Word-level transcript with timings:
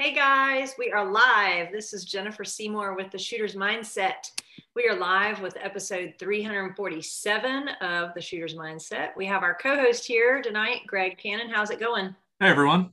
Hey 0.00 0.14
guys, 0.14 0.76
we 0.78 0.92
are 0.92 1.04
live. 1.04 1.72
This 1.72 1.92
is 1.92 2.04
Jennifer 2.04 2.44
Seymour 2.44 2.94
with 2.94 3.10
the 3.10 3.18
Shooter's 3.18 3.56
Mindset. 3.56 4.30
We 4.76 4.86
are 4.86 4.94
live 4.94 5.40
with 5.40 5.56
episode 5.60 6.14
347 6.20 7.68
of 7.80 8.14
the 8.14 8.20
Shooter's 8.20 8.54
Mindset. 8.54 9.08
We 9.16 9.26
have 9.26 9.42
our 9.42 9.54
co-host 9.54 10.06
here 10.06 10.40
tonight, 10.40 10.82
Greg 10.86 11.18
Cannon. 11.18 11.50
How's 11.50 11.70
it 11.70 11.80
going? 11.80 12.14
Hey 12.38 12.46
everyone. 12.46 12.90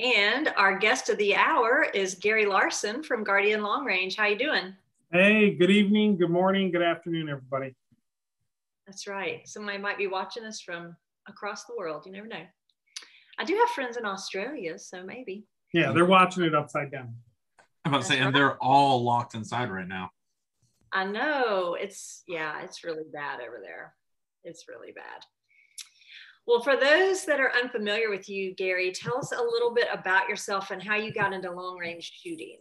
And 0.00 0.48
our 0.56 0.76
guest 0.78 1.08
of 1.10 1.18
the 1.18 1.36
hour 1.36 1.86
is 1.94 2.16
Gary 2.16 2.44
Larson 2.44 3.04
from 3.04 3.22
Guardian 3.22 3.62
Long 3.62 3.84
Range. 3.84 4.16
How 4.16 4.26
you 4.26 4.36
doing? 4.36 4.74
Hey, 5.12 5.54
good 5.54 5.70
evening, 5.70 6.16
good 6.16 6.30
morning, 6.30 6.72
good 6.72 6.82
afternoon, 6.82 7.28
everybody. 7.28 7.72
That's 8.88 9.06
right. 9.06 9.46
Somebody 9.46 9.78
might 9.78 9.96
be 9.96 10.08
watching 10.08 10.44
us 10.44 10.60
from 10.60 10.96
across 11.28 11.66
the 11.66 11.76
world. 11.78 12.02
You 12.04 12.10
never 12.10 12.26
know. 12.26 12.42
I 13.38 13.44
do 13.44 13.54
have 13.54 13.68
friends 13.70 13.96
in 13.96 14.04
Australia, 14.04 14.76
so 14.76 15.04
maybe. 15.04 15.46
Yeah, 15.72 15.92
they're 15.92 16.04
watching 16.04 16.44
it 16.44 16.54
upside 16.54 16.90
down. 16.90 17.14
I'm 17.84 17.92
about 17.92 18.02
to 18.02 18.08
say, 18.08 18.18
and 18.18 18.34
they're 18.34 18.56
all 18.62 19.02
locked 19.02 19.34
inside 19.34 19.70
right 19.70 19.88
now. 19.88 20.10
I 20.92 21.04
know. 21.04 21.76
It's, 21.80 22.22
yeah, 22.28 22.62
it's 22.62 22.84
really 22.84 23.04
bad 23.12 23.40
over 23.40 23.58
there. 23.62 23.94
It's 24.44 24.66
really 24.68 24.92
bad. 24.92 25.24
Well, 26.46 26.60
for 26.60 26.76
those 26.76 27.24
that 27.26 27.40
are 27.40 27.52
unfamiliar 27.52 28.10
with 28.10 28.28
you, 28.28 28.54
Gary, 28.54 28.92
tell 28.92 29.16
us 29.16 29.32
a 29.32 29.42
little 29.42 29.72
bit 29.72 29.86
about 29.92 30.28
yourself 30.28 30.70
and 30.70 30.82
how 30.82 30.96
you 30.96 31.12
got 31.12 31.32
into 31.32 31.50
long 31.50 31.78
range 31.78 32.12
shooting. 32.22 32.58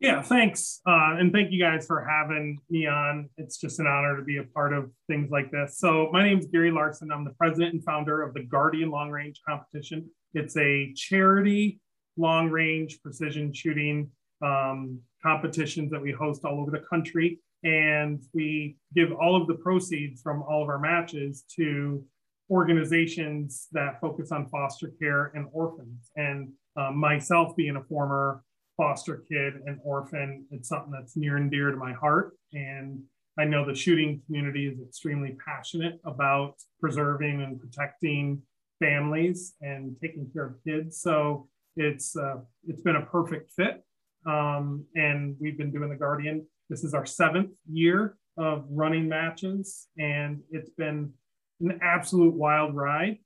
Yeah, 0.00 0.22
thanks. 0.22 0.80
Uh, 0.86 1.16
and 1.18 1.32
thank 1.32 1.50
you 1.50 1.60
guys 1.60 1.86
for 1.86 2.04
having 2.04 2.58
me 2.70 2.86
on. 2.86 3.28
It's 3.36 3.58
just 3.58 3.80
an 3.80 3.86
honor 3.86 4.16
to 4.16 4.22
be 4.22 4.36
a 4.36 4.44
part 4.44 4.72
of 4.72 4.90
things 5.08 5.30
like 5.30 5.50
this. 5.50 5.78
So, 5.78 6.08
my 6.12 6.24
name 6.24 6.38
is 6.38 6.46
Gary 6.46 6.70
Larson. 6.70 7.10
I'm 7.10 7.24
the 7.24 7.32
president 7.32 7.74
and 7.74 7.84
founder 7.84 8.22
of 8.22 8.34
the 8.34 8.44
Guardian 8.44 8.90
Long 8.90 9.10
Range 9.10 9.40
Competition. 9.48 10.08
It's 10.34 10.56
a 10.56 10.92
charity 10.94 11.80
long 12.18 12.50
range 12.50 13.00
precision 13.02 13.52
shooting 13.52 14.10
um, 14.42 15.00
competitions 15.22 15.90
that 15.90 16.00
we 16.00 16.12
host 16.12 16.44
all 16.44 16.60
over 16.60 16.70
the 16.70 16.84
country. 16.90 17.40
And 17.64 18.22
we 18.32 18.76
give 18.94 19.12
all 19.12 19.40
of 19.40 19.48
the 19.48 19.54
proceeds 19.54 20.22
from 20.22 20.42
all 20.42 20.62
of 20.62 20.68
our 20.68 20.78
matches 20.78 21.44
to 21.56 22.04
organizations 22.50 23.66
that 23.72 24.00
focus 24.00 24.30
on 24.32 24.48
foster 24.48 24.92
care 25.00 25.32
and 25.34 25.48
orphans. 25.52 26.10
And 26.16 26.52
um, 26.76 26.96
myself 26.96 27.56
being 27.56 27.76
a 27.76 27.82
former 27.84 28.42
foster 28.76 29.24
kid 29.28 29.54
and 29.66 29.80
orphan, 29.82 30.46
it's 30.50 30.68
something 30.68 30.92
that's 30.92 31.16
near 31.16 31.36
and 31.36 31.50
dear 31.50 31.70
to 31.72 31.76
my 31.76 31.92
heart. 31.92 32.36
And 32.52 33.02
I 33.38 33.44
know 33.44 33.66
the 33.66 33.74
shooting 33.74 34.22
community 34.26 34.66
is 34.66 34.80
extremely 34.80 35.36
passionate 35.44 36.00
about 36.04 36.54
preserving 36.80 37.42
and 37.42 37.60
protecting 37.60 38.42
families 38.80 39.54
and 39.60 39.96
taking 40.00 40.30
care 40.32 40.46
of 40.46 40.54
kids. 40.64 41.00
So 41.00 41.48
it's 41.78 42.16
uh, 42.16 42.38
it's 42.66 42.82
been 42.82 42.96
a 42.96 43.06
perfect 43.06 43.52
fit, 43.52 43.84
um, 44.26 44.84
and 44.96 45.36
we've 45.40 45.56
been 45.56 45.70
doing 45.70 45.88
the 45.88 45.96
Guardian. 45.96 46.44
This 46.68 46.84
is 46.84 46.92
our 46.92 47.06
seventh 47.06 47.56
year 47.70 48.16
of 48.36 48.66
running 48.68 49.08
matches, 49.08 49.86
and 49.96 50.40
it's 50.50 50.70
been 50.70 51.12
an 51.60 51.78
absolute 51.82 52.34
wild 52.34 52.74
ride. 52.74 53.18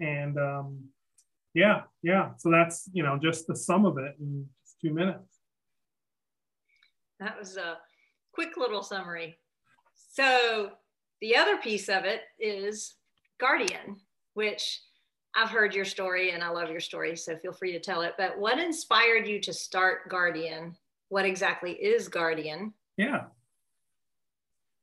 And 0.00 0.38
um, 0.38 0.84
yeah, 1.54 1.82
yeah. 2.02 2.30
So 2.38 2.50
that's 2.50 2.88
you 2.92 3.02
know 3.02 3.18
just 3.22 3.46
the 3.46 3.54
sum 3.54 3.84
of 3.84 3.98
it 3.98 4.14
in 4.18 4.46
just 4.64 4.80
two 4.80 4.92
minutes. 4.92 5.38
That 7.20 7.38
was 7.38 7.56
a 7.56 7.76
quick 8.32 8.56
little 8.56 8.82
summary. 8.82 9.38
So 10.12 10.70
the 11.20 11.36
other 11.36 11.58
piece 11.58 11.88
of 11.88 12.04
it 12.04 12.22
is 12.38 12.94
Guardian, 13.38 13.96
which 14.32 14.80
I've 15.38 15.50
heard 15.50 15.72
your 15.72 15.84
story 15.84 16.32
and 16.32 16.42
I 16.42 16.48
love 16.48 16.68
your 16.68 16.80
story, 16.80 17.14
so 17.14 17.36
feel 17.36 17.52
free 17.52 17.70
to 17.72 17.78
tell 17.78 18.02
it. 18.02 18.14
But 18.18 18.36
what 18.38 18.58
inspired 18.58 19.28
you 19.28 19.40
to 19.42 19.52
start 19.52 20.08
Guardian? 20.08 20.74
What 21.10 21.24
exactly 21.24 21.72
is 21.72 22.08
Guardian? 22.08 22.72
Yeah. 22.96 23.26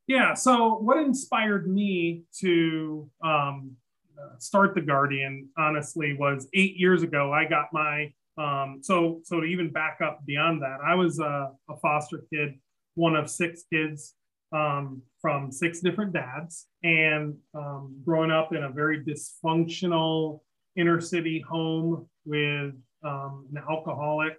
Yeah. 0.07 0.33
So, 0.33 0.75
what 0.75 0.97
inspired 0.97 1.67
me 1.67 2.23
to 2.39 3.09
um, 3.21 3.71
uh, 4.17 4.37
start 4.37 4.75
the 4.75 4.81
Guardian, 4.81 5.49
honestly, 5.57 6.15
was 6.17 6.47
eight 6.53 6.77
years 6.77 7.03
ago. 7.03 7.33
I 7.33 7.43
got 7.43 7.65
my 7.73 8.13
um, 8.37 8.79
so 8.81 9.21
so 9.23 9.41
to 9.41 9.45
even 9.45 9.71
back 9.71 9.99
up 10.01 10.25
beyond 10.25 10.61
that, 10.61 10.77
I 10.85 10.95
was 10.95 11.19
a, 11.19 11.51
a 11.69 11.77
foster 11.81 12.23
kid, 12.31 12.53
one 12.93 13.17
of 13.17 13.29
six 13.29 13.63
kids 13.71 14.13
um, 14.53 15.01
from 15.21 15.51
six 15.51 15.81
different 15.81 16.13
dads, 16.13 16.67
and 16.83 17.35
um, 17.53 18.01
growing 18.05 18.31
up 18.31 18.53
in 18.53 18.63
a 18.63 18.69
very 18.69 19.03
dysfunctional 19.03 20.39
inner 20.75 20.99
city 21.01 21.43
home 21.47 22.07
with 22.25 22.73
um, 23.03 23.47
an 23.51 23.63
alcoholic 23.69 24.33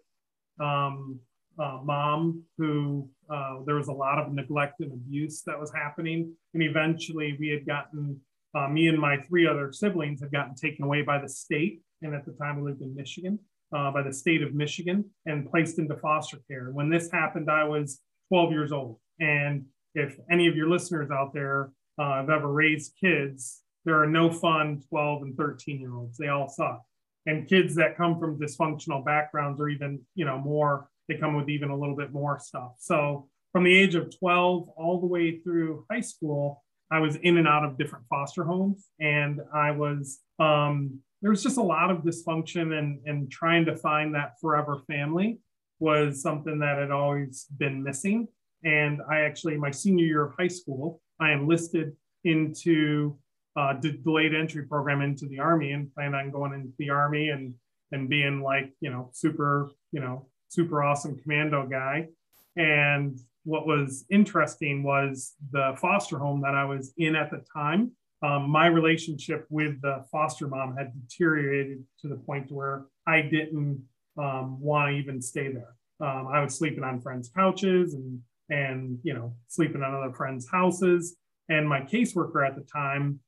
um, 0.60 1.18
uh, 1.58 1.78
mom 1.82 2.42
who 2.58 3.08
uh, 3.30 3.60
there 3.64 3.76
was 3.76 3.88
a 3.88 3.92
lot 3.92 4.18
of 4.18 4.32
neglect 4.32 4.80
and 4.80 4.92
abuse 4.92 5.42
that 5.46 5.58
was 5.58 5.72
happening. 5.72 6.32
And 6.54 6.62
eventually 6.62 7.36
we 7.38 7.48
had 7.48 7.66
gotten, 7.66 8.20
uh, 8.54 8.68
me 8.68 8.88
and 8.88 8.98
my 8.98 9.18
three 9.18 9.46
other 9.46 9.72
siblings 9.72 10.20
had 10.20 10.32
gotten 10.32 10.54
taken 10.54 10.84
away 10.84 11.02
by 11.02 11.18
the 11.18 11.28
state. 11.28 11.80
And 12.02 12.14
at 12.14 12.26
the 12.26 12.32
time 12.32 12.56
we 12.56 12.70
lived 12.70 12.82
in 12.82 12.94
Michigan, 12.94 13.38
uh, 13.72 13.90
by 13.90 14.02
the 14.02 14.12
state 14.12 14.42
of 14.42 14.54
Michigan 14.54 15.04
and 15.24 15.50
placed 15.50 15.78
into 15.78 15.96
foster 15.96 16.38
care. 16.48 16.70
When 16.72 16.90
this 16.90 17.10
happened, 17.10 17.50
I 17.50 17.64
was 17.64 18.00
12 18.28 18.52
years 18.52 18.72
old. 18.72 18.98
And 19.18 19.64
if 19.94 20.18
any 20.30 20.46
of 20.46 20.56
your 20.56 20.68
listeners 20.68 21.10
out 21.10 21.32
there 21.32 21.70
uh, 21.98 22.16
have 22.16 22.30
ever 22.30 22.48
raised 22.48 22.92
kids, 23.00 23.62
there 23.86 24.02
are 24.02 24.06
no 24.06 24.30
fun 24.30 24.82
12 24.90 25.22
and 25.22 25.36
13 25.36 25.80
year 25.80 25.94
olds. 25.94 26.18
They 26.18 26.28
all 26.28 26.48
suck. 26.48 26.82
And 27.24 27.48
kids 27.48 27.74
that 27.76 27.96
come 27.96 28.18
from 28.18 28.38
dysfunctional 28.38 29.04
backgrounds 29.04 29.60
or 29.60 29.68
even, 29.68 30.00
you 30.14 30.24
know, 30.24 30.38
more, 30.38 30.88
they 31.08 31.16
come 31.16 31.34
with 31.34 31.48
even 31.48 31.70
a 31.70 31.76
little 31.76 31.96
bit 31.96 32.12
more 32.12 32.38
stuff. 32.38 32.72
So 32.78 33.28
from 33.52 33.64
the 33.64 33.76
age 33.76 33.94
of 33.94 34.16
12 34.18 34.68
all 34.76 35.00
the 35.00 35.06
way 35.06 35.38
through 35.38 35.86
high 35.90 36.00
school, 36.00 36.62
I 36.90 36.98
was 36.98 37.16
in 37.16 37.38
and 37.38 37.48
out 37.48 37.64
of 37.64 37.78
different 37.78 38.04
foster 38.08 38.44
homes. 38.44 38.86
And 39.00 39.40
I 39.54 39.70
was, 39.70 40.20
um, 40.38 41.00
there 41.22 41.30
was 41.30 41.42
just 41.42 41.56
a 41.56 41.62
lot 41.62 41.90
of 41.90 41.98
dysfunction 41.98 42.78
and, 42.78 43.00
and 43.06 43.30
trying 43.30 43.64
to 43.66 43.76
find 43.76 44.14
that 44.14 44.34
forever 44.40 44.82
family 44.88 45.38
was 45.78 46.22
something 46.22 46.58
that 46.58 46.78
had 46.78 46.90
always 46.90 47.46
been 47.56 47.82
missing. 47.82 48.28
And 48.64 49.00
I 49.10 49.20
actually, 49.20 49.56
my 49.56 49.70
senior 49.70 50.04
year 50.04 50.24
of 50.24 50.34
high 50.38 50.48
school, 50.48 51.00
I 51.20 51.32
enlisted 51.32 51.92
into 52.24 53.16
uh, 53.56 53.72
delayed 53.72 54.34
entry 54.34 54.64
program 54.64 55.00
into 55.00 55.26
the 55.26 55.38
army 55.38 55.72
and 55.72 55.92
plan 55.94 56.14
on 56.14 56.30
going 56.30 56.52
into 56.52 56.72
the 56.78 56.90
army 56.90 57.30
and 57.30 57.54
and 57.92 58.08
being 58.08 58.42
like 58.42 58.72
you 58.80 58.90
know 58.90 59.10
super 59.12 59.70
you 59.92 60.00
know 60.00 60.26
super 60.48 60.82
awesome 60.82 61.18
commando 61.18 61.66
guy. 61.66 62.08
And 62.56 63.18
what 63.44 63.66
was 63.66 64.04
interesting 64.10 64.82
was 64.82 65.34
the 65.52 65.76
foster 65.80 66.18
home 66.18 66.40
that 66.42 66.54
i 66.54 66.64
was 66.64 66.92
in 66.96 67.14
at 67.14 67.30
the 67.30 67.44
time. 67.52 67.92
Um, 68.22 68.48
my 68.48 68.66
relationship 68.66 69.46
with 69.50 69.80
the 69.82 70.04
foster 70.10 70.48
mom 70.48 70.74
had 70.76 70.92
deteriorated 71.00 71.84
to 72.00 72.08
the 72.08 72.16
point 72.16 72.50
where 72.50 72.86
i 73.06 73.22
didn't 73.22 73.82
um, 74.18 74.60
want 74.60 74.90
to 74.90 74.96
even 74.96 75.20
stay 75.22 75.52
there. 75.52 75.74
Um, 76.00 76.28
i 76.28 76.42
was 76.42 76.54
sleeping 76.54 76.84
on 76.84 77.00
friends 77.00 77.30
couches 77.34 77.94
and 77.94 78.20
and 78.48 78.98
you 79.02 79.14
know 79.14 79.34
sleeping 79.48 79.82
on 79.82 79.94
other 79.94 80.12
friends 80.12 80.46
houses. 80.50 81.16
And 81.48 81.68
my 81.68 81.80
caseworker 81.80 82.44
at 82.44 82.56
the 82.56 82.62
time 82.62 83.20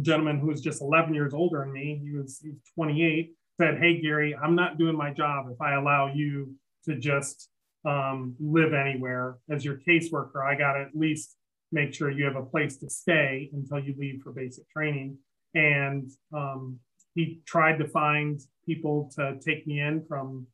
gentleman 0.00 0.38
who 0.38 0.46
was 0.46 0.60
just 0.60 0.80
11 0.80 1.14
years 1.14 1.34
older 1.34 1.60
than 1.60 1.72
me, 1.72 2.00
he 2.02 2.16
was, 2.16 2.38
he 2.42 2.50
was 2.50 2.58
28, 2.74 3.34
said, 3.60 3.78
Hey, 3.78 4.00
Gary, 4.00 4.34
I'm 4.34 4.54
not 4.54 4.78
doing 4.78 4.96
my 4.96 5.12
job 5.12 5.46
if 5.50 5.60
I 5.60 5.74
allow 5.74 6.12
you 6.12 6.54
to 6.86 6.96
just 6.96 7.50
um, 7.84 8.34
live 8.40 8.72
anywhere 8.72 9.38
as 9.50 9.64
your 9.64 9.76
caseworker. 9.76 10.44
I 10.44 10.54
got 10.56 10.74
to 10.74 10.80
at 10.80 10.94
least 10.94 11.36
make 11.70 11.94
sure 11.94 12.10
you 12.10 12.24
have 12.24 12.36
a 12.36 12.42
place 12.42 12.76
to 12.78 12.90
stay 12.90 13.50
until 13.52 13.78
you 13.78 13.94
leave 13.98 14.22
for 14.22 14.32
basic 14.32 14.68
training. 14.70 15.18
And 15.54 16.10
um, 16.32 16.78
he 17.14 17.40
tried 17.46 17.78
to 17.78 17.88
find 17.88 18.40
people 18.64 19.10
to 19.16 19.38
take 19.44 19.66
me 19.66 19.80
in 19.80 20.04
from 20.06 20.46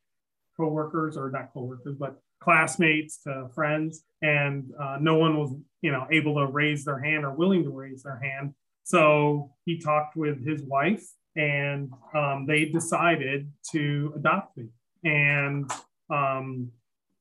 coworkers 0.57 1.17
or 1.17 1.29
not 1.29 1.53
coworkers, 1.53 1.95
but 1.97 2.19
classmates 2.41 3.21
to 3.23 3.49
friends. 3.53 4.03
And 4.21 4.71
uh, 4.81 4.97
no 4.99 5.15
one 5.15 5.37
was, 5.37 5.53
you 5.81 5.91
know, 5.91 6.07
able 6.11 6.35
to 6.35 6.47
raise 6.47 6.85
their 6.85 6.99
hand 6.99 7.25
or 7.25 7.31
willing 7.31 7.63
to 7.63 7.69
raise 7.69 8.03
their 8.03 8.19
hand. 8.19 8.53
So 8.89 9.51
he 9.65 9.79
talked 9.79 10.15
with 10.15 10.43
his 10.43 10.63
wife 10.63 11.05
and 11.35 11.93
um, 12.15 12.47
they 12.47 12.65
decided 12.65 13.51
to 13.71 14.11
adopt 14.15 14.57
me. 14.57 14.69
And 15.03 15.71
um, 16.09 16.71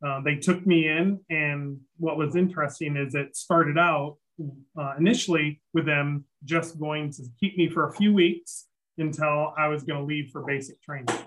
uh, 0.02 0.22
they 0.24 0.36
took 0.36 0.66
me 0.66 0.88
in. 0.88 1.20
And 1.28 1.78
what 1.98 2.16
was 2.16 2.36
interesting 2.36 2.96
is 2.96 3.14
it 3.14 3.36
started 3.36 3.76
out 3.76 4.16
uh, 4.78 4.94
initially 4.98 5.60
with 5.74 5.84
them 5.84 6.24
just 6.42 6.80
going 6.80 7.12
to 7.12 7.24
keep 7.38 7.58
me 7.58 7.68
for 7.68 7.86
a 7.86 7.92
few 7.92 8.14
weeks 8.14 8.68
until 8.96 9.52
I 9.58 9.68
was 9.68 9.82
going 9.82 10.00
to 10.00 10.06
leave 10.06 10.30
for 10.30 10.46
basic 10.46 10.80
training. 10.80 11.10
A 11.10 11.24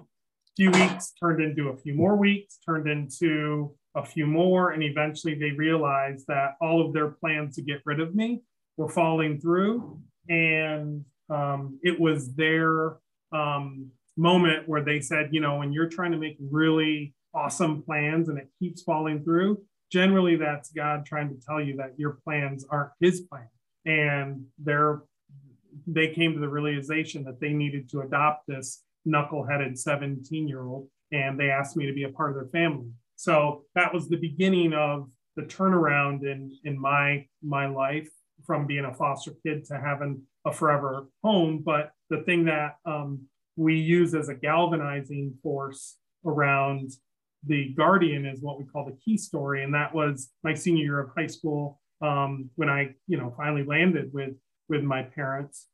few 0.57 0.71
weeks 0.71 1.13
turned 1.19 1.39
into 1.39 1.69
a 1.69 1.77
few 1.77 1.93
more 1.93 2.15
weeks, 2.15 2.57
turned 2.65 2.89
into 2.89 3.75
a 3.95 4.03
few 4.03 4.25
more, 4.25 4.71
and 4.71 4.81
eventually 4.81 5.35
they 5.35 5.51
realized 5.51 6.25
that 6.29 6.55
all 6.59 6.83
of 6.83 6.93
their 6.93 7.09
plans 7.09 7.55
to 7.57 7.61
get 7.61 7.81
rid 7.85 7.99
of 7.99 8.15
me 8.15 8.41
were 8.75 8.89
falling 8.89 9.39
through 9.39 10.01
and 10.29 11.03
um, 11.29 11.79
it 11.83 12.00
was 12.00 12.33
their 12.35 12.97
um, 13.31 13.89
moment 14.18 14.68
where 14.68 14.83
they 14.83 15.00
said, 15.00 15.29
you 15.31 15.41
know, 15.41 15.57
when 15.57 15.71
you're 15.71 15.89
trying 15.89 16.12
to 16.12 16.18
make 16.18 16.38
really 16.39 17.13
awesome 17.33 17.81
plans 17.81 18.29
and 18.29 18.38
it 18.38 18.50
keeps 18.59 18.81
falling 18.81 19.23
through, 19.23 19.62
generally 19.91 20.35
that's 20.35 20.71
God 20.71 21.06
trying 21.06 21.29
to 21.29 21.45
tell 21.45 21.62
you 21.62 21.77
that 21.77 21.94
your 21.97 22.19
plans 22.23 22.65
aren't 22.69 22.91
his 23.00 23.21
plan. 23.21 23.47
And 23.85 24.45
they're 24.57 25.01
they 25.88 26.09
came 26.09 26.33
to 26.33 26.39
the 26.39 26.50
realization 26.50 27.24
that 27.24 27.39
they 27.39 27.53
needed 27.53 27.89
to 27.89 28.01
adopt 28.01 28.45
this 28.45 28.83
knuckleheaded 29.07 29.77
17 29.77 30.47
year 30.47 30.63
old 30.63 30.88
and 31.12 31.39
they 31.39 31.50
asked 31.50 31.75
me 31.75 31.85
to 31.85 31.94
be 31.94 32.03
a 32.03 32.09
part 32.09 32.29
of 32.29 32.35
their 32.35 32.50
family. 32.50 32.89
So 33.15 33.63
that 33.74 33.94
was 33.94 34.09
the 34.09 34.17
beginning 34.17 34.74
of 34.74 35.09
the 35.35 35.44
turnaround 35.44 36.24
in 36.24 36.51
in 36.65 36.79
my 36.79 37.25
my 37.41 37.67
life 37.67 38.09
from 38.45 38.67
being 38.67 38.85
a 38.85 38.93
foster 38.93 39.33
kid 39.45 39.65
to 39.65 39.79
having 39.79 40.21
a 40.45 40.51
forever 40.51 41.07
home. 41.23 41.61
But 41.63 41.91
the 42.09 42.21
thing 42.23 42.45
that 42.45 42.75
um, 42.85 43.21
we 43.55 43.75
use 43.75 44.13
as 44.13 44.29
a 44.29 44.35
galvanizing 44.35 45.35
force 45.43 45.97
around 46.25 46.91
the 47.45 47.73
guardian 47.73 48.25
is 48.25 48.41
what 48.41 48.59
we 48.59 48.65
call 48.65 48.85
the 48.85 48.97
key 49.03 49.17
story, 49.17 49.63
and 49.63 49.73
that 49.73 49.93
was 49.93 50.31
my 50.43 50.53
senior 50.53 50.83
year 50.83 50.99
of 50.99 51.09
high 51.15 51.27
school 51.27 51.79
um, 52.01 52.49
when 52.55 52.69
I 52.69 52.95
you 53.07 53.17
know 53.17 53.33
finally 53.35 53.63
landed 53.63 54.11
with 54.13 54.33
with 54.69 54.83
my 54.83 55.03
parents. 55.03 55.67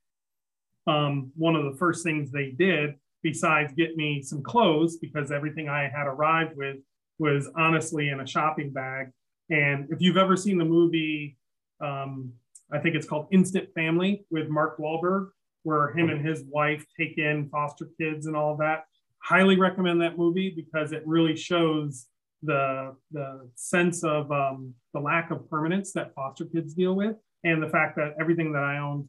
Um, 0.87 1.31
one 1.35 1.55
of 1.55 1.65
the 1.65 1.77
first 1.77 2.03
things 2.03 2.31
they 2.31 2.51
did, 2.51 2.95
besides 3.21 3.73
get 3.73 3.97
me 3.97 4.21
some 4.21 4.41
clothes, 4.41 4.97
because 4.97 5.31
everything 5.31 5.67
I 5.67 5.89
had 5.93 6.07
arrived 6.07 6.55
with 6.55 6.77
was 7.19 7.49
honestly 7.57 8.09
in 8.09 8.21
a 8.21 8.27
shopping 8.27 8.71
bag. 8.71 9.07
And 9.49 9.87
if 9.89 10.01
you've 10.01 10.17
ever 10.17 10.37
seen 10.37 10.57
the 10.57 10.65
movie 10.65 11.37
um, 11.81 12.31
I 12.71 12.79
think 12.79 12.95
it's 12.95 13.07
called 13.07 13.27
Instant 13.31 13.69
Family 13.73 14.25
with 14.29 14.49
Mark 14.49 14.77
Wahlberg, 14.77 15.29
where 15.63 15.91
him 15.91 16.09
and 16.09 16.25
his 16.25 16.43
wife 16.49 16.85
take 16.99 17.17
in 17.17 17.49
foster 17.49 17.89
kids 17.99 18.25
and 18.25 18.35
all 18.35 18.57
that. 18.57 18.85
Highly 19.19 19.57
recommend 19.57 20.01
that 20.01 20.17
movie 20.17 20.49
because 20.49 20.91
it 20.91 21.03
really 21.05 21.35
shows 21.35 22.07
the 22.43 22.95
the 23.11 23.49
sense 23.55 24.03
of 24.03 24.31
um, 24.31 24.73
the 24.93 24.99
lack 24.99 25.31
of 25.31 25.49
permanence 25.49 25.91
that 25.93 26.13
foster 26.13 26.45
kids 26.45 26.73
deal 26.73 26.95
with, 26.95 27.15
and 27.43 27.61
the 27.61 27.69
fact 27.69 27.95
that 27.97 28.15
everything 28.19 28.51
that 28.53 28.63
I 28.63 28.77
owned 28.77 29.07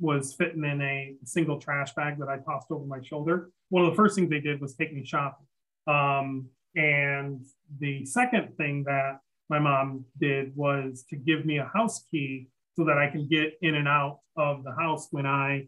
was 0.00 0.34
fitting 0.34 0.64
in 0.64 0.80
a 0.80 1.16
single 1.24 1.58
trash 1.58 1.92
bag 1.94 2.18
that 2.18 2.28
I 2.28 2.38
tossed 2.38 2.70
over 2.70 2.84
my 2.84 3.00
shoulder. 3.02 3.50
One 3.70 3.84
of 3.84 3.90
the 3.90 3.96
first 3.96 4.14
things 4.14 4.30
they 4.30 4.40
did 4.40 4.60
was 4.60 4.74
take 4.74 4.92
me 4.92 5.04
shopping. 5.04 5.46
Um, 5.86 6.46
and 6.76 7.44
the 7.80 8.04
second 8.04 8.56
thing 8.56 8.84
that 8.84 9.20
my 9.48 9.58
mom 9.58 10.04
did 10.20 10.54
was 10.54 11.04
to 11.10 11.16
give 11.16 11.44
me 11.44 11.58
a 11.58 11.64
house 11.64 12.04
key 12.10 12.48
so 12.78 12.84
that 12.84 12.96
I 12.96 13.08
can 13.08 13.26
get 13.26 13.54
in 13.60 13.74
and 13.74 13.88
out 13.88 14.20
of 14.36 14.62
the 14.62 14.70
house 14.70 15.08
when 15.10 15.26
I 15.26 15.66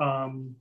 um, 0.00 0.54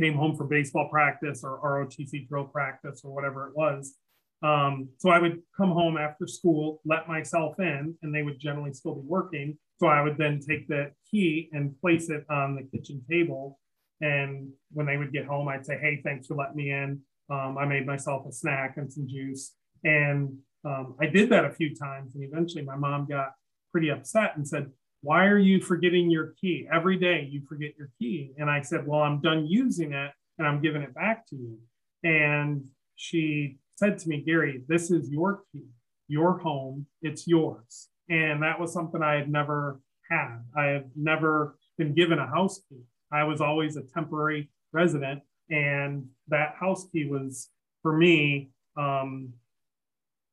came 0.00 0.14
home 0.14 0.36
from 0.36 0.48
baseball 0.48 0.88
practice 0.88 1.42
or 1.42 1.60
ROTC 1.60 2.28
drill 2.28 2.44
practice 2.44 3.00
or 3.02 3.12
whatever 3.12 3.48
it 3.48 3.56
was. 3.56 3.96
Um, 4.44 4.90
so 4.98 5.10
I 5.10 5.18
would 5.18 5.40
come 5.56 5.72
home 5.72 5.96
after 5.98 6.28
school, 6.28 6.80
let 6.84 7.08
myself 7.08 7.58
in, 7.58 7.96
and 8.02 8.14
they 8.14 8.22
would 8.22 8.38
generally 8.38 8.72
still 8.72 8.94
be 8.94 9.00
working. 9.04 9.58
So 9.80 9.88
I 9.88 10.02
would 10.02 10.18
then 10.18 10.38
take 10.38 10.68
the 10.68 10.92
key 11.10 11.48
and 11.52 11.76
place 11.80 12.10
it 12.10 12.24
on 12.30 12.54
the 12.54 12.62
kitchen 12.62 13.02
table. 13.10 13.58
And 14.00 14.50
when 14.70 14.86
they 14.86 14.98
would 14.98 15.12
get 15.12 15.26
home, 15.26 15.48
I'd 15.48 15.66
say, 15.66 15.78
Hey, 15.80 16.00
thanks 16.04 16.28
for 16.28 16.36
letting 16.36 16.54
me 16.54 16.70
in. 16.70 17.00
Um, 17.28 17.58
I 17.58 17.64
made 17.64 17.86
myself 17.86 18.24
a 18.28 18.30
snack 18.30 18.76
and 18.76 18.92
some 18.92 19.08
juice. 19.08 19.52
And 19.82 20.38
um, 20.64 20.94
I 21.00 21.06
did 21.06 21.28
that 21.30 21.44
a 21.44 21.50
few 21.50 21.74
times. 21.74 22.14
And 22.14 22.22
eventually 22.22 22.62
my 22.62 22.76
mom 22.76 23.08
got 23.08 23.32
pretty 23.72 23.90
upset 23.90 24.36
and 24.36 24.46
said, 24.46 24.70
why 25.02 25.26
are 25.26 25.38
you 25.38 25.60
forgetting 25.60 26.10
your 26.10 26.34
key? 26.40 26.68
Every 26.72 26.98
day 26.98 27.28
you 27.30 27.42
forget 27.48 27.72
your 27.78 27.90
key. 27.98 28.32
And 28.38 28.50
I 28.50 28.62
said, 28.62 28.86
Well, 28.86 29.00
I'm 29.00 29.20
done 29.20 29.46
using 29.46 29.92
it 29.92 30.10
and 30.38 30.46
I'm 30.46 30.60
giving 30.60 30.82
it 30.82 30.94
back 30.94 31.26
to 31.28 31.36
you. 31.36 31.58
And 32.02 32.64
she 32.96 33.58
said 33.76 33.98
to 33.98 34.08
me, 34.08 34.22
Gary, 34.24 34.62
this 34.68 34.90
is 34.90 35.08
your 35.10 35.42
key, 35.52 35.66
your 36.08 36.38
home, 36.38 36.86
it's 37.02 37.26
yours. 37.26 37.88
And 38.08 38.42
that 38.42 38.58
was 38.58 38.72
something 38.72 39.02
I 39.02 39.14
had 39.14 39.30
never 39.30 39.80
had. 40.10 40.38
I 40.56 40.66
have 40.66 40.86
never 40.96 41.58
been 41.76 41.94
given 41.94 42.18
a 42.18 42.26
house 42.26 42.60
key. 42.68 42.80
I 43.12 43.24
was 43.24 43.40
always 43.40 43.76
a 43.76 43.82
temporary 43.82 44.50
resident. 44.72 45.22
And 45.50 46.06
that 46.28 46.54
house 46.58 46.88
key 46.90 47.06
was 47.06 47.50
for 47.82 47.96
me 47.96 48.50
um, 48.76 49.32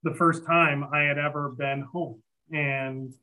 the 0.03 0.13
first 0.13 0.45
time 0.45 0.83
I 0.91 1.01
had 1.01 1.17
ever 1.17 1.49
been 1.49 1.81
home. 1.81 2.21
And 2.51 3.13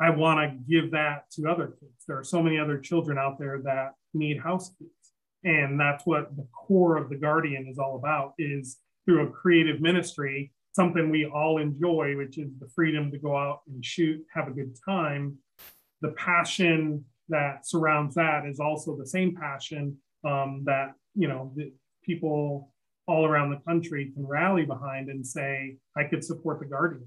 I 0.00 0.10
want 0.10 0.40
to 0.40 0.56
give 0.68 0.90
that 0.92 1.30
to 1.32 1.48
other 1.48 1.68
kids. 1.78 2.04
There 2.08 2.18
are 2.18 2.24
so 2.24 2.42
many 2.42 2.58
other 2.58 2.78
children 2.78 3.18
out 3.18 3.38
there 3.38 3.60
that 3.64 3.92
need 4.14 4.40
house. 4.40 4.72
And 5.44 5.78
that's 5.78 6.04
what 6.06 6.36
the 6.36 6.46
core 6.52 6.96
of 6.96 7.08
the 7.10 7.16
Guardian 7.16 7.66
is 7.68 7.78
all 7.78 7.96
about 7.96 8.34
is 8.38 8.78
through 9.04 9.26
a 9.26 9.30
creative 9.30 9.80
ministry, 9.80 10.52
something 10.72 11.10
we 11.10 11.26
all 11.26 11.58
enjoy, 11.58 12.16
which 12.16 12.38
is 12.38 12.50
the 12.60 12.68
freedom 12.68 13.10
to 13.10 13.18
go 13.18 13.36
out 13.36 13.60
and 13.66 13.84
shoot, 13.84 14.24
have 14.34 14.48
a 14.48 14.52
good 14.52 14.76
time. 14.84 15.36
The 16.00 16.12
passion 16.12 17.04
that 17.28 17.66
surrounds 17.66 18.14
that 18.14 18.46
is 18.46 18.60
also 18.60 18.96
the 18.96 19.06
same 19.06 19.34
passion 19.34 19.96
um, 20.24 20.62
that, 20.66 20.94
you 21.14 21.28
know, 21.28 21.54
people 22.02 22.72
all 23.06 23.26
around 23.26 23.50
the 23.50 23.60
country 23.66 24.12
can 24.14 24.26
rally 24.26 24.64
behind 24.64 25.08
and 25.08 25.26
say, 25.26 25.76
I 25.96 26.04
could 26.04 26.24
support 26.24 26.60
the 26.60 26.66
Guardian. 26.66 27.06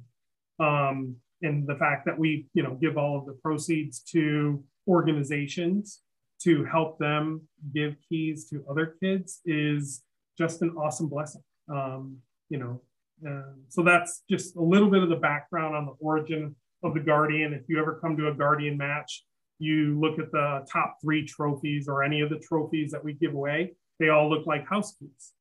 Um, 0.59 1.15
and 1.43 1.67
the 1.67 1.75
fact 1.75 2.05
that 2.05 2.17
we 2.17 2.47
you 2.53 2.63
know 2.63 2.75
give 2.81 2.97
all 2.97 3.17
of 3.17 3.25
the 3.25 3.33
proceeds 3.33 3.99
to 3.99 4.63
organizations 4.87 6.01
to 6.41 6.65
help 6.65 6.97
them 6.99 7.41
give 7.73 7.95
keys 8.09 8.49
to 8.49 8.65
other 8.69 8.95
kids 9.01 9.39
is 9.45 10.01
just 10.37 10.61
an 10.61 10.71
awesome 10.71 11.07
blessing. 11.07 11.43
Um, 11.69 12.17
you 12.49 12.57
know 12.57 12.81
uh, 13.27 13.53
so 13.69 13.83
that's 13.83 14.23
just 14.29 14.55
a 14.57 14.61
little 14.61 14.89
bit 14.89 15.03
of 15.03 15.09
the 15.09 15.15
background 15.15 15.75
on 15.75 15.85
the 15.85 15.93
origin 15.99 16.55
of 16.83 16.93
the 16.93 16.99
guardian. 16.99 17.53
If 17.53 17.61
you 17.69 17.79
ever 17.79 17.99
come 18.01 18.17
to 18.17 18.27
a 18.27 18.33
guardian 18.33 18.77
match 18.77 19.23
you 19.59 19.99
look 19.99 20.19
at 20.19 20.31
the 20.31 20.65
top 20.71 20.97
three 21.01 21.25
trophies 21.25 21.87
or 21.87 22.03
any 22.03 22.21
of 22.21 22.29
the 22.29 22.39
trophies 22.39 22.91
that 22.91 23.03
we 23.03 23.13
give 23.13 23.33
away 23.33 23.73
they 23.99 24.09
all 24.09 24.29
look 24.29 24.45
like 24.45 24.67
house 24.67 24.95
keys 24.97 25.33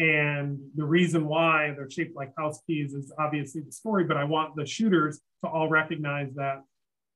and 0.00 0.58
the 0.76 0.84
reason 0.84 1.28
why 1.28 1.74
they're 1.76 1.90
shaped 1.90 2.16
like 2.16 2.32
house 2.38 2.62
keys 2.66 2.94
is 2.94 3.12
obviously 3.18 3.60
the 3.60 3.70
story, 3.70 4.04
but 4.04 4.16
I 4.16 4.24
want 4.24 4.56
the 4.56 4.64
shooters 4.64 5.20
to 5.44 5.50
all 5.50 5.68
recognize 5.68 6.32
that 6.36 6.62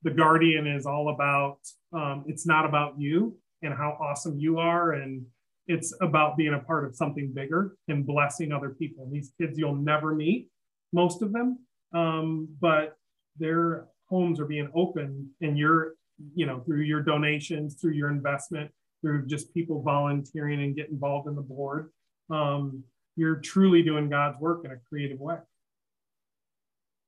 the 0.02 0.10
Guardian 0.10 0.66
is 0.66 0.84
all 0.84 1.08
about, 1.08 1.60
um, 1.94 2.25
it's 2.26 2.46
not 2.46 2.66
about 2.66 3.00
you 3.00 3.38
and 3.62 3.72
how 3.72 3.96
awesome 3.98 4.38
you 4.38 4.58
are. 4.58 4.92
And 4.92 5.25
it's 5.66 5.96
about 6.02 6.36
being 6.36 6.52
a 6.52 6.58
part 6.58 6.84
of 6.84 6.94
something 6.94 7.32
bigger 7.32 7.75
and 7.88 8.06
blessing 8.06 8.52
other 8.52 8.76
people. 8.78 9.08
These 9.10 9.32
kids 9.40 9.58
you'll 9.58 9.76
never 9.76 10.14
meet, 10.14 10.50
most 10.92 11.23
of 11.23 11.32
them, 11.32 11.61
um, 11.94 12.47
but 12.61 12.99
their 13.38 13.87
homes 14.11 14.38
are 14.38 14.44
being 14.44 14.68
opened 14.75 15.26
and 15.40 15.56
you're, 15.56 15.94
you 16.35 16.44
know, 16.44 16.61
through 16.61 16.82
your 16.82 17.00
donations, 17.00 17.76
through 17.80 17.92
your 17.92 18.11
investment, 18.11 18.70
through 19.00 19.25
just 19.26 19.54
people 19.54 19.80
volunteering 19.80 20.62
and 20.62 20.76
get 20.76 20.90
involved 20.90 21.28
in 21.28 21.35
the 21.35 21.40
board 21.40 21.88
um, 22.31 22.85
you're 23.16 23.37
truly 23.37 23.83
doing 23.83 24.09
God's 24.09 24.38
work 24.40 24.64
in 24.64 24.71
a 24.73 24.76
creative 24.88 25.21
way. 25.21 25.37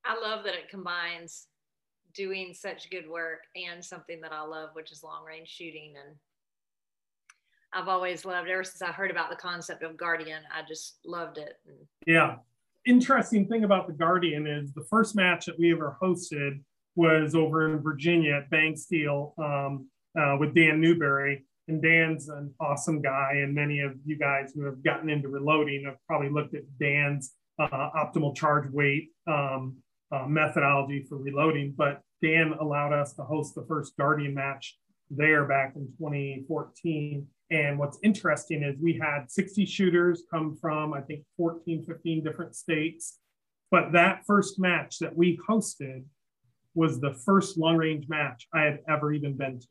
I 0.04 0.20
love 0.20 0.44
that 0.44 0.54
it 0.54 0.68
combines 0.68 1.46
doing 2.14 2.54
such 2.54 2.90
good 2.90 3.08
work 3.08 3.40
and 3.56 3.84
something 3.84 4.20
that 4.20 4.32
I 4.32 4.42
love, 4.42 4.70
which 4.74 4.92
is 4.92 5.02
long 5.02 5.24
range 5.24 5.48
shooting. 5.48 5.94
And 5.96 6.16
I've 7.72 7.88
always 7.88 8.24
loved, 8.24 8.48
ever 8.48 8.64
since 8.64 8.82
I 8.82 8.92
heard 8.92 9.10
about 9.10 9.30
the 9.30 9.36
concept 9.36 9.82
of 9.82 9.96
Guardian, 9.96 10.42
I 10.54 10.62
just 10.66 10.98
loved 11.04 11.38
it. 11.38 11.60
Yeah. 12.06 12.36
Interesting 12.86 13.48
thing 13.48 13.64
about 13.64 13.86
the 13.86 13.92
Guardian 13.92 14.46
is 14.46 14.72
the 14.72 14.84
first 14.84 15.16
match 15.16 15.46
that 15.46 15.58
we 15.58 15.72
ever 15.72 15.96
hosted 16.00 16.60
was 16.94 17.34
over 17.34 17.68
in 17.68 17.82
Virginia 17.82 18.34
at 18.34 18.48
Bang 18.48 18.76
Steel 18.76 19.34
um, 19.38 19.88
uh, 20.18 20.36
with 20.38 20.54
Dan 20.54 20.80
Newberry 20.80 21.44
and 21.68 21.82
Dan's 21.82 22.28
an 22.28 22.52
awesome 22.60 23.02
guy, 23.02 23.32
and 23.34 23.54
many 23.54 23.80
of 23.80 23.94
you 24.04 24.16
guys 24.16 24.52
who 24.54 24.64
have 24.64 24.82
gotten 24.84 25.08
into 25.08 25.28
reloading 25.28 25.84
have 25.84 25.96
probably 26.06 26.30
looked 26.30 26.54
at 26.54 26.62
Dan's 26.78 27.34
uh, 27.58 27.90
optimal 27.96 28.36
charge 28.36 28.70
weight 28.70 29.10
um, 29.26 29.76
uh, 30.12 30.26
methodology 30.26 31.04
for 31.08 31.16
reloading. 31.16 31.74
But 31.76 32.02
Dan 32.22 32.54
allowed 32.60 32.92
us 32.92 33.14
to 33.14 33.22
host 33.22 33.54
the 33.54 33.64
first 33.66 33.96
Guardian 33.96 34.34
match 34.34 34.76
there 35.10 35.44
back 35.44 35.74
in 35.76 35.86
2014. 35.98 37.26
And 37.50 37.78
what's 37.78 37.98
interesting 38.02 38.62
is 38.62 38.76
we 38.80 38.98
had 39.00 39.30
60 39.30 39.66
shooters 39.66 40.22
come 40.30 40.56
from, 40.60 40.92
I 40.92 41.00
think, 41.00 41.24
14, 41.36 41.84
15 41.84 42.24
different 42.24 42.56
states. 42.56 43.18
But 43.70 43.92
that 43.92 44.22
first 44.26 44.58
match 44.58 44.98
that 45.00 45.16
we 45.16 45.38
hosted 45.48 46.04
was 46.74 47.00
the 47.00 47.14
first 47.24 47.56
long 47.58 47.76
range 47.76 48.06
match 48.08 48.46
I 48.52 48.62
had 48.62 48.80
ever 48.88 49.12
even 49.12 49.36
been 49.36 49.58
to. 49.60 49.66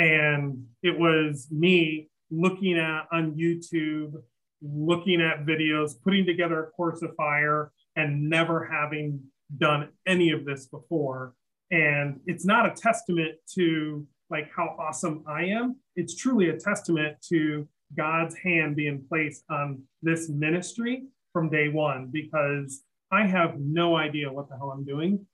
And 0.00 0.64
it 0.82 0.98
was 0.98 1.48
me 1.50 2.08
looking 2.30 2.78
at 2.78 3.02
on 3.12 3.32
YouTube, 3.32 4.14
looking 4.62 5.20
at 5.20 5.44
videos, 5.44 5.92
putting 6.02 6.24
together 6.24 6.64
a 6.64 6.70
course 6.70 7.02
of 7.02 7.14
fire, 7.16 7.70
and 7.96 8.30
never 8.30 8.64
having 8.64 9.20
done 9.58 9.90
any 10.06 10.30
of 10.30 10.46
this 10.46 10.66
before. 10.66 11.34
And 11.70 12.20
it's 12.24 12.46
not 12.46 12.64
a 12.64 12.70
testament 12.70 13.36
to 13.56 14.06
like 14.30 14.50
how 14.56 14.74
awesome 14.78 15.22
I 15.26 15.44
am. 15.46 15.76
It's 15.96 16.16
truly 16.16 16.48
a 16.48 16.56
testament 16.56 17.18
to 17.28 17.68
God's 17.94 18.34
hand 18.36 18.76
being 18.76 19.04
placed 19.06 19.44
on 19.50 19.82
this 20.02 20.30
ministry 20.30 21.08
from 21.34 21.50
day 21.50 21.68
one 21.68 22.08
because 22.10 22.82
I 23.12 23.26
have 23.26 23.58
no 23.58 23.96
idea 23.96 24.32
what 24.32 24.48
the 24.48 24.56
hell 24.56 24.70
I'm 24.70 24.84
doing 24.84 25.26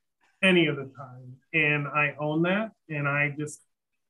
any 0.42 0.66
of 0.66 0.76
the 0.76 0.90
time. 0.96 1.36
And 1.52 1.86
I 1.86 2.14
own 2.18 2.42
that. 2.42 2.72
And 2.88 3.06
I 3.06 3.34
just, 3.38 3.60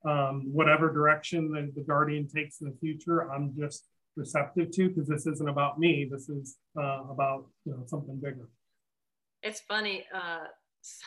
um, 0.06 0.52
whatever 0.52 0.92
direction 0.92 1.50
the, 1.50 1.72
the 1.74 1.84
Guardian 1.84 2.28
takes 2.28 2.60
in 2.60 2.68
the 2.68 2.76
future, 2.78 3.30
I'm 3.30 3.54
just 3.58 3.86
receptive 4.16 4.70
to 4.72 4.88
because 4.88 5.08
this 5.08 5.26
isn't 5.26 5.48
about 5.48 5.78
me. 5.78 6.08
This 6.10 6.28
is 6.28 6.56
uh, 6.78 7.02
about 7.10 7.46
you 7.64 7.72
know 7.72 7.84
something 7.86 8.16
bigger. 8.16 8.48
It's 9.42 9.60
funny. 9.60 10.04
Uh, 10.14 10.44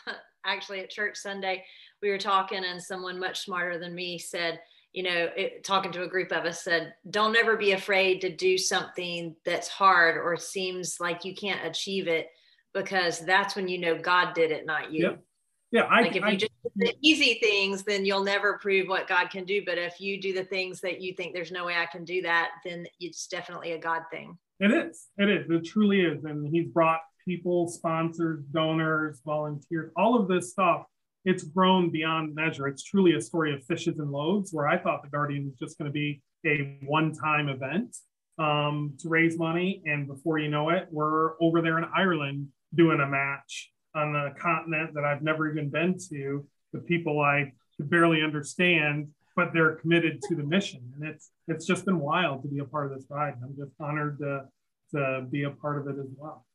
actually, 0.45 0.81
at 0.81 0.89
church 0.89 1.17
Sunday, 1.17 1.63
we 2.01 2.09
were 2.09 2.17
talking, 2.17 2.63
and 2.63 2.81
someone 2.81 3.19
much 3.19 3.41
smarter 3.41 3.79
than 3.79 3.95
me 3.95 4.17
said, 4.17 4.59
you 4.93 5.03
know, 5.03 5.29
it, 5.35 5.63
talking 5.63 5.91
to 5.91 6.03
a 6.03 6.07
group 6.07 6.31
of 6.31 6.45
us, 6.45 6.63
said, 6.63 6.93
"Don't 7.09 7.37
ever 7.37 7.57
be 7.57 7.71
afraid 7.71 8.21
to 8.21 8.35
do 8.35 8.57
something 8.57 9.35
that's 9.45 9.67
hard 9.67 10.17
or 10.17 10.37
seems 10.37 10.99
like 10.99 11.25
you 11.25 11.35
can't 11.35 11.65
achieve 11.65 12.07
it, 12.07 12.27
because 12.73 13.19
that's 13.19 13.55
when 13.55 13.67
you 13.67 13.77
know 13.77 13.97
God 13.97 14.33
did 14.33 14.51
it, 14.51 14.65
not 14.65 14.91
you." 14.91 15.03
Yep. 15.03 15.23
Yeah, 15.71 15.83
I, 15.83 16.01
like 16.01 16.15
if 16.15 16.23
I, 16.23 16.31
you 16.31 16.37
just 16.37 16.51
do 16.63 16.71
the 16.77 16.95
easy 17.01 17.39
things, 17.41 17.83
then 17.83 18.03
you'll 18.05 18.23
never 18.23 18.57
prove 18.57 18.87
what 18.87 19.07
God 19.07 19.29
can 19.29 19.45
do. 19.45 19.63
But 19.65 19.77
if 19.77 20.01
you 20.01 20.19
do 20.19 20.33
the 20.33 20.43
things 20.43 20.81
that 20.81 20.99
you 21.01 21.13
think 21.13 21.33
there's 21.33 21.51
no 21.51 21.65
way 21.65 21.75
I 21.75 21.85
can 21.85 22.03
do 22.03 22.21
that, 22.23 22.49
then 22.65 22.87
it's 22.99 23.27
definitely 23.27 23.73
a 23.73 23.77
God 23.77 24.01
thing. 24.11 24.37
It 24.59 24.71
is. 24.71 25.07
It 25.17 25.29
is. 25.29 25.49
It 25.49 25.65
truly 25.65 26.01
is. 26.01 26.23
And 26.23 26.47
he's 26.53 26.67
brought 26.67 27.01
people, 27.23 27.67
sponsors, 27.67 28.43
donors, 28.51 29.21
volunteers, 29.23 29.91
all 29.95 30.19
of 30.19 30.27
this 30.27 30.51
stuff. 30.51 30.85
It's 31.25 31.43
grown 31.43 31.91
beyond 31.91 32.33
measure. 32.33 32.67
It's 32.67 32.83
truly 32.83 33.13
a 33.13 33.21
story 33.21 33.53
of 33.53 33.63
fishes 33.65 33.99
and 33.99 34.09
loaves, 34.09 34.51
where 34.51 34.67
I 34.67 34.77
thought 34.77 35.03
the 35.03 35.09
Guardian 35.09 35.45
was 35.45 35.55
just 35.59 35.77
going 35.77 35.87
to 35.87 35.93
be 35.93 36.21
a 36.45 36.79
one-time 36.85 37.49
event 37.49 37.95
um, 38.39 38.93
to 38.99 39.09
raise 39.09 39.37
money, 39.37 39.83
and 39.85 40.07
before 40.07 40.39
you 40.39 40.49
know 40.49 40.69
it, 40.69 40.87
we're 40.89 41.33
over 41.41 41.61
there 41.61 41.77
in 41.77 41.85
Ireland 41.93 42.47
doing 42.73 43.01
a 43.01 43.05
match 43.05 43.69
on 43.99 44.15
a 44.15 44.33
continent 44.35 44.93
that 44.93 45.03
I've 45.03 45.21
never 45.21 45.51
even 45.51 45.69
been 45.69 45.97
to, 46.09 46.45
the 46.73 46.79
people 46.79 47.19
I 47.19 47.53
could 47.77 47.89
barely 47.89 48.23
understand, 48.23 49.09
but 49.35 49.53
they're 49.53 49.75
committed 49.75 50.21
to 50.23 50.35
the 50.35 50.43
mission. 50.43 50.81
And 50.95 51.07
it's 51.09 51.31
it's 51.47 51.65
just 51.65 51.85
been 51.85 51.99
wild 51.99 52.43
to 52.43 52.47
be 52.47 52.59
a 52.59 52.65
part 52.65 52.91
of 52.91 52.97
this 52.97 53.07
ride. 53.09 53.35
I'm 53.43 53.55
just 53.57 53.71
honored 53.79 54.19
to, 54.19 54.45
to 54.93 55.25
be 55.29 55.43
a 55.43 55.51
part 55.51 55.79
of 55.79 55.87
it 55.87 55.99
as 55.99 56.09
well. 56.15 56.45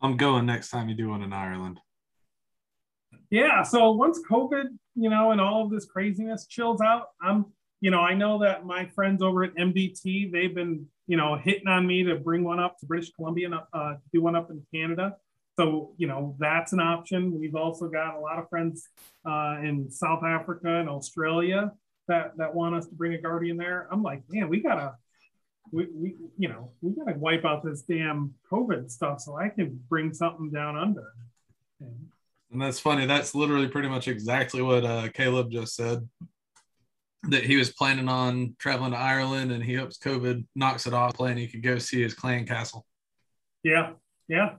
I'm 0.00 0.16
going 0.16 0.46
next 0.46 0.70
time 0.70 0.88
you 0.88 0.94
do 0.94 1.08
one 1.08 1.22
in 1.22 1.32
Ireland. 1.32 1.80
Yeah. 3.30 3.62
So 3.62 3.92
once 3.92 4.20
COVID, 4.30 4.66
you 4.94 5.10
know, 5.10 5.32
and 5.32 5.40
all 5.40 5.64
of 5.64 5.70
this 5.70 5.86
craziness 5.86 6.46
chills 6.46 6.80
out, 6.80 7.08
I'm, 7.20 7.46
you 7.80 7.90
know, 7.90 8.00
I 8.00 8.14
know 8.14 8.38
that 8.38 8.64
my 8.64 8.86
friends 8.86 9.22
over 9.22 9.44
at 9.44 9.54
MDT, 9.54 10.30
they've 10.30 10.54
been, 10.54 10.86
you 11.06 11.16
know, 11.16 11.36
hitting 11.36 11.68
on 11.68 11.86
me 11.86 12.04
to 12.04 12.16
bring 12.16 12.44
one 12.44 12.60
up 12.60 12.78
to 12.78 12.86
British 12.86 13.12
Columbia 13.12 13.46
and 13.46 13.54
uh, 13.72 13.94
do 14.12 14.22
one 14.22 14.36
up 14.36 14.50
in 14.50 14.62
Canada 14.72 15.16
so 15.58 15.92
you 15.96 16.06
know 16.06 16.36
that's 16.38 16.72
an 16.72 16.80
option. 16.80 17.38
We've 17.38 17.54
also 17.54 17.88
got 17.88 18.16
a 18.16 18.20
lot 18.20 18.38
of 18.38 18.48
friends 18.48 18.88
uh, 19.24 19.58
in 19.62 19.90
south 19.90 20.22
africa 20.24 20.80
and 20.80 20.88
australia 20.88 21.72
that 22.08 22.36
that 22.36 22.54
want 22.54 22.74
us 22.74 22.86
to 22.86 22.94
bring 22.94 23.14
a 23.14 23.18
guardian 23.18 23.56
there. 23.56 23.88
I'm 23.90 24.02
like 24.02 24.22
man 24.28 24.48
we 24.48 24.60
gotta 24.60 24.94
we, 25.70 25.86
we 25.94 26.16
you 26.38 26.48
know 26.48 26.70
we 26.80 26.92
gotta 26.92 27.18
wipe 27.18 27.44
out 27.44 27.64
this 27.64 27.82
damn 27.82 28.34
covid 28.50 28.90
stuff 28.90 29.20
so 29.20 29.36
i 29.36 29.48
can 29.48 29.80
bring 29.88 30.12
something 30.12 30.50
down 30.50 30.76
under. 30.76 31.12
And 31.80 32.62
that's 32.62 32.78
funny. 32.78 33.04
That's 33.06 33.34
literally 33.34 33.66
pretty 33.66 33.88
much 33.88 34.06
exactly 34.06 34.62
what 34.62 34.84
uh, 34.84 35.08
caleb 35.08 35.50
just 35.50 35.74
said 35.74 36.08
that 37.24 37.44
he 37.44 37.56
was 37.56 37.72
planning 37.72 38.08
on 38.08 38.54
traveling 38.58 38.92
to 38.92 38.98
ireland 38.98 39.50
and 39.50 39.64
he 39.64 39.74
hopes 39.74 39.98
covid 39.98 40.44
knocks 40.54 40.86
it 40.86 40.92
off 40.92 41.18
and 41.20 41.38
he 41.38 41.46
could 41.46 41.62
go 41.62 41.78
see 41.78 42.02
his 42.02 42.14
clan 42.14 42.46
castle. 42.46 42.84
Yeah 43.62 43.92
yeah 44.28 44.54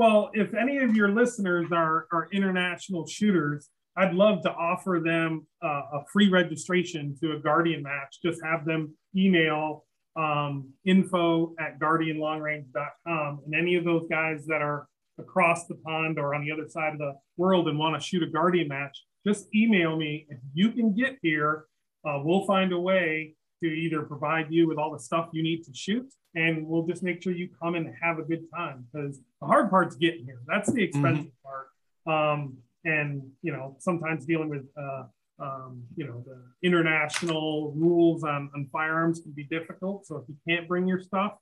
well, 0.00 0.30
if 0.32 0.54
any 0.54 0.78
of 0.78 0.96
your 0.96 1.10
listeners 1.10 1.66
are, 1.72 2.06
are 2.10 2.26
international 2.32 3.06
shooters, 3.06 3.68
I'd 3.98 4.14
love 4.14 4.40
to 4.44 4.50
offer 4.50 5.02
them 5.04 5.46
uh, 5.62 5.82
a 5.92 6.04
free 6.10 6.30
registration 6.30 7.14
to 7.20 7.32
a 7.32 7.38
Guardian 7.38 7.82
match. 7.82 8.16
Just 8.24 8.40
have 8.42 8.64
them 8.64 8.96
email 9.14 9.84
um, 10.16 10.70
info 10.86 11.54
at 11.60 11.78
guardianlongrange.com. 11.78 13.40
And 13.44 13.54
any 13.54 13.74
of 13.74 13.84
those 13.84 14.06
guys 14.08 14.46
that 14.46 14.62
are 14.62 14.88
across 15.18 15.66
the 15.66 15.74
pond 15.74 16.18
or 16.18 16.34
on 16.34 16.46
the 16.46 16.50
other 16.50 16.66
side 16.66 16.94
of 16.94 16.98
the 16.98 17.12
world 17.36 17.68
and 17.68 17.78
want 17.78 17.94
to 17.94 18.00
shoot 18.00 18.22
a 18.22 18.26
Guardian 18.26 18.68
match, 18.68 19.04
just 19.26 19.54
email 19.54 19.98
me. 19.98 20.26
If 20.30 20.38
you 20.54 20.70
can 20.70 20.94
get 20.94 21.18
here, 21.20 21.66
uh, 22.08 22.20
we'll 22.24 22.46
find 22.46 22.72
a 22.72 22.80
way 22.80 23.34
to 23.62 23.68
either 23.68 24.00
provide 24.00 24.46
you 24.48 24.66
with 24.66 24.78
all 24.78 24.92
the 24.92 24.98
stuff 24.98 25.28
you 25.34 25.42
need 25.42 25.62
to 25.64 25.74
shoot 25.74 26.10
and 26.34 26.66
we'll 26.66 26.86
just 26.86 27.02
make 27.02 27.22
sure 27.22 27.32
you 27.32 27.48
come 27.60 27.74
and 27.74 27.92
have 28.00 28.18
a 28.18 28.22
good 28.22 28.44
time 28.54 28.86
because 28.92 29.18
the 29.40 29.46
hard 29.46 29.70
part's 29.70 29.96
getting 29.96 30.24
here. 30.24 30.40
That's 30.46 30.72
the 30.72 30.82
expensive 30.82 31.26
mm-hmm. 31.26 32.06
part. 32.06 32.32
Um, 32.34 32.58
and 32.84 33.22
you 33.42 33.52
know, 33.52 33.76
sometimes 33.78 34.24
dealing 34.24 34.48
with 34.48 34.66
uh, 34.76 35.04
um, 35.38 35.82
you 35.96 36.06
know 36.06 36.24
the 36.26 36.40
international 36.66 37.72
rules 37.76 38.24
on, 38.24 38.50
on 38.54 38.68
firearms 38.72 39.20
can 39.20 39.32
be 39.32 39.44
difficult. 39.44 40.06
So 40.06 40.16
if 40.16 40.24
you 40.28 40.36
can't 40.48 40.68
bring 40.68 40.86
your 40.86 41.00
stuff, 41.00 41.34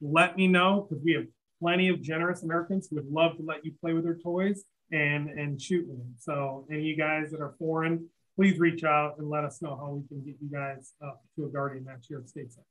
let 0.00 0.36
me 0.36 0.46
know 0.46 0.86
because 0.88 1.02
we 1.04 1.12
have 1.12 1.26
plenty 1.60 1.88
of 1.88 2.02
generous 2.02 2.42
Americans 2.42 2.88
who 2.88 2.96
would 2.96 3.10
love 3.10 3.36
to 3.38 3.42
let 3.42 3.64
you 3.64 3.72
play 3.80 3.92
with 3.92 4.04
their 4.04 4.18
toys 4.18 4.64
and 4.92 5.30
and 5.30 5.60
shoot 5.60 5.88
with 5.88 5.98
them. 5.98 6.14
So 6.18 6.66
any 6.70 6.80
of 6.80 6.84
you 6.84 6.96
guys 6.96 7.30
that 7.30 7.40
are 7.40 7.54
foreign, 7.58 8.08
please 8.36 8.58
reach 8.58 8.84
out 8.84 9.18
and 9.18 9.28
let 9.28 9.44
us 9.44 9.62
know 9.62 9.76
how 9.76 9.90
we 9.90 10.08
can 10.08 10.24
get 10.24 10.36
you 10.40 10.50
guys 10.50 10.92
up 11.02 11.22
to 11.36 11.46
a 11.46 11.48
Guardian 11.48 11.84
match 11.84 12.06
here 12.08 12.18
at 12.18 12.26
Stateside. 12.26 12.64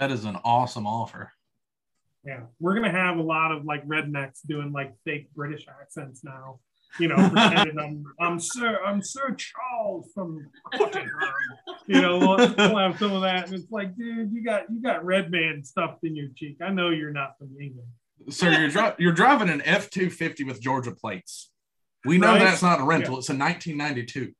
That 0.00 0.10
is 0.10 0.24
an 0.24 0.38
awesome 0.44 0.86
offer. 0.86 1.30
Yeah, 2.24 2.44
we're 2.58 2.74
gonna 2.74 2.90
have 2.90 3.18
a 3.18 3.22
lot 3.22 3.52
of 3.52 3.66
like 3.66 3.86
rednecks 3.86 4.38
doing 4.46 4.72
like 4.72 4.94
fake 5.04 5.28
British 5.34 5.66
accents 5.68 6.24
now. 6.24 6.60
You 6.98 7.08
know, 7.08 7.16
pretending 7.16 7.78
I'm 7.78 8.04
I'm 8.18 8.40
Sir 8.40 8.78
I'm 8.82 9.02
Sir 9.02 9.36
Charles 9.36 10.10
from 10.14 10.48
Buckingham. 10.72 11.10
You 11.86 12.00
know, 12.00 12.18
we'll, 12.18 12.36
we'll, 12.36 12.78
have 12.78 12.98
some 12.98 13.12
of 13.12 13.20
that, 13.22 13.46
and 13.46 13.54
it's 13.54 13.70
like, 13.70 13.94
dude, 13.94 14.32
you 14.32 14.42
got 14.42 14.64
you 14.70 14.80
got 14.80 15.04
red 15.04 15.30
man 15.30 15.62
stuffed 15.64 16.02
in 16.02 16.16
your 16.16 16.28
cheek. 16.34 16.56
I 16.62 16.70
know 16.70 16.88
you're 16.88 17.12
not 17.12 17.36
from 17.38 17.50
England. 17.60 17.88
Sir, 18.30 18.52
you're 18.58 18.70
dri- 18.70 18.94
you're 18.98 19.12
driving 19.12 19.50
an 19.50 19.60
F 19.66 19.90
two 19.90 20.08
fifty 20.08 20.44
with 20.44 20.62
Georgia 20.62 20.92
plates. 20.92 21.50
We 22.06 22.16
know 22.16 22.28
right? 22.28 22.38
that's 22.38 22.62
not 22.62 22.80
a 22.80 22.84
rental. 22.84 23.14
Yeah. 23.14 23.18
It's 23.18 23.28
a 23.28 23.36
1992. 23.36 24.32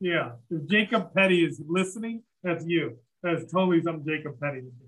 Yeah, 0.00 0.30
if 0.50 0.66
Jacob 0.66 1.12
Petty 1.14 1.44
is 1.44 1.60
listening, 1.66 2.22
that's 2.42 2.64
you. 2.64 2.96
That's 3.26 3.52
totally 3.52 3.82
something 3.82 4.06
Jacob 4.06 4.40
Petty 4.40 4.60
would 4.62 4.78
do. 4.78 4.86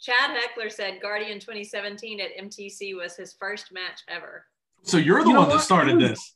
Chad 0.00 0.36
Heckler 0.36 0.70
said 0.70 1.00
Guardian 1.00 1.40
2017 1.40 2.20
at 2.20 2.36
MTC 2.36 2.96
was 2.96 3.16
his 3.16 3.32
first 3.32 3.72
match 3.72 4.02
ever. 4.08 4.44
So 4.82 4.98
you're 4.98 5.22
the 5.22 5.30
you 5.30 5.36
one 5.36 5.48
that 5.48 5.60
started 5.60 5.98
this. 5.98 6.34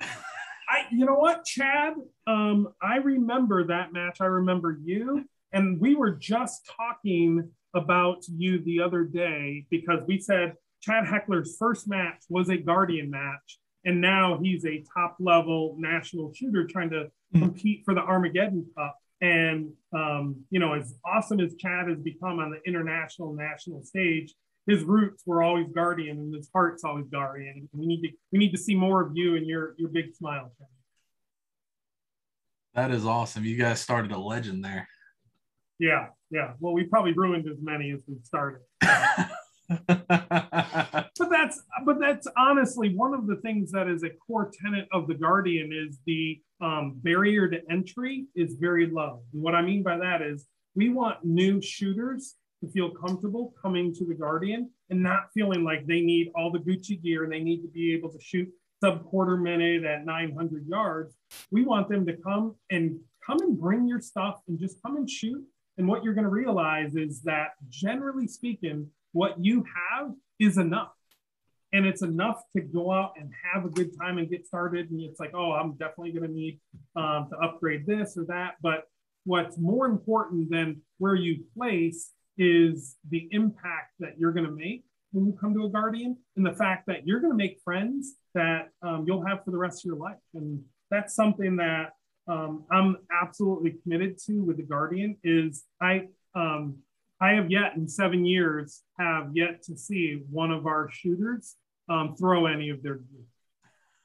I, 0.00 0.84
you 0.90 1.04
know 1.04 1.16
what, 1.16 1.44
Chad? 1.44 1.94
Um, 2.26 2.68
I 2.80 2.96
remember 2.96 3.66
that 3.66 3.92
match. 3.92 4.18
I 4.20 4.26
remember 4.26 4.78
you, 4.82 5.24
and 5.52 5.80
we 5.80 5.96
were 5.96 6.12
just 6.12 6.70
talking 6.76 7.50
about 7.74 8.24
you 8.28 8.62
the 8.64 8.80
other 8.80 9.04
day 9.04 9.66
because 9.68 10.00
we 10.06 10.18
said 10.18 10.54
Chad 10.80 11.06
Heckler's 11.06 11.56
first 11.58 11.88
match 11.88 12.22
was 12.28 12.48
a 12.48 12.56
Guardian 12.56 13.10
match, 13.10 13.58
and 13.84 14.00
now 14.00 14.38
he's 14.42 14.64
a 14.64 14.84
top 14.94 15.16
level 15.20 15.76
national 15.78 16.32
shooter 16.32 16.66
trying 16.66 16.90
to 16.90 17.10
hmm. 17.32 17.40
compete 17.40 17.82
for 17.84 17.92
the 17.94 18.00
Armageddon 18.00 18.64
Cup. 18.76 18.96
And 19.20 19.72
um, 19.94 20.44
you 20.50 20.60
know, 20.60 20.74
as 20.74 20.94
awesome 21.04 21.40
as 21.40 21.54
Chad 21.56 21.88
has 21.88 21.98
become 21.98 22.38
on 22.38 22.50
the 22.50 22.60
international 22.66 23.34
national 23.34 23.84
stage, 23.84 24.34
his 24.66 24.82
roots 24.82 25.22
were 25.26 25.42
always 25.42 25.66
Guardian, 25.74 26.18
and 26.18 26.34
his 26.34 26.48
heart's 26.54 26.84
always 26.84 27.06
Guardian. 27.08 27.68
We 27.72 27.86
need 27.86 28.02
to 28.02 28.08
we 28.32 28.38
need 28.38 28.52
to 28.52 28.58
see 28.58 28.74
more 28.74 29.02
of 29.02 29.12
you 29.14 29.36
and 29.36 29.46
your 29.46 29.74
your 29.78 29.90
big 29.90 30.14
smile. 30.14 30.52
Chad. 30.58 30.68
That 32.74 32.90
is 32.92 33.04
awesome. 33.04 33.44
You 33.44 33.56
guys 33.56 33.80
started 33.80 34.12
a 34.12 34.18
legend 34.18 34.64
there. 34.64 34.88
Yeah, 35.78 36.08
yeah. 36.30 36.52
Well, 36.60 36.72
we 36.72 36.84
probably 36.84 37.12
ruined 37.12 37.48
as 37.48 37.56
many 37.60 37.90
as 37.90 38.02
we 38.06 38.16
started. 38.22 38.60
but 39.86 41.30
that's 41.30 41.62
but 41.84 42.00
that's 42.00 42.26
honestly 42.36 42.94
one 42.94 43.14
of 43.14 43.26
the 43.26 43.36
things 43.36 43.70
that 43.70 43.88
is 43.88 44.02
a 44.02 44.10
core 44.10 44.50
tenet 44.62 44.88
of 44.92 45.06
the 45.06 45.14
Guardian 45.14 45.70
is 45.72 45.98
the 46.06 46.40
um, 46.60 46.98
barrier 47.02 47.48
to 47.48 47.60
entry 47.70 48.26
is 48.34 48.56
very 48.60 48.86
low. 48.90 49.22
What 49.30 49.54
I 49.54 49.62
mean 49.62 49.82
by 49.82 49.96
that 49.98 50.22
is 50.22 50.46
we 50.74 50.88
want 50.88 51.24
new 51.24 51.62
shooters 51.62 52.34
to 52.62 52.70
feel 52.70 52.90
comfortable 52.90 53.54
coming 53.60 53.94
to 53.94 54.04
the 54.04 54.14
Guardian 54.14 54.70
and 54.90 55.02
not 55.02 55.32
feeling 55.32 55.64
like 55.64 55.86
they 55.86 56.00
need 56.00 56.30
all 56.34 56.50
the 56.50 56.58
Gucci 56.58 57.00
gear 57.00 57.24
and 57.24 57.32
they 57.32 57.40
need 57.40 57.62
to 57.62 57.68
be 57.68 57.94
able 57.94 58.10
to 58.10 58.20
shoot 58.20 58.48
sub 58.82 59.04
quarter 59.04 59.36
minute 59.36 59.84
at 59.84 60.04
900 60.04 60.66
yards. 60.66 61.14
We 61.50 61.64
want 61.64 61.88
them 61.88 62.06
to 62.06 62.16
come 62.16 62.56
and 62.70 62.98
come 63.24 63.38
and 63.40 63.58
bring 63.58 63.86
your 63.86 64.00
stuff 64.00 64.40
and 64.48 64.58
just 64.58 64.82
come 64.82 64.96
and 64.96 65.08
shoot. 65.08 65.42
And 65.78 65.86
what 65.86 66.02
you're 66.02 66.14
going 66.14 66.24
to 66.24 66.30
realize 66.30 66.96
is 66.96 67.22
that 67.22 67.50
generally 67.68 68.26
speaking, 68.26 68.88
what 69.12 69.42
you 69.42 69.64
have 69.64 70.12
is 70.38 70.58
enough. 70.58 70.92
And 71.72 71.86
it's 71.86 72.02
enough 72.02 72.42
to 72.56 72.62
go 72.62 72.90
out 72.90 73.12
and 73.16 73.30
have 73.52 73.64
a 73.64 73.68
good 73.68 73.96
time 73.96 74.18
and 74.18 74.28
get 74.28 74.46
started. 74.46 74.90
And 74.90 75.00
it's 75.00 75.20
like, 75.20 75.32
oh, 75.34 75.52
I'm 75.52 75.72
definitely 75.72 76.12
going 76.12 76.28
to 76.28 76.34
need 76.34 76.60
um, 76.96 77.28
to 77.30 77.36
upgrade 77.38 77.86
this 77.86 78.16
or 78.16 78.24
that. 78.24 78.54
But 78.60 78.88
what's 79.24 79.56
more 79.56 79.86
important 79.86 80.50
than 80.50 80.82
where 80.98 81.14
you 81.14 81.44
place 81.56 82.10
is 82.38 82.96
the 83.08 83.28
impact 83.30 83.92
that 84.00 84.18
you're 84.18 84.32
going 84.32 84.46
to 84.46 84.52
make 84.52 84.84
when 85.12 85.26
you 85.26 85.32
come 85.32 85.54
to 85.54 85.64
a 85.64 85.68
guardian 85.68 86.16
and 86.36 86.46
the 86.46 86.52
fact 86.52 86.86
that 86.86 87.06
you're 87.06 87.20
going 87.20 87.32
to 87.32 87.36
make 87.36 87.58
friends 87.64 88.14
that 88.34 88.70
um, 88.82 89.04
you'll 89.06 89.24
have 89.24 89.44
for 89.44 89.50
the 89.50 89.58
rest 89.58 89.80
of 89.80 89.84
your 89.84 89.96
life 89.96 90.18
and 90.34 90.62
that's 90.90 91.14
something 91.14 91.56
that 91.56 91.90
um, 92.28 92.64
i'm 92.70 92.96
absolutely 93.22 93.74
committed 93.82 94.16
to 94.18 94.42
with 94.42 94.56
the 94.56 94.62
guardian 94.62 95.16
is 95.24 95.64
i 95.80 96.06
um, 96.34 96.76
i 97.20 97.32
have 97.32 97.50
yet 97.50 97.74
in 97.76 97.88
seven 97.88 98.24
years 98.24 98.82
have 98.98 99.30
yet 99.34 99.62
to 99.62 99.76
see 99.76 100.22
one 100.30 100.50
of 100.50 100.66
our 100.66 100.88
shooters 100.90 101.56
um, 101.88 102.14
throw 102.16 102.46
any 102.46 102.70
of 102.70 102.82
their 102.82 102.96
gear 102.96 103.24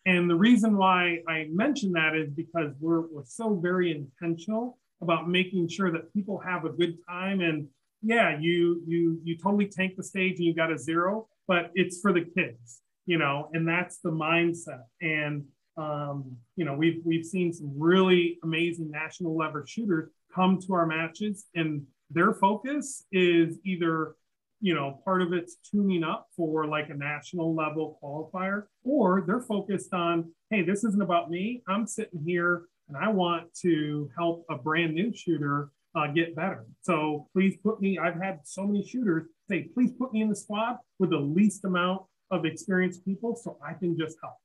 and 0.06 0.30
the 0.30 0.36
reason 0.36 0.78
why 0.78 1.20
i 1.28 1.48
mention 1.52 1.92
that 1.92 2.16
is 2.16 2.30
because 2.32 2.72
we're, 2.80 3.02
we're 3.02 3.26
so 3.26 3.56
very 3.56 3.92
intentional 3.92 4.78
about 5.02 5.30
making 5.30 5.68
sure 5.68 5.92
that 5.92 6.12
people 6.14 6.40
have 6.40 6.66
a 6.66 6.70
good 6.70 6.98
time 7.08 7.42
and 7.42 7.68
yeah, 8.06 8.38
you 8.40 8.84
you 8.86 9.20
you 9.24 9.36
totally 9.36 9.68
tank 9.68 9.96
the 9.98 10.04
stage 10.04 10.38
and 10.38 10.46
you 10.46 10.54
got 10.54 10.72
a 10.72 10.78
zero, 10.78 11.28
but 11.48 11.72
it's 11.74 12.00
for 12.02 12.14
the 12.14 12.22
kids, 12.22 12.82
you 13.08 13.18
know, 13.18 13.50
and 13.54 13.68
that's 13.68 13.98
the 13.98 14.12
mindset. 14.12 14.84
And 15.02 15.46
um, 15.76 16.38
you 16.56 16.66
know, 16.66 16.76
we've 16.76 17.02
we've 17.04 17.26
seen 17.26 17.52
some 17.52 17.74
really 17.76 18.38
amazing 18.44 18.92
national 18.92 19.36
level 19.36 19.64
shooters 19.66 20.12
come 20.34 20.60
to 20.68 20.74
our 20.74 20.86
matches, 20.86 21.46
and 21.56 21.82
their 22.10 22.34
focus 22.34 23.06
is 23.12 23.58
either 23.64 24.16
you 24.62 24.74
know 24.74 25.00
part 25.04 25.22
of 25.22 25.34
it's 25.34 25.58
tuning 25.70 26.04
up 26.04 26.28
for 26.36 26.66
like 26.66 26.90
a 26.90 26.94
national 26.94 27.56
level 27.56 28.00
qualifier, 28.02 28.64
or 28.84 29.24
they're 29.28 29.42
focused 29.42 29.94
on, 29.94 30.32
hey, 30.50 30.64
this 30.64 30.84
isn't 30.84 31.02
about 31.02 31.30
me. 31.30 31.62
I'm 31.68 31.88
sitting 31.88 32.22
here 32.26 32.64
and 32.88 32.98
I 32.98 33.10
want 33.10 33.54
to 33.62 34.10
help 34.18 34.46
a 34.50 34.56
brand 34.56 34.94
new 34.94 35.12
shooter 35.14 35.72
uh, 35.96 36.08
get 36.08 36.36
better. 36.36 36.66
So 36.82 37.28
please 37.34 37.56
put 37.64 37.82
me, 37.82 37.98
I've 37.98 38.22
had 38.22 38.40
so 38.44 38.64
many 38.64 38.86
shooters 38.86 39.28
say, 39.50 39.70
please 39.74 39.92
put 39.98 40.14
me 40.14 40.22
in 40.22 40.30
the 40.30 40.36
squad 40.36 40.78
with 41.00 41.12
the 41.12 41.18
least 41.18 41.66
amount 41.66 42.04
of 42.32 42.46
experienced 42.46 43.06
people 43.06 43.36
so 43.36 43.58
I 43.66 43.74
can 43.74 43.98
just 43.98 44.18
help. 44.22 44.36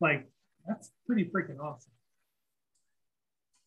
Like, 0.00 0.28
that's 0.66 0.90
pretty 1.06 1.24
freaking 1.24 1.58
awesome. 1.60 1.92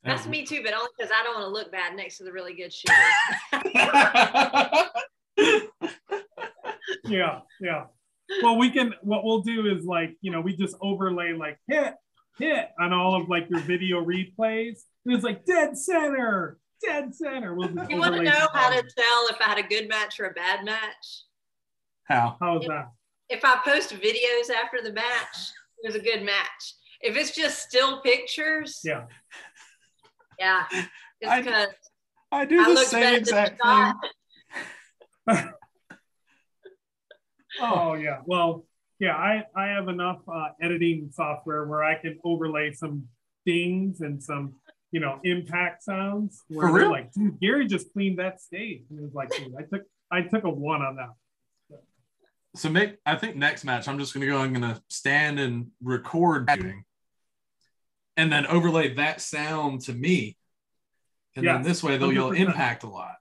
That's 0.04 0.28
me 0.28 0.46
too, 0.46 0.62
but 0.64 0.74
only 0.74 0.90
because 0.98 1.12
I 1.14 1.24
don't 1.24 1.36
want 1.36 1.46
to 1.46 1.54
look 1.54 1.72
bad 1.72 1.96
next 1.96 2.18
to 2.18 2.24
the 2.26 2.32
really 2.32 2.54
good 2.54 2.74
shooter. 2.74 2.94
yeah, 7.06 7.40
yeah. 7.62 7.86
Well, 8.42 8.58
we 8.58 8.70
can, 8.70 8.94
what 9.02 9.24
we'll 9.24 9.42
do 9.42 9.68
is 9.68 9.86
like, 9.86 10.18
you 10.22 10.32
know, 10.32 10.42
we 10.42 10.56
just 10.58 10.76
overlay 10.82 11.34
like 11.34 11.58
hit, 11.68 11.94
hit 12.38 12.70
on 12.80 12.92
all 12.92 13.16
of 13.22 13.30
like 13.30 13.50
your 13.50 13.62
video 13.62 14.04
replays. 14.04 14.82
And 15.06 15.16
it's 15.16 15.24
like 15.24 15.46
dead 15.46 15.78
center, 15.78 16.58
dead 16.86 17.16
center. 17.16 17.56
We'll 17.56 17.70
you 17.90 17.98
want 17.98 18.16
to 18.16 18.24
know 18.24 18.48
how 18.54 18.70
to 18.70 18.82
tell 18.82 19.28
if 19.30 19.38
I 19.40 19.46
had 19.46 19.58
a 19.58 19.68
good 19.68 19.88
match 19.88 20.20
or 20.20 20.26
a 20.26 20.34
bad 20.34 20.66
match? 20.66 21.24
How? 22.06 22.36
How's 22.42 22.64
if, 22.64 22.68
that? 22.70 22.92
If 23.30 23.46
I 23.46 23.60
post 23.64 23.92
videos 23.94 24.54
after 24.54 24.82
the 24.84 24.92
match, 24.92 25.52
it 25.82 25.88
was 25.88 25.96
a 25.96 26.00
good 26.00 26.24
match. 26.24 26.76
If 27.02 27.18
it's 27.18 27.36
just 27.36 27.60
still 27.60 28.02
pictures, 28.02 28.80
yeah, 28.84 29.04
yeah, 30.44 30.86
it's 31.22 31.46
because 31.46 31.70
I, 32.32 32.42
I, 32.42 32.46
do 32.46 32.60
I 32.60 32.74
the 32.74 32.78
same 32.78 33.16
exact 33.16 33.62
thing. 33.64 33.94
oh 37.62 37.94
yeah, 37.94 38.20
well, 38.26 38.66
yeah, 39.00 39.16
I 39.16 39.46
I 39.56 39.68
have 39.68 39.88
enough 39.88 40.20
uh, 40.28 40.50
editing 40.62 41.10
software 41.12 41.66
where 41.66 41.84
I 41.84 41.96
can 41.96 42.20
overlay 42.24 42.74
some 42.74 43.08
dings 43.46 44.02
and 44.02 44.22
some 44.22 44.56
you 44.94 45.00
know, 45.00 45.20
impact 45.24 45.84
sounds 45.84 46.44
where 46.50 46.68
For 46.68 46.80
they're 46.80 46.90
like, 46.90 47.12
dude, 47.14 47.40
Gary 47.40 47.66
just 47.66 47.92
cleaned 47.94 48.20
that 48.20 48.40
stage. 48.40 48.84
And 48.92 49.00
it 49.00 49.02
was 49.02 49.16
like, 49.16 49.32
dude, 49.32 49.54
I 49.58 49.64
took 49.64 49.88
I 50.12 50.22
took 50.22 50.44
a 50.44 50.50
one 50.50 50.84
on 50.84 50.98
that. 50.98 51.10
So 52.56 52.70
make 52.70 52.98
I 53.04 53.16
think 53.16 53.36
next 53.36 53.66
match 53.66 53.88
I'm 53.88 53.98
just 53.98 54.14
gonna 54.14 54.28
go, 54.28 54.38
I'm 54.38 54.54
gonna 54.54 54.80
stand 54.90 55.40
and 55.40 55.72
record 55.82 56.48
shooting 56.54 56.86
and 58.18 58.32
then 58.32 58.46
overlay 58.48 58.94
that 58.96 59.22
sound 59.22 59.82
to 59.82 59.94
me. 59.94 60.38
And 61.36 61.48
then 61.48 61.64
this 61.64 61.82
way 61.82 61.98
they'll 61.98 62.14
you'll 62.14 62.32
impact 62.32 62.84
a 62.84 62.90
lot. 62.90 63.16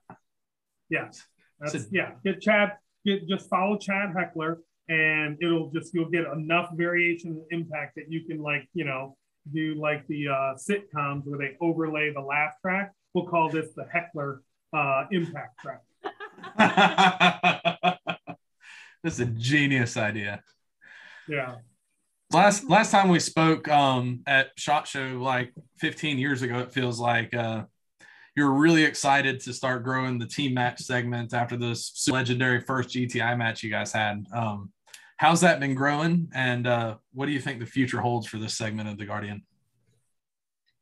Yes. 0.89 1.23
That's, 1.59 1.73
so, 1.73 1.79
yeah. 1.91 2.11
Get 2.23 2.41
Chad, 2.41 2.73
get 3.05 3.27
just 3.27 3.49
follow 3.49 3.77
Chad 3.77 4.13
Heckler 4.15 4.59
and 4.87 5.37
it'll 5.41 5.71
just 5.71 5.93
you'll 5.93 6.09
get 6.09 6.25
enough 6.25 6.69
variation 6.75 7.31
and 7.31 7.61
impact 7.61 7.95
that 7.95 8.11
you 8.11 8.23
can 8.25 8.41
like, 8.41 8.67
you 8.73 8.85
know, 8.85 9.17
do 9.51 9.75
like 9.75 10.05
the 10.07 10.27
uh, 10.27 10.55
sitcoms 10.55 11.25
where 11.25 11.39
they 11.39 11.57
overlay 11.59 12.13
the 12.13 12.21
laugh 12.21 12.53
track. 12.61 12.93
We'll 13.13 13.25
call 13.25 13.49
this 13.49 13.69
the 13.75 13.85
heckler 13.91 14.41
uh, 14.73 15.05
impact 15.11 15.59
track. 15.59 15.81
That's 19.03 19.19
a 19.19 19.25
genius 19.25 19.97
idea. 19.97 20.41
Yeah. 21.27 21.55
Last 22.33 22.67
last 22.67 22.89
time 22.89 23.09
we 23.09 23.19
spoke 23.19 23.69
um, 23.69 24.21
at 24.25 24.51
Shot 24.57 24.87
Show, 24.87 25.19
like 25.21 25.53
15 25.77 26.17
years 26.17 26.41
ago, 26.41 26.59
it 26.59 26.71
feels 26.71 26.99
like 26.99 27.31
uh, 27.35 27.65
you're 28.35 28.53
really 28.53 28.83
excited 28.83 29.39
to 29.41 29.53
start 29.53 29.83
growing 29.83 30.17
the 30.17 30.25
team 30.25 30.55
match 30.55 30.81
segment 30.81 31.35
after 31.35 31.55
this 31.55 32.07
legendary 32.07 32.59
first 32.61 32.89
GTI 32.89 33.37
match 33.37 33.61
you 33.61 33.69
guys 33.69 33.93
had. 33.93 34.25
Um, 34.33 34.71
how's 35.17 35.41
that 35.41 35.59
been 35.59 35.75
growing? 35.75 36.27
And 36.33 36.65
uh, 36.65 36.95
what 37.13 37.27
do 37.27 37.33
you 37.33 37.39
think 37.39 37.59
the 37.59 37.67
future 37.67 38.01
holds 38.01 38.25
for 38.25 38.39
this 38.39 38.57
segment 38.57 38.89
of 38.89 38.97
the 38.97 39.05
guardian? 39.05 39.43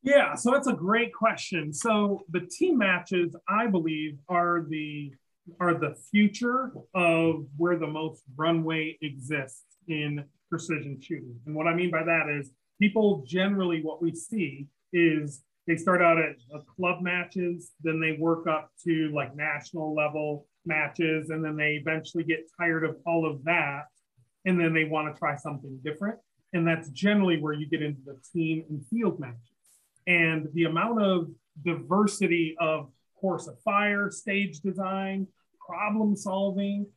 Yeah 0.04 0.36
so 0.36 0.52
that's 0.52 0.68
a 0.68 0.74
great 0.74 1.14
question. 1.14 1.74
So 1.74 2.24
the 2.30 2.42
team 2.42 2.78
matches 2.78 3.36
i 3.50 3.68
believe 3.68 4.18
are 4.30 4.66
the 4.70 5.14
are 5.60 5.74
the 5.74 5.96
future 6.12 6.72
of 6.96 7.46
where 7.58 7.78
the 7.78 7.88
most 7.88 8.24
runway 8.38 8.98
exists 9.02 9.66
in 9.90 10.24
precision 10.52 11.00
shooting 11.02 11.36
and 11.48 11.56
what 11.56 11.66
i 11.66 11.74
mean 11.74 11.90
by 11.90 12.04
that 12.04 12.30
is 12.30 12.52
people 12.80 13.24
generally 13.26 13.82
what 13.82 14.02
we 14.02 14.14
see 14.14 14.68
is 14.94 15.42
they 15.66 15.76
start 15.76 16.02
out 16.02 16.20
at 16.20 16.36
uh, 16.54 16.60
club 16.76 17.02
matches 17.02 17.72
then 17.82 18.00
they 18.00 18.18
work 18.20 18.46
up 18.46 18.70
to 18.84 19.10
like 19.16 19.36
national 19.36 19.96
level 19.96 20.46
matches 20.66 21.30
and 21.30 21.44
then 21.44 21.56
they 21.56 21.74
eventually 21.74 22.24
get 22.24 22.50
tired 22.60 22.84
of 22.84 22.96
all 23.06 23.26
of 23.26 23.44
that 23.44 23.86
and 24.46 24.60
then 24.60 24.74
they 24.74 24.86
want 24.86 25.14
to 25.14 25.20
try 25.20 25.36
something 25.36 25.80
different. 25.84 26.18
And 26.54 26.68
that's 26.68 26.90
generally 26.90 27.40
where 27.40 27.54
you 27.54 27.68
get 27.68 27.82
into 27.82 28.02
the 28.06 28.18
team 28.34 28.66
and 28.70 28.86
field 28.88 29.20
matches. 29.20 29.38
And 30.08 30.48
the 30.54 30.66
amount 30.66 31.02
of 31.02 31.30
diversity 31.64 32.56
of 32.60 32.90
course 33.20 33.48
of 33.48 33.60
fire, 33.62 34.10
stage 34.10 34.60
design, 34.60 35.28
problem 35.66 36.16
solving, 36.16 36.88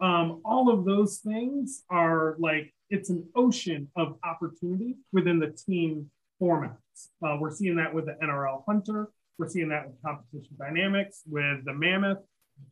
um, 0.00 0.40
all 0.44 0.70
of 0.70 0.84
those 0.84 1.18
things 1.18 1.82
are 1.90 2.36
like 2.38 2.72
it's 2.90 3.10
an 3.10 3.26
ocean 3.34 3.88
of 3.96 4.16
opportunity 4.24 4.96
within 5.12 5.38
the 5.38 5.48
team 5.48 6.10
formats. 6.40 6.74
Uh, 7.24 7.36
we're 7.40 7.52
seeing 7.52 7.76
that 7.76 7.94
with 7.94 8.06
the 8.06 8.16
NRL 8.22 8.62
Hunter. 8.66 9.10
We're 9.38 9.48
seeing 9.48 9.68
that 9.70 9.86
with 9.86 10.02
competition 10.02 10.56
dynamics, 10.58 11.22
with 11.26 11.64
the 11.64 11.72
Mammoth. 11.72 12.18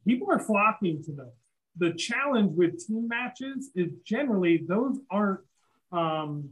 People 0.06 0.30
are 0.30 0.38
flocking 0.38 1.02
to 1.04 1.12
those 1.12 1.32
the 1.78 1.92
challenge 1.92 2.52
with 2.56 2.84
team 2.86 3.08
matches 3.08 3.70
is 3.74 3.92
generally 4.04 4.64
those 4.68 4.98
aren't 5.10 5.40
um, 5.92 6.50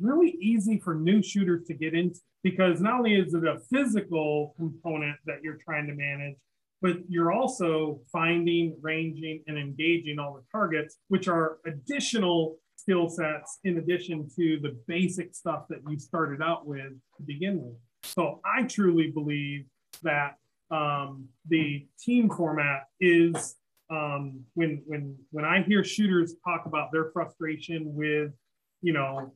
really 0.00 0.36
easy 0.40 0.78
for 0.78 0.94
new 0.94 1.22
shooters 1.22 1.66
to 1.66 1.74
get 1.74 1.94
into 1.94 2.20
because 2.42 2.80
not 2.80 2.98
only 2.98 3.16
is 3.16 3.34
it 3.34 3.44
a 3.44 3.58
physical 3.70 4.54
component 4.56 5.16
that 5.26 5.42
you're 5.42 5.58
trying 5.64 5.86
to 5.86 5.94
manage, 5.94 6.36
but 6.80 6.96
you're 7.08 7.32
also 7.32 8.00
finding, 8.12 8.76
ranging, 8.80 9.42
and 9.48 9.58
engaging 9.58 10.20
all 10.20 10.34
the 10.34 10.42
targets, 10.52 10.98
which 11.08 11.26
are 11.26 11.58
additional 11.66 12.56
skill 12.88 13.08
sets 13.08 13.58
in 13.64 13.76
addition 13.78 14.26
to 14.34 14.58
the 14.62 14.78
basic 14.86 15.34
stuff 15.34 15.64
that 15.68 15.80
you 15.88 15.98
started 15.98 16.40
out 16.40 16.66
with 16.66 16.92
to 17.16 17.22
begin 17.26 17.60
with. 17.62 17.76
So 18.02 18.40
I 18.44 18.62
truly 18.62 19.10
believe 19.10 19.66
that 20.02 20.36
um, 20.70 21.26
the 21.48 21.86
team 22.00 22.30
format 22.30 22.84
is 22.98 23.56
um, 23.90 24.40
when 24.54 24.82
when 24.86 25.16
when 25.30 25.44
I 25.44 25.62
hear 25.62 25.84
shooters 25.84 26.34
talk 26.46 26.64
about 26.66 26.90
their 26.90 27.10
frustration 27.12 27.94
with, 27.94 28.32
you 28.80 28.92
know, 28.94 29.34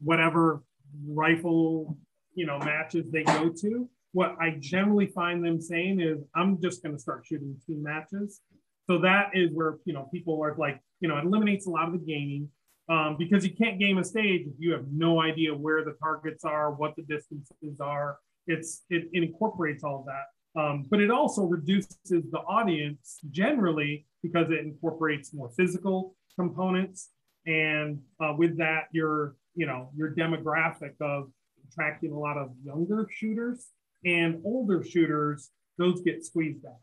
whatever 0.00 0.62
rifle 1.06 1.98
you 2.34 2.46
know 2.46 2.58
matches 2.58 3.10
they 3.10 3.24
go 3.24 3.50
to, 3.60 3.88
what 4.12 4.36
I 4.40 4.56
generally 4.58 5.06
find 5.06 5.44
them 5.44 5.60
saying 5.60 6.00
is, 6.00 6.18
I'm 6.34 6.60
just 6.62 6.82
going 6.82 6.94
to 6.94 7.00
start 7.00 7.26
shooting 7.26 7.56
team 7.66 7.82
matches. 7.82 8.40
So 8.86 8.98
that 9.00 9.30
is 9.34 9.50
where 9.52 9.78
you 9.84 9.92
know 9.92 10.08
people 10.12 10.42
are 10.42 10.54
like, 10.56 10.80
you 11.00 11.08
know, 11.08 11.16
it 11.16 11.24
eliminates 11.24 11.66
a 11.66 11.70
lot 11.70 11.86
of 11.86 11.92
the 11.92 11.98
gaming. 11.98 12.48
Um, 12.90 13.16
because 13.18 13.44
you 13.44 13.54
can't 13.54 13.78
game 13.78 13.98
a 13.98 14.04
stage 14.04 14.46
if 14.46 14.54
you 14.58 14.72
have 14.72 14.86
no 14.90 15.20
idea 15.20 15.54
where 15.54 15.84
the 15.84 15.94
targets 16.02 16.42
are, 16.42 16.72
what 16.72 16.96
the 16.96 17.02
distances 17.02 17.78
are. 17.80 18.16
It's 18.46 18.84
it, 18.88 19.10
it 19.12 19.24
incorporates 19.24 19.84
all 19.84 20.06
that. 20.06 20.60
Um, 20.60 20.86
but 20.90 21.00
it 21.00 21.10
also 21.10 21.44
reduces 21.44 21.98
the 22.08 22.40
audience 22.48 23.20
generally 23.30 24.06
because 24.22 24.50
it 24.50 24.60
incorporates 24.60 25.34
more 25.34 25.50
physical 25.50 26.16
components. 26.34 27.10
And 27.46 28.00
uh, 28.20 28.34
with 28.36 28.56
that, 28.58 28.84
your, 28.92 29.36
you 29.54 29.66
know, 29.66 29.90
your 29.94 30.14
demographic 30.14 30.94
of 31.00 31.30
attracting 31.70 32.12
a 32.12 32.18
lot 32.18 32.38
of 32.38 32.50
younger 32.64 33.06
shooters 33.10 33.66
and 34.04 34.40
older 34.44 34.82
shooters, 34.82 35.50
those 35.76 36.00
get 36.02 36.24
squeezed 36.24 36.64
out. 36.64 36.80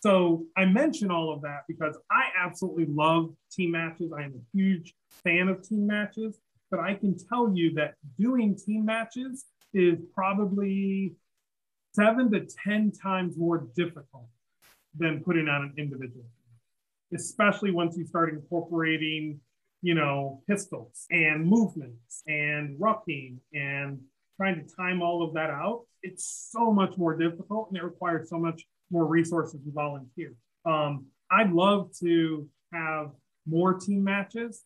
So 0.00 0.44
I 0.56 0.64
mention 0.64 1.10
all 1.10 1.32
of 1.32 1.42
that 1.42 1.62
because 1.66 1.96
I 2.10 2.28
absolutely 2.38 2.86
love 2.88 3.34
team 3.50 3.72
matches. 3.72 4.12
I 4.12 4.22
am 4.22 4.34
a 4.34 4.56
huge 4.56 4.94
fan 5.24 5.48
of 5.48 5.66
team 5.66 5.86
matches, 5.86 6.38
but 6.70 6.80
I 6.80 6.94
can 6.94 7.16
tell 7.28 7.52
you 7.54 7.74
that 7.74 7.94
doing 8.18 8.56
team 8.56 8.84
matches 8.84 9.46
is 9.74 9.98
probably 10.14 11.14
seven 11.92 12.30
to 12.32 12.46
10 12.64 12.92
times 12.92 13.36
more 13.36 13.68
difficult 13.74 14.28
than 14.96 15.22
putting 15.24 15.48
on 15.48 15.62
an 15.62 15.74
individual, 15.76 16.26
especially 17.14 17.70
once 17.70 17.96
you 17.96 18.06
start 18.06 18.32
incorporating, 18.32 19.40
you 19.82 19.94
know, 19.94 20.42
pistols 20.48 21.06
and 21.10 21.46
movements 21.46 22.22
and 22.26 22.78
rucking 22.78 23.36
and 23.52 24.00
trying 24.36 24.64
to 24.64 24.74
time 24.74 25.02
all 25.02 25.22
of 25.22 25.34
that 25.34 25.50
out. 25.50 25.84
It's 26.02 26.48
so 26.52 26.72
much 26.72 26.96
more 26.96 27.16
difficult 27.16 27.68
and 27.68 27.78
it 27.78 27.84
requires 27.84 28.30
so 28.30 28.38
much 28.38 28.64
more 28.90 29.06
resources 29.06 29.60
and 29.64 29.74
volunteers. 29.74 30.36
Um, 30.64 31.06
I'd 31.30 31.52
love 31.52 31.90
to 32.00 32.48
have 32.72 33.10
more 33.46 33.74
team 33.74 34.04
matches. 34.04 34.62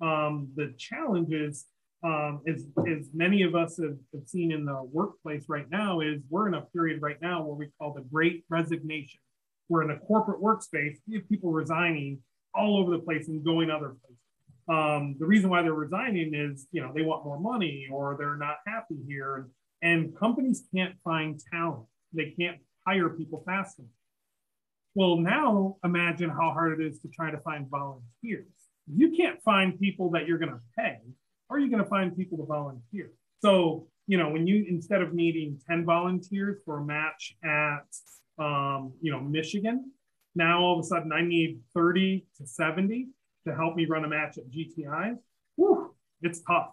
Um, 0.00 0.48
the 0.56 0.74
challenge 0.78 1.32
is, 1.32 1.66
um, 2.02 2.42
as, 2.46 2.66
as 2.86 3.08
many 3.14 3.42
of 3.42 3.54
us 3.54 3.78
have, 3.78 3.96
have 4.12 4.26
seen 4.26 4.52
in 4.52 4.64
the 4.64 4.82
workplace 4.92 5.46
right 5.48 5.68
now, 5.70 6.00
is 6.00 6.22
we're 6.28 6.48
in 6.48 6.54
a 6.54 6.62
period 6.62 7.00
right 7.00 7.20
now 7.22 7.42
where 7.42 7.54
we 7.54 7.68
call 7.78 7.94
the 7.94 8.02
great 8.02 8.44
resignation. 8.48 9.20
We're 9.68 9.82
in 9.82 9.90
a 9.90 9.98
corporate 9.98 10.42
workspace, 10.42 10.96
you 11.06 11.18
have 11.18 11.28
people 11.28 11.50
resigning 11.50 12.18
all 12.54 12.76
over 12.78 12.90
the 12.90 12.98
place 12.98 13.28
and 13.28 13.44
going 13.44 13.70
other 13.70 13.96
places. 14.00 14.18
Um, 14.68 15.16
the 15.18 15.26
reason 15.26 15.50
why 15.50 15.62
they're 15.62 15.74
resigning 15.74 16.34
is, 16.34 16.66
you 16.72 16.80
know, 16.80 16.92
they 16.94 17.02
want 17.02 17.24
more 17.24 17.38
money 17.38 17.86
or 17.92 18.16
they're 18.18 18.36
not 18.36 18.56
happy 18.66 18.96
here. 19.06 19.48
And 19.82 20.16
companies 20.16 20.64
can't 20.74 20.94
find 21.04 21.38
talent. 21.52 21.86
They 22.12 22.34
can't 22.38 22.58
hire 22.86 23.08
people 23.10 23.42
fast 23.46 23.78
enough. 23.78 23.90
Well, 24.94 25.16
now 25.16 25.76
imagine 25.84 26.30
how 26.30 26.52
hard 26.52 26.80
it 26.80 26.86
is 26.86 27.00
to 27.00 27.08
try 27.08 27.30
to 27.30 27.38
find 27.38 27.68
volunteers. 27.68 28.46
You 28.86 29.16
can't 29.16 29.42
find 29.42 29.78
people 29.78 30.10
that 30.10 30.28
you're 30.28 30.38
going 30.38 30.52
to 30.52 30.60
pay. 30.78 30.98
Are 31.50 31.58
you 31.58 31.68
going 31.68 31.82
to 31.82 31.88
find 31.88 32.16
people 32.16 32.38
to 32.38 32.44
volunteer? 32.44 33.10
So, 33.40 33.88
you 34.06 34.18
know, 34.18 34.28
when 34.28 34.46
you 34.46 34.64
instead 34.68 35.02
of 35.02 35.14
needing 35.14 35.58
10 35.68 35.84
volunteers 35.84 36.58
for 36.64 36.78
a 36.78 36.84
match 36.84 37.36
at, 37.42 37.86
um, 38.38 38.92
you 39.00 39.10
know, 39.10 39.20
Michigan, 39.20 39.90
now 40.34 40.60
all 40.60 40.78
of 40.78 40.84
a 40.84 40.86
sudden 40.86 41.12
I 41.12 41.22
need 41.22 41.60
30 41.74 42.26
to 42.38 42.46
70 42.46 43.08
to 43.46 43.54
help 43.54 43.76
me 43.76 43.86
run 43.86 44.04
a 44.04 44.08
match 44.08 44.38
at 44.38 44.50
GTI. 44.50 45.16
Whew, 45.56 45.94
it's 46.22 46.40
tough. 46.40 46.72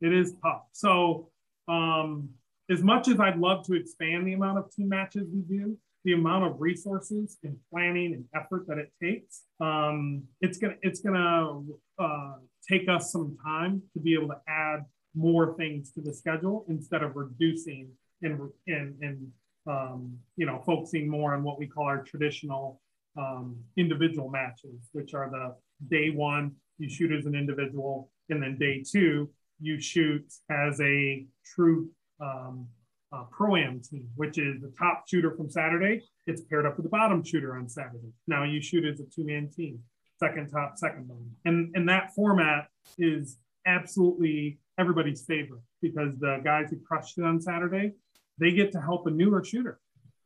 It 0.00 0.12
is 0.12 0.34
tough. 0.42 0.62
So, 0.72 1.30
um, 1.68 2.30
as 2.72 2.82
much 2.82 3.08
as 3.08 3.20
I'd 3.20 3.38
love 3.38 3.66
to 3.66 3.74
expand 3.74 4.26
the 4.26 4.32
amount 4.32 4.58
of 4.58 4.72
team 4.74 4.88
matches 4.88 5.28
we 5.32 5.42
do, 5.42 5.76
the 6.04 6.14
amount 6.14 6.44
of 6.44 6.60
resources 6.60 7.38
and 7.44 7.56
planning 7.70 8.14
and 8.14 8.24
effort 8.34 8.66
that 8.66 8.78
it 8.78 8.92
takes, 9.00 9.42
um, 9.60 10.24
it's 10.40 10.58
gonna 10.58 10.74
it's 10.82 11.00
gonna 11.00 11.60
uh, 11.98 12.34
take 12.68 12.88
us 12.88 13.12
some 13.12 13.36
time 13.44 13.82
to 13.92 14.00
be 14.00 14.14
able 14.14 14.28
to 14.28 14.40
add 14.48 14.84
more 15.14 15.54
things 15.56 15.92
to 15.92 16.00
the 16.00 16.12
schedule 16.12 16.64
instead 16.68 17.02
of 17.02 17.14
reducing 17.14 17.88
and 18.22 18.40
and 18.66 18.94
and 19.02 19.32
um, 19.68 20.16
you 20.36 20.46
know 20.46 20.60
focusing 20.66 21.08
more 21.08 21.34
on 21.34 21.44
what 21.44 21.58
we 21.58 21.66
call 21.66 21.84
our 21.84 22.02
traditional 22.02 22.80
um, 23.16 23.56
individual 23.76 24.28
matches, 24.28 24.88
which 24.92 25.14
are 25.14 25.30
the 25.30 25.54
day 25.88 26.10
one 26.10 26.52
you 26.78 26.88
shoot 26.88 27.12
as 27.12 27.26
an 27.26 27.34
individual, 27.34 28.10
and 28.28 28.42
then 28.42 28.58
day 28.58 28.82
two 28.82 29.30
you 29.60 29.80
shoot 29.80 30.24
as 30.50 30.80
a 30.80 31.24
true 31.44 31.88
um, 32.22 32.66
uh, 33.12 33.24
pro 33.30 33.56
am 33.56 33.80
team, 33.80 34.08
which 34.16 34.38
is 34.38 34.60
the 34.62 34.72
top 34.78 35.04
shooter 35.08 35.34
from 35.36 35.50
Saturday. 35.50 36.02
It's 36.26 36.42
paired 36.42 36.66
up 36.66 36.76
with 36.76 36.84
the 36.84 36.90
bottom 36.90 37.22
shooter 37.22 37.56
on 37.56 37.68
Saturday. 37.68 38.12
Now 38.26 38.44
you 38.44 38.62
shoot 38.62 38.84
as 38.84 39.00
a 39.00 39.04
two 39.04 39.24
man 39.24 39.50
team, 39.54 39.80
second 40.18 40.48
top, 40.50 40.78
second 40.78 41.08
bottom. 41.08 41.30
And, 41.44 41.74
and 41.74 41.88
that 41.88 42.14
format 42.14 42.68
is 42.98 43.36
absolutely 43.66 44.58
everybody's 44.78 45.24
favorite 45.24 45.62
because 45.82 46.18
the 46.18 46.40
guys 46.42 46.70
who 46.70 46.78
crushed 46.78 47.18
it 47.18 47.24
on 47.24 47.40
Saturday, 47.40 47.92
they 48.38 48.52
get 48.52 48.72
to 48.72 48.80
help 48.80 49.06
a 49.06 49.10
newer 49.10 49.44
shooter. 49.44 49.78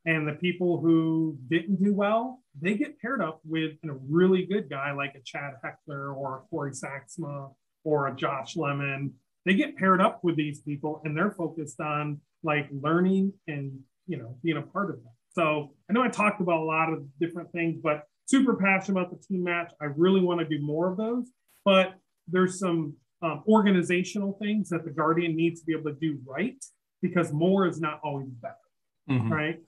And 0.04 0.28
the 0.28 0.34
people 0.34 0.80
who 0.80 1.36
didn't 1.48 1.82
do 1.82 1.92
well, 1.92 2.40
they 2.60 2.74
get 2.74 3.00
paired 3.00 3.20
up 3.20 3.40
with 3.44 3.72
a 3.84 3.94
really 4.08 4.46
good 4.46 4.70
guy 4.70 4.92
like 4.92 5.16
a 5.16 5.20
Chad 5.24 5.54
Heckler 5.64 6.12
or 6.12 6.36
a 6.36 6.40
Corey 6.48 6.70
Saxma 6.70 7.52
or 7.82 8.06
a 8.06 8.14
Josh 8.14 8.54
Lemon 8.54 9.14
they 9.46 9.54
get 9.54 9.76
paired 9.76 10.02
up 10.02 10.22
with 10.22 10.36
these 10.36 10.60
people 10.60 11.00
and 11.04 11.16
they're 11.16 11.30
focused 11.30 11.80
on 11.80 12.20
like 12.42 12.68
learning 12.70 13.32
and 13.48 13.78
you 14.06 14.18
know 14.18 14.36
being 14.42 14.58
a 14.58 14.62
part 14.62 14.90
of 14.90 14.96
that. 14.96 15.12
So 15.30 15.72
i 15.88 15.92
know 15.92 16.02
i 16.02 16.08
talked 16.08 16.40
about 16.40 16.60
a 16.60 16.64
lot 16.64 16.92
of 16.92 17.04
different 17.18 17.50
things 17.52 17.78
but 17.82 18.04
super 18.26 18.54
passionate 18.56 19.00
about 19.00 19.10
the 19.10 19.24
team 19.26 19.44
match. 19.44 19.72
I 19.80 19.86
really 19.86 20.20
want 20.20 20.40
to 20.40 20.46
do 20.46 20.62
more 20.62 20.90
of 20.90 20.98
those 20.98 21.30
but 21.64 21.94
there's 22.28 22.58
some 22.58 22.94
um, 23.22 23.42
organizational 23.48 24.36
things 24.42 24.68
that 24.68 24.84
the 24.84 24.90
guardian 24.90 25.34
needs 25.34 25.60
to 25.60 25.66
be 25.66 25.72
able 25.72 25.90
to 25.90 25.98
do 25.98 26.18
right 26.26 26.62
because 27.00 27.32
more 27.32 27.66
is 27.66 27.80
not 27.80 28.00
always 28.02 28.28
better 28.28 28.56
mm-hmm. 29.08 29.32
right? 29.32 29.60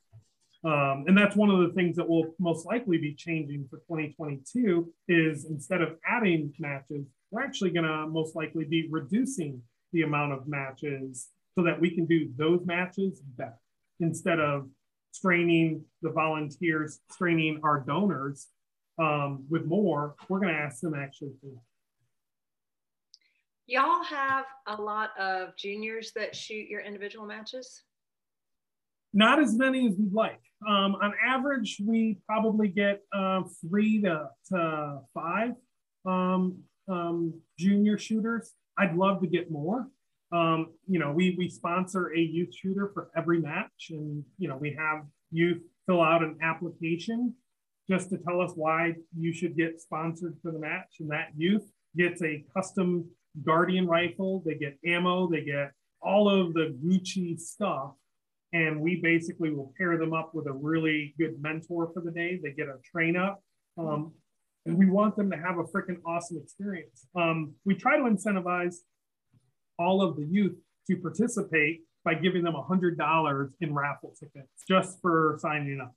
Um, 0.64 1.04
and 1.06 1.16
that's 1.16 1.36
one 1.36 1.50
of 1.50 1.60
the 1.60 1.72
things 1.74 1.96
that 1.96 2.08
will 2.08 2.34
most 2.38 2.66
likely 2.66 2.98
be 2.98 3.14
changing 3.14 3.66
for 3.70 3.78
2022 3.78 4.92
is 5.06 5.44
instead 5.44 5.82
of 5.82 5.96
adding 6.04 6.52
matches 6.58 7.06
we're 7.30 7.42
actually 7.42 7.70
going 7.70 7.86
to 7.86 8.06
most 8.06 8.34
likely 8.34 8.64
be 8.64 8.88
reducing 8.90 9.60
the 9.92 10.02
amount 10.02 10.32
of 10.32 10.46
matches 10.46 11.28
so 11.54 11.64
that 11.64 11.80
we 11.80 11.90
can 11.90 12.06
do 12.06 12.30
those 12.36 12.64
matches 12.64 13.20
better 13.36 13.58
instead 14.00 14.38
of 14.38 14.68
straining 15.12 15.84
the 16.02 16.10
volunteers, 16.10 17.00
straining 17.10 17.60
our 17.64 17.80
donors 17.80 18.48
um, 18.98 19.44
with 19.48 19.66
more. 19.66 20.14
We're 20.28 20.40
going 20.40 20.54
to 20.54 20.60
ask 20.60 20.80
them 20.80 20.94
actually 20.94 21.32
Y'all 23.66 24.02
have 24.02 24.46
a 24.66 24.80
lot 24.80 25.10
of 25.18 25.54
juniors 25.56 26.12
that 26.12 26.34
shoot 26.34 26.70
your 26.70 26.80
individual 26.80 27.26
matches? 27.26 27.82
Not 29.12 29.38
as 29.40 29.56
many 29.56 29.86
as 29.86 29.94
we'd 29.98 30.12
like. 30.12 30.40
Um, 30.66 30.96
on 31.02 31.12
average, 31.26 31.80
we 31.84 32.18
probably 32.26 32.68
get 32.68 33.02
uh, 33.12 33.42
three 33.60 34.00
to, 34.02 34.28
to 34.50 35.00
five 35.12 35.52
um, 36.06 36.62
um, 36.88 37.34
junior 37.58 37.98
shooters. 37.98 38.52
I'd 38.78 38.94
love 38.94 39.20
to 39.22 39.26
get 39.26 39.50
more. 39.50 39.86
Um, 40.30 40.72
you 40.86 40.98
know, 40.98 41.12
we 41.12 41.34
we 41.38 41.48
sponsor 41.48 42.12
a 42.14 42.18
youth 42.18 42.54
shooter 42.54 42.90
for 42.92 43.10
every 43.16 43.40
match, 43.40 43.88
and 43.90 44.24
you 44.38 44.48
know, 44.48 44.56
we 44.56 44.76
have 44.78 45.04
youth 45.30 45.62
fill 45.86 46.02
out 46.02 46.22
an 46.22 46.38
application 46.42 47.34
just 47.88 48.10
to 48.10 48.18
tell 48.18 48.40
us 48.40 48.52
why 48.54 48.92
you 49.16 49.32
should 49.32 49.56
get 49.56 49.80
sponsored 49.80 50.36
for 50.42 50.52
the 50.52 50.58
match, 50.58 50.96
and 51.00 51.10
that 51.10 51.28
youth 51.36 51.64
gets 51.96 52.22
a 52.22 52.44
custom 52.54 53.08
Guardian 53.44 53.86
rifle. 53.86 54.42
They 54.44 54.54
get 54.54 54.78
ammo. 54.86 55.30
They 55.30 55.42
get 55.42 55.72
all 56.02 56.28
of 56.28 56.54
the 56.54 56.76
Gucci 56.84 57.38
stuff, 57.38 57.92
and 58.52 58.80
we 58.80 58.96
basically 58.96 59.50
will 59.50 59.72
pair 59.78 59.96
them 59.96 60.12
up 60.12 60.34
with 60.34 60.46
a 60.46 60.52
really 60.52 61.14
good 61.18 61.40
mentor 61.40 61.90
for 61.92 62.02
the 62.02 62.10
day. 62.10 62.38
They 62.42 62.52
get 62.52 62.68
a 62.68 62.76
train 62.84 63.16
up. 63.16 63.42
Um, 63.78 64.12
and 64.68 64.78
we 64.78 64.86
want 64.86 65.16
them 65.16 65.30
to 65.30 65.36
have 65.36 65.58
a 65.58 65.64
freaking 65.64 65.96
awesome 66.06 66.36
experience. 66.36 67.06
Um, 67.16 67.54
we 67.64 67.74
try 67.74 67.96
to 67.96 68.04
incentivize 68.04 68.76
all 69.78 70.02
of 70.02 70.16
the 70.16 70.24
youth 70.24 70.56
to 70.88 70.96
participate 70.96 71.80
by 72.04 72.14
giving 72.14 72.44
them 72.44 72.54
$100 72.54 73.50
in 73.60 73.74
raffle 73.74 74.14
tickets 74.18 74.48
just 74.68 75.00
for 75.00 75.38
signing 75.40 75.80
up. 75.80 75.94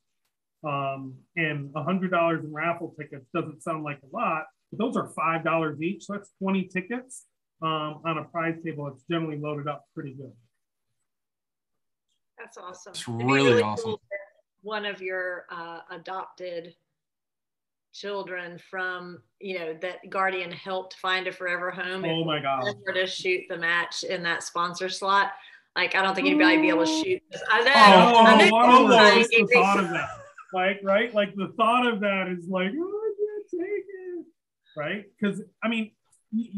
Um, 0.63 1.15
and 1.35 1.69
$100 1.73 2.43
in 2.43 2.53
raffle 2.53 2.93
tickets 2.97 3.27
doesn't 3.35 3.61
sound 3.61 3.83
like 3.83 3.99
a 4.03 4.15
lot, 4.15 4.45
but 4.71 4.79
those 4.79 4.95
are 4.95 5.09
$5 5.09 5.81
each. 5.81 6.05
So 6.05 6.13
that's 6.13 6.31
20 6.41 6.63
tickets 6.65 7.25
um, 7.61 8.01
on 8.05 8.19
a 8.19 8.23
prize 8.23 8.55
table. 8.63 8.87
It's 8.87 9.03
generally 9.09 9.37
loaded 9.37 9.67
up 9.67 9.85
pretty 9.93 10.13
good. 10.13 10.31
That's 12.37 12.57
awesome. 12.57 12.91
It's 12.91 13.07
really, 13.07 13.49
really 13.49 13.61
awesome. 13.61 13.91
Cool 13.91 14.01
one 14.61 14.85
of 14.85 15.01
your 15.01 15.45
uh, 15.49 15.79
adopted 15.89 16.75
children 17.93 18.59
from 18.69 19.21
you 19.39 19.59
know 19.59 19.77
that 19.81 19.97
guardian 20.09 20.51
helped 20.51 20.95
find 20.95 21.27
a 21.27 21.31
forever 21.31 21.71
home 21.71 22.05
oh 22.05 22.23
my 22.23 22.41
god. 22.41 22.63
to 22.93 23.05
shoot 23.05 23.41
the 23.49 23.57
match 23.57 24.03
in 24.03 24.23
that 24.23 24.43
sponsor 24.43 24.89
slot. 24.89 25.31
Like 25.75 25.95
i 25.95 26.01
don't 26.01 26.15
think 26.15 26.27
anybody 26.27 26.57
would 26.57 26.61
be 26.61 26.69
able 26.69 26.85
to 26.85 27.03
shoot 27.03 27.21
this. 27.31 27.41
I 27.49 27.63
know, 27.63 27.71
oh, 27.71 28.23
I 28.25 28.49
know 28.49 28.55
oh, 28.55 28.87
oh, 28.87 29.23
the 29.23 29.47
thought 29.53 29.79
of 29.79 29.89
that? 29.89 30.09
Like 30.53 30.79
right? 30.83 31.13
Like 31.13 31.35
the 31.35 31.53
thought 31.57 31.87
of 31.87 32.01
that 32.01 32.27
is 32.27 32.47
like 32.47 32.71
oh 32.77 33.01
i 33.01 33.13
can't 33.17 33.63
take 33.63 33.85
it. 33.85 34.25
Right? 34.75 35.05
Because 35.19 35.41
i 35.63 35.67
mean 35.67 35.91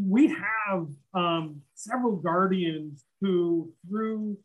we 0.08 0.28
have 0.28 0.88
um, 1.14 1.62
several 1.74 2.18
guardians 2.18 3.06
who 3.22 3.72
through 3.90 4.38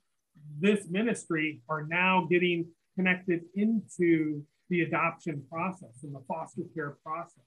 this 0.58 0.86
ministry 0.88 1.60
are 1.68 1.86
now 1.86 2.26
getting 2.30 2.66
connected 2.96 3.42
into 3.54 4.42
the 4.70 4.82
adoption 4.82 5.42
process 5.50 6.02
and 6.02 6.14
the 6.14 6.22
foster 6.28 6.62
care 6.74 6.96
process. 7.04 7.44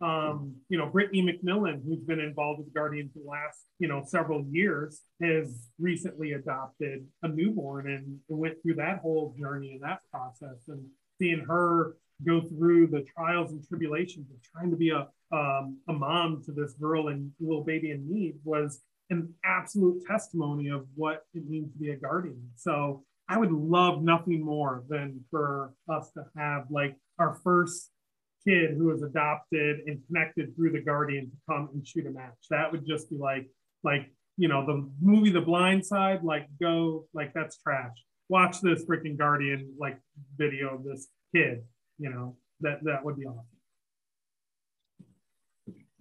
um, 0.00 0.54
you 0.68 0.78
know, 0.78 0.86
Brittany 0.86 1.22
McMillan, 1.22 1.84
who's 1.84 2.00
been 2.00 2.20
involved 2.20 2.60
with 2.60 2.72
Guardian 2.72 3.10
for 3.12 3.18
the 3.18 3.28
last, 3.28 3.66
you 3.78 3.86
know, 3.86 4.02
several 4.06 4.42
years, 4.50 5.02
has 5.22 5.68
recently 5.78 6.32
adopted 6.32 7.06
a 7.22 7.28
newborn 7.28 7.90
and 7.90 8.18
went 8.28 8.54
through 8.62 8.76
that 8.76 9.00
whole 9.00 9.34
journey 9.38 9.72
and 9.72 9.82
that 9.82 10.00
process. 10.10 10.68
And 10.68 10.86
seeing 11.18 11.44
her 11.46 11.96
go 12.26 12.40
through 12.40 12.86
the 12.86 13.04
trials 13.14 13.52
and 13.52 13.66
tribulations 13.66 14.30
of 14.30 14.42
trying 14.42 14.70
to 14.70 14.76
be 14.76 14.90
a, 14.90 15.06
um, 15.36 15.78
a 15.88 15.92
mom 15.92 16.42
to 16.46 16.52
this 16.52 16.72
girl 16.74 17.08
and 17.08 17.30
little 17.38 17.64
baby 17.64 17.90
in 17.90 18.08
need 18.10 18.36
was 18.42 18.80
an 19.10 19.34
absolute 19.44 20.02
testimony 20.06 20.68
of 20.68 20.86
what 20.94 21.24
it 21.34 21.48
means 21.48 21.72
to 21.72 21.78
be 21.78 21.90
a 21.90 21.96
guardian. 21.96 22.40
So 22.56 23.04
I 23.30 23.38
would 23.38 23.52
love 23.52 24.02
nothing 24.02 24.44
more 24.44 24.82
than 24.88 25.20
for 25.30 25.72
us 25.88 26.10
to 26.14 26.24
have 26.36 26.64
like 26.68 26.96
our 27.20 27.34
first 27.44 27.92
kid 28.44 28.72
who 28.76 28.86
was 28.86 29.02
adopted 29.02 29.82
and 29.86 30.00
connected 30.08 30.56
through 30.56 30.72
the 30.72 30.80
guardian 30.80 31.30
to 31.30 31.36
come 31.48 31.68
and 31.72 31.86
shoot 31.86 32.06
a 32.06 32.10
match. 32.10 32.34
That 32.50 32.72
would 32.72 32.84
just 32.84 33.08
be 33.08 33.16
like, 33.16 33.48
like, 33.84 34.12
you 34.36 34.48
know, 34.48 34.66
the 34.66 34.90
movie 35.00 35.30
The 35.30 35.40
Blind 35.40 35.86
Side, 35.86 36.24
like 36.24 36.48
go, 36.60 37.06
like 37.14 37.32
that's 37.32 37.56
trash. 37.58 37.94
Watch 38.28 38.60
this 38.62 38.84
freaking 38.84 39.16
guardian 39.16 39.74
like 39.78 40.00
video 40.36 40.74
of 40.74 40.82
this 40.82 41.06
kid, 41.32 41.62
you 41.98 42.10
know, 42.10 42.36
that 42.62 42.82
that 42.82 43.04
would 43.04 43.16
be 43.16 43.26
awesome. 43.26 43.46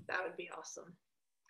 That 0.08 0.24
would 0.24 0.36
be 0.36 0.50
awesome. 0.58 0.96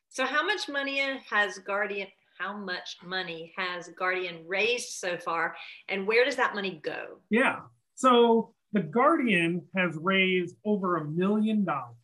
So 0.10 0.26
how 0.26 0.46
much 0.46 0.68
money 0.68 1.00
has 1.30 1.58
Guardian 1.60 2.08
how 2.40 2.56
much 2.56 2.98
money 3.06 3.54
has 3.58 3.90
Guardian 3.90 4.44
raised 4.48 4.90
so 4.92 5.18
far 5.18 5.56
and 5.90 6.08
where 6.08 6.24
does 6.24 6.38
that 6.38 6.56
money 6.56 6.80
go? 6.82 7.20
Yeah. 7.30 7.60
So 7.96 8.54
the 8.72 8.82
Guardian 8.82 9.62
has 9.76 9.98
raised 10.02 10.56
over 10.66 10.98
a 10.98 11.06
million 11.06 11.66
dollars, 11.66 11.96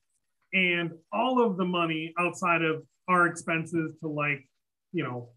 and 0.54 0.92
all 1.14 1.42
of 1.42 1.58
the 1.58 1.66
money 1.66 2.14
outside 2.20 2.62
of 2.62 2.84
our 3.08 3.28
expenses 3.28 3.94
to 4.02 4.08
like, 4.08 4.48
you 4.92 5.04
know, 5.04 5.30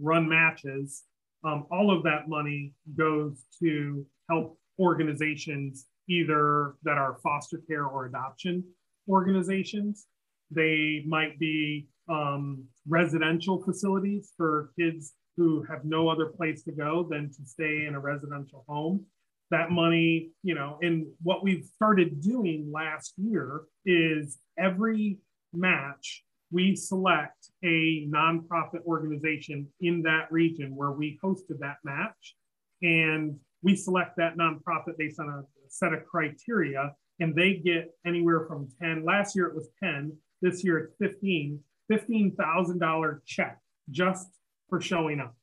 run 0.00 0.28
matches, 0.28 1.04
um, 1.44 1.66
all 1.70 1.96
of 1.96 2.02
that 2.02 2.28
money 2.28 2.74
goes 2.96 3.44
to 3.62 4.04
help 4.28 4.58
organizations 4.78 5.86
either 6.08 6.74
that 6.82 6.98
are 6.98 7.18
foster 7.22 7.62
care 7.68 7.86
or 7.86 8.06
adoption 8.06 8.64
organizations. 9.08 10.06
They 10.50 11.04
might 11.06 11.38
be 11.38 11.86
um, 12.08 12.64
residential 12.88 13.62
facilities 13.62 14.32
for 14.36 14.70
kids 14.78 15.12
who 15.36 15.62
have 15.68 15.84
no 15.84 16.08
other 16.08 16.26
place 16.26 16.62
to 16.64 16.72
go 16.72 17.06
than 17.10 17.28
to 17.30 17.44
stay 17.44 17.86
in 17.86 17.94
a 17.94 18.00
residential 18.00 18.64
home 18.68 19.04
that 19.50 19.70
money, 19.70 20.30
you 20.42 20.54
know, 20.54 20.78
and 20.82 21.06
what 21.22 21.44
we've 21.44 21.64
started 21.74 22.20
doing 22.20 22.70
last 22.72 23.14
year 23.16 23.62
is 23.84 24.38
every 24.58 25.18
match 25.52 26.24
we 26.52 26.76
select 26.76 27.50
a 27.64 28.06
nonprofit 28.08 28.82
organization 28.84 29.66
in 29.80 30.02
that 30.02 30.30
region 30.30 30.74
where 30.76 30.92
we 30.92 31.18
hosted 31.22 31.58
that 31.60 31.76
match. 31.84 32.36
And 32.82 33.36
we 33.62 33.74
select 33.74 34.16
that 34.18 34.36
nonprofit 34.36 34.96
based 34.96 35.18
on 35.18 35.28
a 35.28 35.42
set 35.68 35.92
of 35.92 36.04
criteria, 36.06 36.94
and 37.18 37.34
they 37.34 37.54
get 37.54 37.90
anywhere 38.06 38.46
from 38.46 38.68
10. 38.80 39.04
Last 39.04 39.34
year 39.34 39.46
it 39.46 39.54
was 39.54 39.68
10, 39.82 40.16
this 40.42 40.62
year 40.62 40.78
it's 40.78 40.94
15, 41.00 41.58
$15,000 41.90 43.20
check 43.24 43.58
just 43.90 44.28
for 44.68 44.80
showing 44.80 45.20
up. 45.20 45.34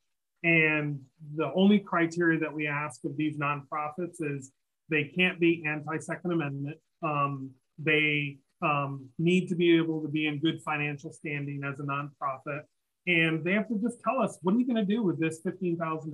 And 0.44 1.00
the 1.36 1.52
only 1.54 1.80
criteria 1.80 2.40
that 2.40 2.54
we 2.54 2.68
ask 2.68 3.06
of 3.06 3.16
these 3.16 3.38
nonprofits 3.38 4.18
is 4.20 4.52
they 4.90 5.06
can't 5.06 5.40
be 5.40 5.64
anti 5.66 5.98
Second 6.00 6.32
Amendment. 6.32 6.78
Um, 7.02 7.52
they 7.78 8.40
um, 8.62 9.10
need 9.18 9.48
to 9.50 9.56
be 9.56 9.78
able 9.78 10.02
to 10.02 10.08
be 10.08 10.28
in 10.28 10.40
good 10.40 10.62
financial 10.62 11.12
standing 11.12 11.62
as 11.64 11.80
a 11.80 11.84
nonprofit. 11.84 12.62
And 13.08 13.44
they 13.44 13.54
have 13.54 13.68
to 13.68 13.80
just 13.82 14.02
tell 14.02 14.22
us, 14.22 14.38
what 14.42 14.56
are 14.56 14.60
you 14.60 14.66
going 14.66 14.86
to 14.86 14.94
do 14.94 15.04
with 15.04 15.20
this 15.20 15.42
$15,000? 15.46 16.12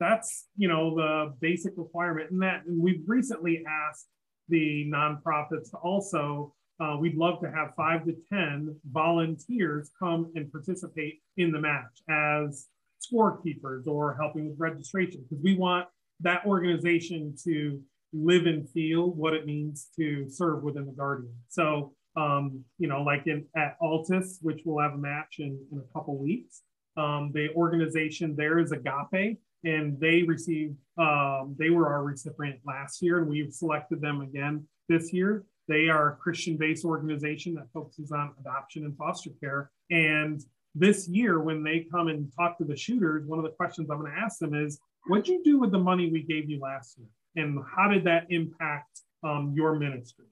That's, 0.00 0.46
you 0.56 0.68
know, 0.68 0.94
the 0.94 1.34
basic 1.40 1.74
requirement. 1.76 2.30
And 2.30 2.42
that, 2.42 2.64
and 2.66 2.80
we've 2.80 3.02
recently 3.06 3.64
asked 3.68 4.06
the 4.48 4.90
nonprofits 4.92 5.70
to 5.70 5.76
also, 5.78 6.54
uh, 6.80 6.96
we'd 6.98 7.16
love 7.16 7.40
to 7.40 7.50
have 7.50 7.74
five 7.76 8.04
to 8.04 8.14
10 8.30 8.74
volunteers 8.90 9.90
come 9.98 10.30
and 10.34 10.50
participate 10.52 11.20
in 11.36 11.50
the 11.50 11.60
match 11.60 12.02
as 12.08 12.66
scorekeepers 13.00 13.86
or 13.86 14.16
helping 14.16 14.48
with 14.48 14.58
registration 14.58 15.24
because 15.28 15.42
we 15.42 15.56
want 15.56 15.86
that 16.20 16.44
organization 16.46 17.34
to 17.44 17.80
live 18.12 18.46
and 18.46 18.68
feel 18.70 19.10
what 19.10 19.34
it 19.34 19.46
means 19.46 19.88
to 19.96 20.28
serve 20.28 20.62
within 20.62 20.86
the 20.86 20.92
Guardian. 20.92 21.34
So, 21.48 21.92
um, 22.16 22.64
you 22.78 22.88
know, 22.88 23.02
like 23.02 23.26
in 23.26 23.44
at 23.56 23.76
Altus, 23.80 24.38
which 24.40 24.62
we'll 24.64 24.82
have 24.82 24.94
a 24.94 24.98
match 24.98 25.36
in, 25.38 25.58
in 25.70 25.78
a 25.78 25.92
couple 25.92 26.16
weeks, 26.16 26.62
um, 26.96 27.30
the 27.32 27.48
organization 27.54 28.34
there 28.36 28.58
is 28.58 28.72
Agape, 28.72 29.38
and 29.64 29.98
they 30.00 30.22
received, 30.22 30.76
um, 30.98 31.54
they 31.58 31.70
were 31.70 31.88
our 31.88 32.02
recipient 32.02 32.60
last 32.64 33.02
year, 33.02 33.18
and 33.18 33.28
we've 33.28 33.52
selected 33.52 34.00
them 34.00 34.20
again 34.20 34.66
this 34.88 35.12
year. 35.12 35.44
They 35.68 35.88
are 35.88 36.12
a 36.12 36.16
Christian 36.16 36.56
based 36.56 36.84
organization 36.84 37.54
that 37.54 37.70
focuses 37.72 38.10
on 38.10 38.34
adoption 38.40 38.84
and 38.84 38.96
foster 38.96 39.30
care. 39.40 39.70
And 39.90 40.42
this 40.74 41.08
year 41.08 41.40
when 41.40 41.62
they 41.62 41.86
come 41.90 42.08
and 42.08 42.32
talk 42.36 42.58
to 42.58 42.64
the 42.64 42.76
shooters, 42.76 43.26
one 43.26 43.38
of 43.38 43.44
the 43.44 43.50
questions 43.52 43.90
I'm 43.90 44.00
going 44.00 44.12
to 44.12 44.18
ask 44.18 44.38
them 44.38 44.54
is, 44.54 44.80
what'd 45.06 45.28
you 45.28 45.42
do 45.44 45.58
with 45.58 45.72
the 45.72 45.78
money 45.78 46.10
we 46.10 46.22
gave 46.22 46.48
you 46.48 46.60
last 46.60 46.98
year? 46.98 47.08
And 47.36 47.60
how 47.76 47.88
did 47.88 48.04
that 48.04 48.26
impact 48.30 49.00
um, 49.22 49.52
your 49.54 49.76
ministry? 49.76 50.26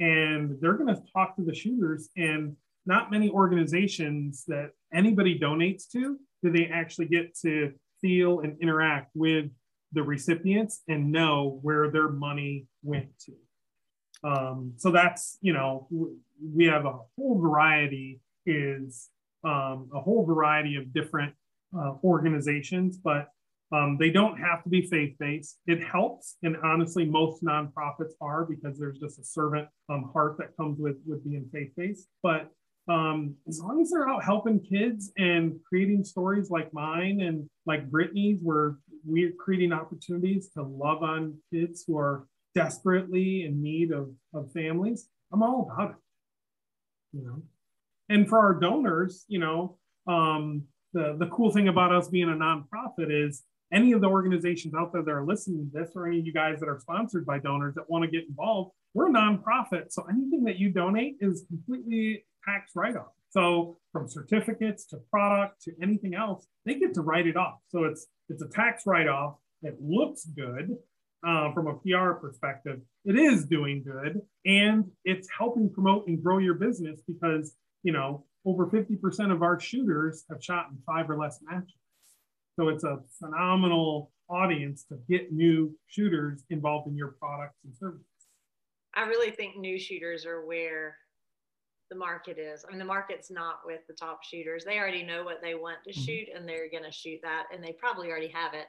And 0.00 0.56
they're 0.60 0.74
going 0.74 0.94
to 0.94 1.02
talk 1.12 1.36
to 1.36 1.42
the 1.42 1.54
shooters 1.54 2.10
and 2.16 2.56
not 2.86 3.10
many 3.10 3.30
organizations 3.30 4.44
that 4.48 4.70
anybody 4.92 5.38
donates 5.38 5.88
to 5.92 6.18
do 6.42 6.50
they 6.50 6.66
actually 6.66 7.06
get 7.06 7.34
to 7.38 7.72
feel 8.00 8.40
and 8.40 8.60
interact 8.60 9.10
with 9.14 9.50
the 9.92 10.02
recipients 10.02 10.82
and 10.88 11.10
know 11.10 11.58
where 11.62 11.90
their 11.90 12.08
money 12.08 12.66
went 12.82 13.08
to. 13.20 13.32
Um, 14.24 14.72
so 14.76 14.90
that's, 14.90 15.38
you 15.42 15.52
know, 15.52 15.86
we 16.42 16.64
have 16.64 16.86
a 16.86 16.98
whole 17.16 17.38
variety 17.38 18.20
is 18.46 19.10
um, 19.44 19.90
a 19.94 20.00
whole 20.00 20.24
variety 20.24 20.76
of 20.76 20.92
different 20.92 21.34
uh, 21.76 21.94
organizations, 22.02 22.96
but 22.96 23.28
um, 23.72 23.96
they 23.98 24.10
don't 24.10 24.38
have 24.38 24.62
to 24.62 24.68
be 24.68 24.82
faith 24.86 25.16
based. 25.18 25.58
It 25.66 25.82
helps, 25.82 26.36
and 26.42 26.56
honestly, 26.62 27.04
most 27.04 27.42
nonprofits 27.42 28.12
are 28.20 28.44
because 28.44 28.78
there's 28.78 28.98
just 28.98 29.18
a 29.18 29.24
servant 29.24 29.68
um, 29.88 30.10
heart 30.12 30.36
that 30.38 30.56
comes 30.56 30.78
with 30.78 30.96
with 31.06 31.24
being 31.24 31.48
faith 31.52 31.72
based. 31.76 32.08
But 32.22 32.50
um, 32.88 33.34
as 33.48 33.60
long 33.60 33.80
as 33.80 33.90
they're 33.90 34.08
out 34.08 34.22
helping 34.22 34.60
kids 34.60 35.12
and 35.16 35.58
creating 35.66 36.04
stories 36.04 36.50
like 36.50 36.72
mine 36.72 37.22
and 37.22 37.48
like 37.66 37.90
Brittany's, 37.90 38.38
where 38.42 38.76
we're 39.04 39.32
creating 39.32 39.72
opportunities 39.72 40.50
to 40.50 40.62
love 40.62 41.02
on 41.02 41.36
kids 41.52 41.84
who 41.86 41.98
are 41.98 42.26
desperately 42.54 43.44
in 43.44 43.62
need 43.62 43.90
of, 43.92 44.10
of 44.32 44.52
families, 44.52 45.08
I'm 45.32 45.42
all 45.42 45.68
about 45.70 45.90
it. 45.90 45.96
You 47.12 47.24
know 47.24 47.42
and 48.08 48.28
for 48.28 48.38
our 48.38 48.54
donors, 48.54 49.24
you 49.28 49.38
know, 49.38 49.78
um, 50.06 50.64
the, 50.92 51.16
the 51.18 51.26
cool 51.26 51.50
thing 51.50 51.68
about 51.68 51.94
us 51.94 52.08
being 52.08 52.28
a 52.28 52.32
nonprofit 52.32 53.10
is 53.10 53.42
any 53.72 53.92
of 53.92 54.00
the 54.00 54.06
organizations 54.06 54.74
out 54.74 54.92
there 54.92 55.02
that 55.02 55.10
are 55.10 55.24
listening 55.24 55.70
to 55.70 55.78
this, 55.78 55.92
or 55.96 56.06
any 56.06 56.20
of 56.20 56.26
you 56.26 56.32
guys 56.32 56.60
that 56.60 56.68
are 56.68 56.78
sponsored 56.78 57.26
by 57.26 57.38
donors 57.38 57.74
that 57.74 57.88
want 57.88 58.04
to 58.04 58.10
get 58.10 58.28
involved, 58.28 58.72
we're 58.92 59.08
a 59.08 59.12
nonprofit. 59.12 59.90
So 59.90 60.04
anything 60.08 60.44
that 60.44 60.58
you 60.58 60.70
donate 60.70 61.16
is 61.20 61.44
completely 61.48 62.24
tax 62.44 62.72
write 62.76 62.96
off. 62.96 63.12
So 63.30 63.78
from 63.90 64.06
certificates 64.06 64.86
to 64.86 64.98
product 65.10 65.62
to 65.62 65.72
anything 65.82 66.14
else, 66.14 66.46
they 66.64 66.74
get 66.74 66.94
to 66.94 67.00
write 67.00 67.26
it 67.26 67.36
off. 67.36 67.58
So 67.68 67.84
it's 67.84 68.06
it's 68.28 68.42
a 68.42 68.48
tax 68.48 68.84
write 68.86 69.08
off. 69.08 69.36
It 69.62 69.76
looks 69.80 70.24
good 70.24 70.76
uh, 71.26 71.52
from 71.52 71.66
a 71.66 71.74
PR 71.74 72.12
perspective. 72.12 72.80
It 73.04 73.18
is 73.18 73.44
doing 73.44 73.82
good, 73.82 74.20
and 74.44 74.84
it's 75.04 75.28
helping 75.36 75.70
promote 75.70 76.06
and 76.06 76.22
grow 76.22 76.38
your 76.38 76.54
business 76.54 77.00
because 77.06 77.56
you 77.84 77.92
know, 77.92 78.24
over 78.44 78.66
50% 78.66 79.30
of 79.30 79.42
our 79.42 79.60
shooters 79.60 80.24
have 80.28 80.42
shot 80.42 80.66
in 80.70 80.78
five 80.84 81.08
or 81.08 81.16
less 81.16 81.38
matches. 81.48 81.78
So 82.58 82.68
it's 82.68 82.82
a 82.82 82.98
phenomenal 83.20 84.10
audience 84.28 84.84
to 84.84 84.98
get 85.08 85.32
new 85.32 85.76
shooters 85.86 86.42
involved 86.50 86.88
in 86.88 86.96
your 86.96 87.14
products 87.20 87.58
and 87.64 87.74
services. 87.76 88.06
I 88.94 89.02
really 89.02 89.30
think 89.30 89.56
new 89.56 89.78
shooters 89.78 90.24
are 90.24 90.46
where 90.46 90.96
the 91.90 91.96
market 91.96 92.38
is. 92.38 92.64
I 92.64 92.70
mean, 92.70 92.78
the 92.78 92.84
market's 92.84 93.30
not 93.30 93.56
with 93.66 93.80
the 93.86 93.94
top 93.94 94.22
shooters. 94.22 94.64
They 94.64 94.78
already 94.78 95.02
know 95.02 95.24
what 95.24 95.42
they 95.42 95.54
want 95.54 95.78
to 95.84 95.90
mm-hmm. 95.90 96.00
shoot 96.00 96.28
and 96.34 96.48
they're 96.48 96.70
going 96.70 96.84
to 96.84 96.92
shoot 96.92 97.20
that, 97.22 97.44
and 97.52 97.62
they 97.62 97.72
probably 97.72 98.08
already 98.08 98.28
have 98.28 98.54
it. 98.54 98.66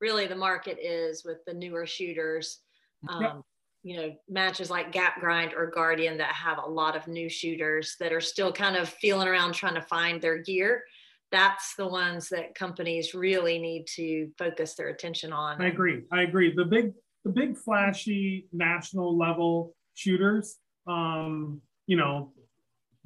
Really, 0.00 0.26
the 0.26 0.36
market 0.36 0.78
is 0.80 1.24
with 1.24 1.38
the 1.46 1.54
newer 1.54 1.86
shooters. 1.86 2.60
Um, 3.08 3.44
you 3.82 3.96
know 3.96 4.12
matches 4.28 4.68
like 4.68 4.90
gap 4.90 5.20
grind 5.20 5.52
or 5.54 5.70
guardian 5.70 6.16
that 6.16 6.34
have 6.34 6.58
a 6.58 6.68
lot 6.68 6.96
of 6.96 7.06
new 7.06 7.28
shooters 7.28 7.94
that 8.00 8.12
are 8.12 8.20
still 8.20 8.52
kind 8.52 8.74
of 8.74 8.88
feeling 8.88 9.28
around 9.28 9.52
trying 9.52 9.74
to 9.74 9.82
find 9.82 10.20
their 10.20 10.38
gear 10.38 10.82
that's 11.30 11.76
the 11.76 11.86
ones 11.86 12.28
that 12.28 12.56
companies 12.56 13.14
really 13.14 13.60
need 13.60 13.86
to 13.86 14.28
focus 14.38 14.74
their 14.74 14.88
attention 14.88 15.32
on 15.32 15.62
i 15.62 15.68
agree 15.68 16.02
i 16.10 16.22
agree 16.22 16.52
the 16.56 16.64
big 16.64 16.90
the 17.24 17.30
big 17.30 17.56
flashy 17.56 18.48
national 18.52 19.16
level 19.16 19.72
shooters 19.94 20.56
um 20.88 21.60
you 21.86 21.96
know, 21.96 22.32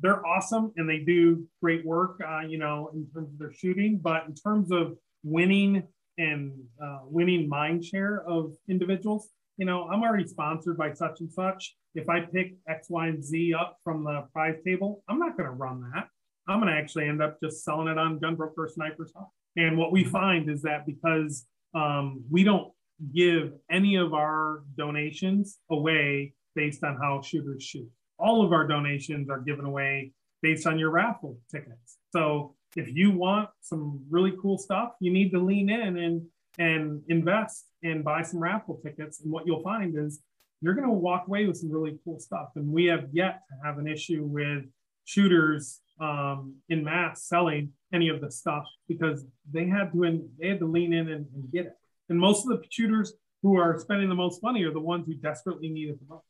they're 0.00 0.24
awesome 0.26 0.72
and 0.76 0.88
they 0.88 0.98
do 0.98 1.46
great 1.62 1.84
work, 1.84 2.20
uh, 2.26 2.40
you 2.40 2.58
know, 2.58 2.90
in 2.94 3.06
terms 3.12 3.32
of 3.32 3.38
their 3.38 3.52
shooting. 3.52 4.00
But 4.02 4.24
in 4.26 4.34
terms 4.34 4.72
of 4.72 4.96
winning 5.22 5.86
and 6.20 6.52
uh, 6.82 7.00
winning 7.04 7.48
mind 7.48 7.84
share 7.84 8.22
of 8.28 8.52
individuals, 8.68 9.30
you 9.56 9.66
know, 9.66 9.88
I'm 9.88 10.02
already 10.02 10.26
sponsored 10.26 10.76
by 10.76 10.92
such 10.92 11.20
and 11.20 11.32
such. 11.32 11.76
If 11.94 12.08
I 12.08 12.20
pick 12.20 12.54
X, 12.68 12.88
Y, 12.88 13.08
and 13.08 13.24
Z 13.24 13.54
up 13.54 13.78
from 13.82 14.04
the 14.04 14.24
prize 14.32 14.58
table, 14.64 15.02
I'm 15.08 15.18
not 15.18 15.36
going 15.36 15.48
to 15.48 15.54
run 15.54 15.80
that. 15.92 16.08
I'm 16.46 16.60
going 16.60 16.72
to 16.72 16.78
actually 16.78 17.08
end 17.08 17.22
up 17.22 17.38
just 17.42 17.64
selling 17.64 17.88
it 17.88 17.98
on 17.98 18.20
GunBroker 18.20 18.70
Sniper 18.70 19.06
stuff. 19.06 19.28
And 19.56 19.76
what 19.76 19.92
we 19.92 20.04
find 20.04 20.48
is 20.50 20.62
that 20.62 20.86
because 20.86 21.46
um, 21.74 22.22
we 22.30 22.44
don't 22.44 22.72
give 23.14 23.52
any 23.70 23.96
of 23.96 24.14
our 24.14 24.62
donations 24.76 25.58
away 25.70 26.34
based 26.54 26.84
on 26.84 26.96
how 26.96 27.22
shooters 27.22 27.62
shoot. 27.62 27.88
All 28.18 28.44
of 28.44 28.52
our 28.52 28.66
donations 28.66 29.30
are 29.30 29.40
given 29.40 29.64
away 29.64 30.12
based 30.42 30.66
on 30.66 30.78
your 30.78 30.90
raffle 30.90 31.38
tickets. 31.50 31.98
So 32.12 32.54
if 32.76 32.88
you 32.94 33.10
want 33.10 33.50
some 33.60 34.04
really 34.08 34.34
cool 34.40 34.58
stuff, 34.58 34.92
you 35.00 35.12
need 35.12 35.30
to 35.30 35.38
lean 35.38 35.70
in 35.70 35.96
and 35.98 36.26
and 36.58 37.02
invest 37.08 37.66
and 37.82 38.04
buy 38.04 38.22
some 38.22 38.40
raffle 38.40 38.80
tickets. 38.84 39.20
And 39.22 39.32
what 39.32 39.46
you'll 39.46 39.62
find 39.62 39.96
is 39.96 40.20
you're 40.60 40.74
going 40.74 40.86
to 40.86 40.92
walk 40.92 41.26
away 41.26 41.46
with 41.46 41.56
some 41.56 41.70
really 41.70 41.98
cool 42.04 42.18
stuff. 42.18 42.50
And 42.56 42.68
we 42.68 42.84
have 42.86 43.06
yet 43.12 43.42
to 43.48 43.66
have 43.66 43.78
an 43.78 43.86
issue 43.86 44.24
with 44.24 44.64
shooters 45.04 45.80
um, 46.00 46.56
in 46.68 46.84
mass 46.84 47.24
selling 47.24 47.72
any 47.92 48.08
of 48.08 48.20
the 48.20 48.30
stuff 48.30 48.64
because 48.88 49.24
they 49.50 49.66
had 49.66 49.92
to 49.92 50.28
they 50.38 50.48
had 50.48 50.58
to 50.60 50.66
lean 50.66 50.92
in 50.92 51.08
and, 51.08 51.26
and 51.34 51.52
get 51.52 51.66
it. 51.66 51.72
And 52.08 52.18
most 52.18 52.46
of 52.46 52.50
the 52.50 52.62
shooters 52.70 53.12
who 53.42 53.56
are 53.56 53.78
spending 53.78 54.08
the 54.08 54.14
most 54.14 54.42
money 54.42 54.64
are 54.64 54.72
the 54.72 54.80
ones 54.80 55.06
who 55.06 55.14
desperately 55.14 55.68
need 55.68 55.88
it 55.88 55.98
the 55.98 56.14
most. 56.14 56.24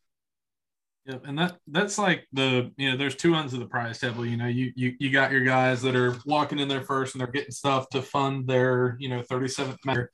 Yep, 1.07 1.23
and 1.27 1.39
that 1.39 1.57
that's 1.67 1.99
like 1.99 2.27
the 2.33 2.71
you 2.77 2.91
know 2.91 2.97
there's 2.97 3.17
two 3.17 3.35
ends 3.35 3.55
of 3.55 3.61
the 3.61 3.67
prize 3.67 3.99
table. 3.99 4.25
You 4.27 4.37
know, 4.37 4.47
you 4.47 4.73
you 4.77 4.95
you 5.01 5.11
got 5.11 5.33
your 5.33 5.45
guys 5.45 5.81
that 5.83 5.97
are 5.97 6.17
walking 6.27 6.59
in 6.59 6.69
there 6.69 6.83
first 6.83 7.15
and 7.15 7.21
they're 7.21 7.31
getting 7.33 7.51
stuff 7.53 7.89
to 7.91 8.03
fund 8.03 8.47
their 8.47 8.97
you 9.01 9.09
know 9.09 9.23
37th 9.23 9.79
matter, 9.87 10.11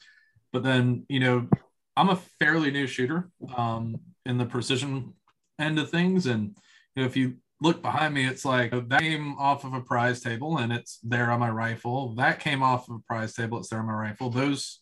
but 0.52 0.62
then 0.62 1.04
you 1.08 1.18
know 1.20 1.48
I'm 1.96 2.10
a 2.10 2.16
fairly 2.38 2.70
new 2.70 2.86
shooter 2.86 3.30
um, 3.56 3.96
in 4.26 4.38
the 4.38 4.46
precision 4.46 5.14
end 5.58 5.78
of 5.78 5.90
things, 5.90 6.26
and 6.26 6.56
you 6.94 7.02
know 7.02 7.06
if 7.06 7.16
you 7.16 7.34
look 7.60 7.82
behind 7.82 8.14
me, 8.14 8.24
it's 8.26 8.44
like 8.44 8.70
that 8.88 9.00
came 9.00 9.36
off 9.38 9.64
of 9.64 9.74
a 9.74 9.80
prize 9.80 10.20
table 10.20 10.58
and 10.58 10.72
it's 10.72 10.98
there 11.02 11.30
on 11.30 11.40
my 11.40 11.50
rifle. 11.50 12.14
That 12.14 12.38
came 12.38 12.62
off 12.62 12.88
of 12.88 12.96
a 12.96 13.00
prize 13.00 13.34
table, 13.34 13.58
it's 13.58 13.70
there 13.70 13.80
on 13.80 13.86
my 13.86 13.92
rifle. 13.94 14.30
Those 14.30 14.80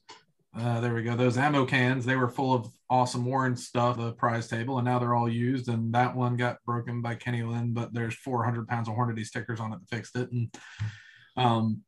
uh, 0.58 0.80
there 0.80 0.94
we 0.94 1.02
go. 1.02 1.16
Those 1.16 1.36
ammo 1.36 1.64
cans, 1.64 2.04
they 2.04 2.16
were 2.16 2.28
full 2.28 2.54
of 2.54 2.68
awesome 2.88 3.24
Warne 3.24 3.56
stuff, 3.56 3.96
the 3.96 4.12
prize 4.12 4.46
table, 4.46 4.78
and 4.78 4.84
now 4.84 4.98
they're 4.98 5.14
all 5.14 5.28
used. 5.28 5.68
And 5.68 5.92
that 5.94 6.14
one 6.14 6.36
got 6.36 6.62
broken 6.64 7.02
by 7.02 7.16
Kenny 7.16 7.42
Lynn, 7.42 7.72
but 7.72 7.92
there's 7.92 8.14
400 8.14 8.68
pounds 8.68 8.88
of 8.88 8.94
Hornady 8.94 9.24
stickers 9.24 9.58
on 9.58 9.72
it 9.72 9.80
that 9.80 9.96
fixed 9.96 10.16
it. 10.16 10.30
And, 10.30 10.54
um, 11.36 11.82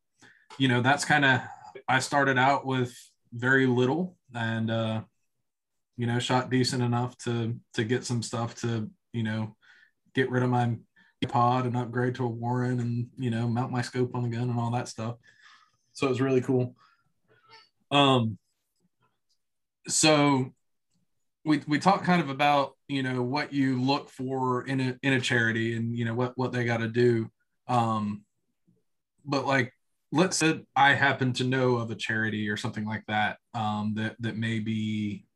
you 0.59 0.69
know, 0.69 0.83
that's 0.83 1.05
kind 1.05 1.25
of, 1.25 1.41
I 1.89 2.01
started 2.01 2.39
out 2.39 2.67
with 2.67 2.93
very 3.33 3.67
little 3.67 4.17
and, 4.35 4.71
uh, 4.71 5.03
you 5.97 6.07
know, 6.07 6.19
shot 6.19 6.51
decent 6.51 6.83
enough 6.83 7.17
to, 7.19 7.57
to 7.75 7.85
get 7.85 8.05
some 8.05 8.23
stuff 8.23 8.57
to, 8.63 8.91
you 9.13 9.23
know, 9.23 9.55
get 10.15 10.31
rid 10.31 10.43
of 10.43 10.51
my 10.51 10.77
pod 11.29 11.67
and 11.67 11.77
upgrade 11.77 12.15
to 12.15 12.25
a 12.25 12.29
Warne 12.29 12.79
and, 12.79 13.09
you 13.17 13.31
know, 13.31 13.49
mount 13.49 13.73
my 13.73 13.83
scope 13.83 14.15
on 14.15 14.23
the 14.23 14.29
gun 14.29 14.49
and 14.49 14.59
all 14.59 14.71
that 14.71 14.89
stuff. 14.89 15.17
So 15.93 16.07
it 16.07 16.11
was 16.11 16.21
really 16.21 16.41
cool. 16.41 16.77
Um, 17.91 18.39
so 19.89 20.53
we 21.45 21.63
we 21.67 21.79
talk 21.79 22.05
kind 22.05 22.21
of 22.21 22.29
about 22.29 22.73
you 22.89 23.03
know 23.03 23.23
what 23.23 23.53
you 23.53 23.81
look 23.81 24.11
for 24.11 24.67
in 24.67 24.81
a 24.81 24.99
in 25.03 25.13
a 25.13 25.21
charity 25.21 25.77
and 25.77 25.97
you 25.97 26.05
know 26.05 26.15
what 26.15 26.33
what 26.37 26.53
they 26.53 26.65
got 26.65 26.79
to 26.79 26.89
do. 26.89 27.31
Um 27.69 28.25
but 29.25 29.47
like 29.47 29.73
let's 30.13 30.37
say 30.37 30.61
i 30.77 30.95
happen 30.95 31.33
to 31.33 31.43
know 31.43 31.77
of 31.77 31.91
a 31.91 31.95
charity 31.97 32.49
or 32.49 32.57
something 32.57 32.85
like 32.85 33.03
that 33.09 33.39
um 33.55 33.93
that 33.97 34.15
that 34.21 34.37
may 34.37 34.61
be 34.61 35.27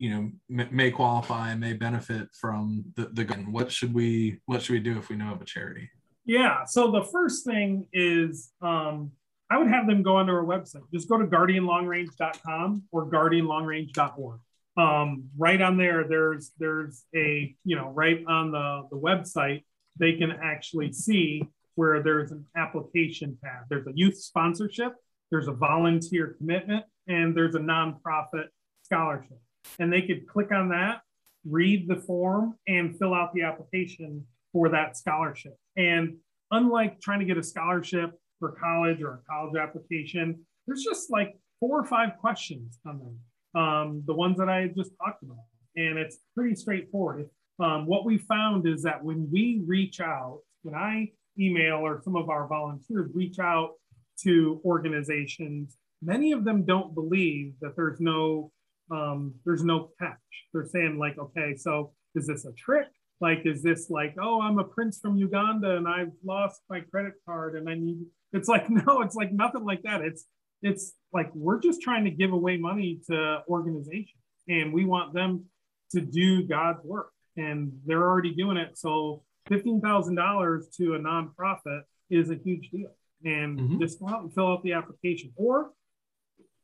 you 0.00 0.10
know 0.10 0.30
may, 0.48 0.66
may 0.70 0.90
qualify 0.90 1.50
and 1.50 1.60
may 1.60 1.74
benefit 1.74 2.28
from 2.32 2.84
the 2.96 3.10
the 3.12 3.22
gun. 3.22 3.52
What 3.52 3.70
should 3.70 3.94
we 3.94 4.40
what 4.46 4.62
should 4.62 4.72
we 4.72 4.80
do 4.80 4.98
if 4.98 5.10
we 5.10 5.16
know 5.16 5.32
of 5.32 5.40
a 5.40 5.44
charity? 5.44 5.90
Yeah. 6.24 6.64
So 6.64 6.90
the 6.90 7.04
first 7.04 7.44
thing 7.44 7.86
is 7.92 8.52
um 8.62 9.12
I 9.50 9.58
would 9.58 9.68
have 9.68 9.86
them 9.86 10.02
go 10.02 10.16
onto 10.16 10.32
our 10.32 10.44
website. 10.44 10.82
Just 10.94 11.08
go 11.08 11.18
to 11.18 11.26
guardianlongrange.com 11.26 12.84
or 12.92 13.10
guardianlongrange.org. 13.10 14.40
Um, 14.76 15.24
right 15.36 15.60
on 15.60 15.76
there, 15.76 16.04
there's 16.08 16.52
there's 16.58 17.04
a 17.14 17.54
you 17.64 17.76
know 17.76 17.88
right 17.90 18.24
on 18.26 18.52
the 18.52 18.86
the 18.90 18.96
website 18.96 19.64
they 19.98 20.14
can 20.14 20.30
actually 20.30 20.92
see 20.92 21.42
where 21.74 22.02
there's 22.02 22.30
an 22.30 22.46
application 22.56 23.36
tab. 23.42 23.64
There's 23.68 23.86
a 23.86 23.92
youth 23.94 24.16
sponsorship, 24.16 24.94
there's 25.30 25.48
a 25.48 25.52
volunteer 25.52 26.36
commitment, 26.38 26.84
and 27.08 27.36
there's 27.36 27.54
a 27.54 27.58
nonprofit 27.58 28.46
scholarship. 28.82 29.40
And 29.78 29.92
they 29.92 30.02
could 30.02 30.26
click 30.26 30.52
on 30.52 30.68
that, 30.70 31.02
read 31.44 31.88
the 31.88 31.96
form, 31.96 32.54
and 32.66 32.98
fill 32.98 33.14
out 33.14 33.34
the 33.34 33.42
application 33.42 34.26
for 34.52 34.68
that 34.70 34.96
scholarship. 34.96 35.56
And 35.76 36.16
unlike 36.50 37.00
trying 37.00 37.20
to 37.20 37.24
get 37.24 37.38
a 37.38 37.42
scholarship 37.42 38.12
for 38.40 38.52
college 38.52 39.02
or 39.02 39.14
a 39.14 39.20
college 39.30 39.56
application, 39.56 40.40
there's 40.66 40.82
just 40.82 41.10
like 41.10 41.36
four 41.60 41.78
or 41.78 41.84
five 41.84 42.16
questions 42.18 42.78
on 42.84 42.98
them, 42.98 43.62
um, 43.62 44.02
the 44.06 44.14
ones 44.14 44.38
that 44.38 44.48
I 44.48 44.68
just 44.76 44.90
talked 45.04 45.22
about. 45.22 45.44
And 45.76 45.98
it's 45.98 46.18
pretty 46.34 46.56
straightforward. 46.56 47.28
Um, 47.60 47.86
what 47.86 48.04
we 48.04 48.18
found 48.18 48.66
is 48.66 48.82
that 48.82 49.04
when 49.04 49.28
we 49.30 49.62
reach 49.66 50.00
out, 50.00 50.40
when 50.62 50.74
I 50.74 51.12
email 51.38 51.76
or 51.76 52.00
some 52.02 52.16
of 52.16 52.28
our 52.28 52.48
volunteers 52.48 53.10
reach 53.14 53.38
out 53.38 53.74
to 54.22 54.60
organizations, 54.64 55.76
many 56.02 56.32
of 56.32 56.44
them 56.44 56.64
don't 56.64 56.94
believe 56.94 57.54
that 57.60 57.76
there's 57.76 58.00
no 58.00 58.50
um, 58.90 59.34
there's 59.44 59.62
no 59.62 59.90
catch. 60.00 60.18
They're 60.52 60.66
saying 60.66 60.98
like, 60.98 61.16
okay, 61.16 61.54
so 61.56 61.92
is 62.16 62.26
this 62.26 62.44
a 62.44 62.52
trick? 62.52 62.88
Like, 63.20 63.42
is 63.44 63.62
this 63.62 63.88
like, 63.90 64.16
oh, 64.20 64.40
I'm 64.40 64.58
a 64.58 64.64
prince 64.64 64.98
from 64.98 65.16
Uganda 65.16 65.76
and 65.76 65.86
I've 65.86 66.10
lost 66.24 66.62
my 66.68 66.80
credit 66.80 67.14
card 67.24 67.54
and 67.54 67.68
I 67.68 67.74
need 67.74 67.98
it's 68.32 68.48
like 68.48 68.68
no, 68.70 69.02
it's 69.02 69.14
like 69.14 69.32
nothing 69.32 69.64
like 69.64 69.82
that. 69.82 70.02
It's 70.02 70.26
it's 70.62 70.92
like 71.12 71.30
we're 71.34 71.60
just 71.60 71.80
trying 71.80 72.04
to 72.04 72.10
give 72.10 72.32
away 72.32 72.56
money 72.56 73.00
to 73.08 73.42
organizations, 73.48 74.22
and 74.48 74.72
we 74.72 74.84
want 74.84 75.14
them 75.14 75.44
to 75.92 76.00
do 76.00 76.46
God's 76.46 76.84
work, 76.84 77.10
and 77.36 77.72
they're 77.86 78.02
already 78.02 78.34
doing 78.34 78.56
it. 78.56 78.78
So 78.78 79.22
fifteen 79.48 79.80
thousand 79.80 80.16
dollars 80.16 80.68
to 80.76 80.94
a 80.94 80.98
nonprofit 80.98 81.82
is 82.10 82.30
a 82.30 82.36
huge 82.36 82.70
deal, 82.70 82.92
and 83.24 83.58
mm-hmm. 83.58 83.80
just 83.80 84.00
go 84.00 84.08
out 84.08 84.22
and 84.22 84.32
fill 84.32 84.52
out 84.52 84.62
the 84.62 84.72
application, 84.72 85.32
or 85.36 85.70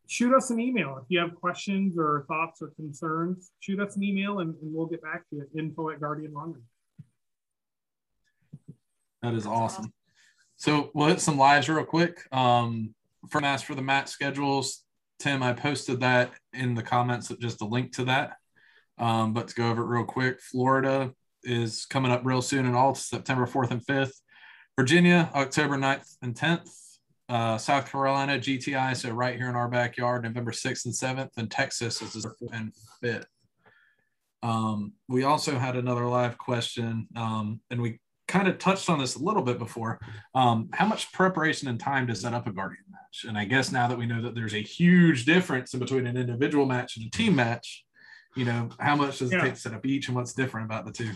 shoot 0.08 0.34
us 0.34 0.50
an 0.50 0.60
email 0.60 0.98
if 1.02 1.04
you 1.08 1.18
have 1.18 1.34
questions 1.34 1.96
or 1.98 2.24
thoughts 2.28 2.62
or 2.62 2.68
concerns. 2.76 3.50
Shoot 3.60 3.80
us 3.80 3.96
an 3.96 4.02
email, 4.02 4.40
and, 4.40 4.54
and 4.62 4.74
we'll 4.74 4.86
get 4.86 5.02
back 5.02 5.28
to 5.30 5.36
you. 5.36 5.46
Info 5.58 5.90
at 5.90 6.00
Guardian 6.00 6.32
Long 6.32 6.56
That 9.22 9.34
is 9.34 9.46
awesome. 9.46 9.92
So 10.56 10.90
we'll 10.94 11.08
hit 11.08 11.20
some 11.20 11.38
lives 11.38 11.68
real 11.68 11.84
quick. 11.84 12.22
Um, 12.32 12.94
from 13.28 13.44
ask 13.44 13.66
for 13.66 13.74
the 13.74 13.82
match 13.82 14.08
schedules, 14.08 14.84
Tim, 15.18 15.42
I 15.42 15.52
posted 15.52 16.00
that 16.00 16.32
in 16.52 16.74
the 16.74 16.82
comments, 16.82 17.32
just 17.40 17.62
a 17.62 17.66
link 17.66 17.92
to 17.96 18.04
that. 18.04 18.36
Um, 18.98 19.32
but 19.32 19.48
to 19.48 19.54
go 19.54 19.70
over 19.70 19.82
it 19.82 19.86
real 19.86 20.04
quick, 20.04 20.40
Florida 20.40 21.12
is 21.42 21.86
coming 21.86 22.10
up 22.10 22.22
real 22.24 22.42
soon 22.42 22.66
in 22.66 22.74
all 22.74 22.94
September 22.94 23.46
4th 23.46 23.70
and 23.70 23.84
5th. 23.84 24.12
Virginia, 24.76 25.30
October 25.34 25.76
9th 25.76 26.16
and 26.22 26.34
10th. 26.34 26.70
Uh, 27.28 27.58
South 27.58 27.90
Carolina, 27.90 28.38
GTI, 28.38 28.96
so 28.96 29.10
right 29.10 29.36
here 29.36 29.48
in 29.48 29.56
our 29.56 29.68
backyard, 29.68 30.22
November 30.22 30.52
6th 30.52 30.84
and 30.84 30.94
7th. 30.94 31.30
And 31.36 31.50
Texas 31.50 32.00
is 32.00 32.12
the 32.12 32.28
4th 32.28 32.48
and 32.52 32.72
5th. 33.02 33.24
Um, 34.42 34.92
we 35.08 35.24
also 35.24 35.58
had 35.58 35.76
another 35.76 36.06
live 36.06 36.38
question, 36.38 37.08
um, 37.16 37.60
and 37.70 37.80
we 37.80 37.98
kind 38.28 38.48
of 38.48 38.58
touched 38.58 38.90
on 38.90 38.98
this 38.98 39.14
a 39.14 39.22
little 39.22 39.42
bit 39.42 39.58
before. 39.58 40.00
Um, 40.34 40.68
how 40.72 40.86
much 40.86 41.12
preparation 41.12 41.68
and 41.68 41.78
time 41.78 42.06
to 42.08 42.14
set 42.14 42.34
up 42.34 42.46
a 42.46 42.52
Guardian 42.52 42.84
match? 42.90 43.24
And 43.26 43.38
I 43.38 43.44
guess 43.44 43.70
now 43.70 43.88
that 43.88 43.98
we 43.98 44.06
know 44.06 44.20
that 44.22 44.34
there's 44.34 44.54
a 44.54 44.62
huge 44.62 45.24
difference 45.24 45.74
in 45.74 45.80
between 45.80 46.06
an 46.06 46.16
individual 46.16 46.66
match 46.66 46.96
and 46.96 47.06
a 47.06 47.10
team 47.10 47.36
match, 47.36 47.84
you 48.34 48.44
know, 48.44 48.68
how 48.78 48.96
much 48.96 49.18
does 49.18 49.32
it 49.32 49.40
take 49.40 49.54
to 49.54 49.60
set 49.60 49.74
up 49.74 49.86
each 49.86 50.08
and 50.08 50.16
what's 50.16 50.34
different 50.34 50.66
about 50.66 50.84
the 50.84 50.92
two? 50.92 51.10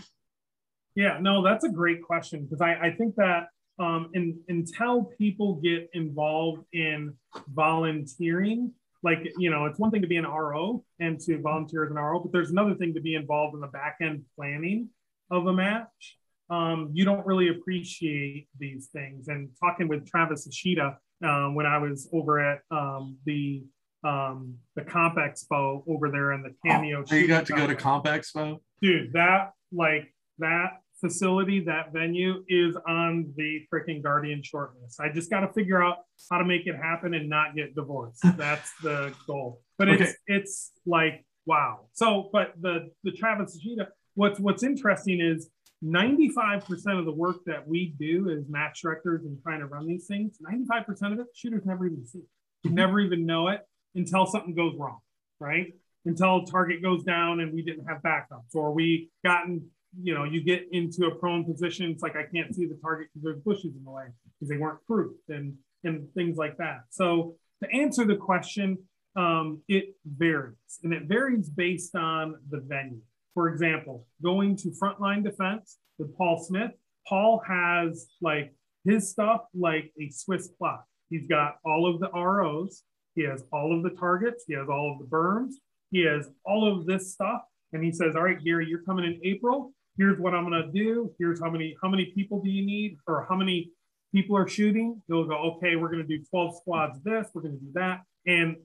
Yeah, 0.95 1.19
no, 1.21 1.43
that's 1.43 1.63
a 1.63 1.69
great 1.69 2.01
question 2.01 2.43
because 2.43 2.61
I, 2.61 2.73
I 2.87 2.91
think 2.91 3.15
that 3.15 3.47
um, 3.79 4.09
in, 4.13 4.39
until 4.47 5.05
people 5.17 5.55
get 5.55 5.89
involved 5.93 6.63
in 6.73 7.13
volunteering, 7.53 8.73
like, 9.03 9.31
you 9.37 9.49
know, 9.49 9.65
it's 9.65 9.79
one 9.79 9.91
thing 9.91 10.01
to 10.01 10.07
be 10.07 10.17
an 10.17 10.25
RO 10.25 10.83
and 10.99 11.19
to 11.21 11.39
volunteer 11.39 11.85
as 11.85 11.91
an 11.91 11.97
RO, 11.97 12.19
but 12.19 12.31
there's 12.31 12.51
another 12.51 12.75
thing 12.75 12.93
to 12.93 13.01
be 13.01 13.15
involved 13.15 13.55
in 13.55 13.61
the 13.61 13.67
back 13.67 13.97
end 14.01 14.23
planning 14.35 14.89
of 15.29 15.47
a 15.47 15.53
match 15.53 16.17
um, 16.51 16.89
you 16.93 17.05
don't 17.05 17.25
really 17.25 17.47
appreciate 17.47 18.47
these 18.59 18.87
things. 18.87 19.29
And 19.29 19.49
talking 19.59 19.87
with 19.87 20.05
Travis 20.05 20.45
Ishida 20.45 20.97
um, 21.23 21.55
when 21.55 21.65
I 21.65 21.77
was 21.77 22.09
over 22.13 22.39
at 22.39 22.59
um, 22.69 23.17
the 23.25 23.63
um, 24.03 24.55
the 24.75 24.81
Comp 24.81 25.15
Expo 25.15 25.83
over 25.87 26.09
there 26.09 26.33
in 26.33 26.41
the 26.41 26.53
Cameo. 26.65 27.03
Oh, 27.09 27.15
you 27.15 27.27
got 27.27 27.45
to 27.45 27.53
go 27.53 27.67
to 27.67 27.75
Comp 27.75 28.05
Expo, 28.05 28.59
dude. 28.81 29.13
That 29.13 29.53
like 29.71 30.13
that 30.39 30.81
facility, 30.99 31.61
that 31.61 31.93
venue 31.93 32.43
is 32.47 32.75
on 32.87 33.33
the 33.37 33.65
freaking 33.73 34.03
Guardian 34.03 34.41
shortlist. 34.41 34.99
I 34.99 35.09
just 35.09 35.29
got 35.29 35.41
to 35.41 35.53
figure 35.53 35.81
out 35.81 35.97
how 36.29 36.37
to 36.39 36.45
make 36.45 36.67
it 36.67 36.75
happen 36.75 37.13
and 37.13 37.29
not 37.29 37.55
get 37.55 37.75
divorced. 37.75 38.21
That's 38.37 38.71
the 38.83 39.13
goal. 39.25 39.61
But 39.77 39.89
okay. 39.89 40.03
it's 40.03 40.15
it's 40.27 40.71
like 40.85 41.25
wow. 41.45 41.85
So, 41.93 42.29
but 42.33 42.53
the 42.59 42.89
the 43.03 43.11
Travis 43.11 43.55
Ishida, 43.55 43.87
what's 44.15 44.39
what's 44.39 44.63
interesting 44.63 45.21
is 45.21 45.49
95% 45.83 46.99
of 46.99 47.05
the 47.05 47.11
work 47.11 47.37
that 47.45 47.67
we 47.67 47.93
do 47.97 48.29
as 48.29 48.47
match 48.47 48.81
directors 48.81 49.25
and 49.25 49.41
trying 49.41 49.59
to 49.59 49.65
run 49.65 49.87
these 49.87 50.05
things, 50.05 50.37
95% 50.39 51.13
of 51.13 51.19
it, 51.19 51.27
shooters 51.33 51.65
never 51.65 51.85
even 51.85 52.05
see. 52.05 52.19
You 52.63 52.69
mm-hmm. 52.69 52.75
never 52.75 52.99
even 52.99 53.25
know 53.25 53.47
it 53.47 53.61
until 53.95 54.25
something 54.25 54.53
goes 54.53 54.75
wrong, 54.77 54.99
right? 55.39 55.73
Until 56.05 56.45
target 56.45 56.81
goes 56.81 57.03
down 57.03 57.39
and 57.39 57.53
we 57.53 57.63
didn't 57.63 57.85
have 57.85 58.01
backups, 58.03 58.53
or 58.53 58.71
we 58.71 59.09
gotten, 59.25 59.67
you 60.01 60.13
know, 60.13 60.23
you 60.23 60.43
get 60.43 60.67
into 60.71 61.07
a 61.07 61.15
prone 61.15 61.43
position. 61.43 61.89
It's 61.89 62.03
like 62.03 62.15
I 62.15 62.23
can't 62.23 62.53
see 62.55 62.67
the 62.67 62.77
target 62.81 63.07
because 63.13 63.23
there's 63.23 63.39
bushes 63.39 63.75
in 63.75 63.83
the 63.83 63.91
way 63.91 64.05
because 64.39 64.49
they 64.49 64.57
weren't 64.57 64.85
proofed 64.85 65.29
and 65.29 65.55
and 65.83 66.07
things 66.13 66.37
like 66.37 66.57
that. 66.57 66.81
So 66.89 67.35
to 67.63 67.71
answer 67.71 68.05
the 68.05 68.15
question, 68.15 68.77
um, 69.15 69.61
it 69.67 69.95
varies, 70.05 70.55
and 70.83 70.93
it 70.93 71.03
varies 71.03 71.49
based 71.49 71.95
on 71.95 72.35
the 72.49 72.59
venue. 72.59 73.01
For 73.33 73.49
example, 73.49 74.05
going 74.21 74.55
to 74.57 74.69
frontline 74.71 75.23
defense 75.23 75.77
with 75.97 76.15
Paul 76.17 76.43
Smith, 76.43 76.71
Paul 77.07 77.41
has 77.47 78.07
like 78.21 78.53
his 78.85 79.09
stuff 79.09 79.41
like 79.53 79.91
a 79.99 80.09
Swiss 80.09 80.49
clock. 80.57 80.85
He's 81.09 81.27
got 81.27 81.57
all 81.65 81.89
of 81.93 81.99
the 81.99 82.09
ROs, 82.09 82.83
he 83.15 83.23
has 83.23 83.43
all 83.51 83.75
of 83.75 83.83
the 83.83 83.89
targets, 83.91 84.45
he 84.47 84.53
has 84.53 84.69
all 84.69 84.93
of 84.93 84.99
the 84.99 85.05
berms, 85.05 85.53
he 85.91 86.05
has 86.05 86.29
all 86.45 86.71
of 86.71 86.85
this 86.85 87.13
stuff. 87.13 87.41
And 87.73 87.83
he 87.83 87.91
says, 87.91 88.15
All 88.15 88.23
right, 88.23 88.43
Gary, 88.43 88.67
you're 88.67 88.83
coming 88.83 89.05
in 89.05 89.19
April. 89.23 89.73
Here's 89.97 90.19
what 90.19 90.33
I'm 90.33 90.43
gonna 90.43 90.71
do. 90.71 91.13
Here's 91.19 91.39
how 91.41 91.49
many, 91.49 91.75
how 91.81 91.89
many 91.89 92.05
people 92.15 92.41
do 92.41 92.49
you 92.49 92.65
need, 92.65 92.97
or 93.07 93.25
how 93.29 93.35
many 93.35 93.71
people 94.13 94.37
are 94.37 94.47
shooting. 94.47 95.01
He'll 95.07 95.25
go, 95.25 95.35
okay, 95.55 95.75
we're 95.75 95.89
gonna 95.89 96.03
do 96.03 96.23
12 96.29 96.57
squads 96.57 97.01
this, 97.03 97.27
we're 97.33 97.41
gonna 97.41 97.55
do 97.55 97.71
that. 97.73 98.01
And 98.25 98.57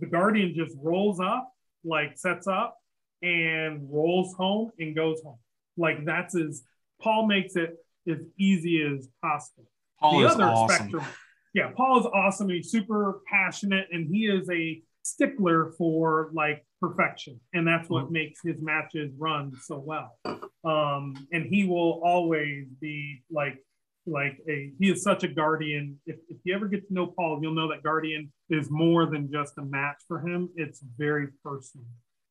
the 0.00 0.06
Guardian 0.06 0.54
just 0.54 0.76
rolls 0.80 1.20
up, 1.20 1.52
like 1.84 2.16
sets 2.16 2.46
up, 2.46 2.78
and 3.24 3.88
rolls 3.90 4.34
home 4.34 4.70
and 4.78 4.94
goes 4.94 5.20
home. 5.22 5.38
Like 5.76 6.04
that's 6.04 6.36
as 6.36 6.62
Paul 7.00 7.26
makes 7.26 7.56
it 7.56 7.76
as 8.08 8.18
easy 8.38 8.82
as 8.82 9.08
possible. 9.22 9.64
Paul 9.98 10.20
the 10.20 10.28
other 10.28 10.44
awesome. 10.44 10.76
spectrum, 10.76 11.04
yeah, 11.54 11.70
Paul 11.74 12.00
is 12.00 12.06
awesome. 12.06 12.50
He's 12.50 12.70
super 12.70 13.20
passionate 13.26 13.86
and 13.90 14.06
he 14.12 14.26
is 14.26 14.48
a 14.50 14.82
stickler 15.02 15.72
for 15.78 16.30
like 16.32 16.64
perfection. 16.80 17.40
And 17.52 17.66
that's 17.66 17.88
what 17.88 18.04
mm-hmm. 18.04 18.12
makes 18.12 18.40
his 18.44 18.60
matches 18.60 19.12
run 19.18 19.52
so 19.62 19.78
well. 19.78 20.18
Um, 20.64 21.14
and 21.32 21.46
he 21.46 21.64
will 21.64 22.00
always 22.04 22.66
be 22.80 23.22
like 23.30 23.58
like 24.06 24.38
a 24.48 24.70
he 24.78 24.90
is 24.90 25.02
such 25.02 25.24
a 25.24 25.28
guardian. 25.28 25.98
If, 26.06 26.16
if 26.28 26.36
you 26.44 26.54
ever 26.54 26.68
get 26.68 26.86
to 26.88 26.94
know 26.94 27.06
Paul, 27.06 27.38
you'll 27.40 27.54
know 27.54 27.68
that 27.68 27.82
guardian 27.82 28.30
is 28.50 28.70
more 28.70 29.06
than 29.06 29.30
just 29.32 29.56
a 29.58 29.62
match 29.62 29.96
for 30.06 30.20
him. 30.20 30.50
It's 30.56 30.82
very 30.98 31.28
personal. 31.42 31.86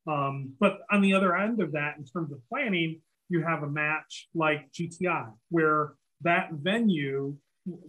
Um, 0.08 0.54
but 0.60 0.80
on 0.92 1.02
the 1.02 1.14
other 1.14 1.36
end 1.36 1.62
of 1.62 1.72
that, 1.74 1.98
in 1.98 2.06
terms 2.06 2.32
of 2.32 2.40
planning, 2.50 3.02
you 3.30 3.42
have 3.42 3.64
a 3.64 3.70
match 3.70 4.28
like 4.36 4.72
GTI, 4.72 5.32
where 5.50 5.94
that 6.22 6.50
venue, 6.54 7.36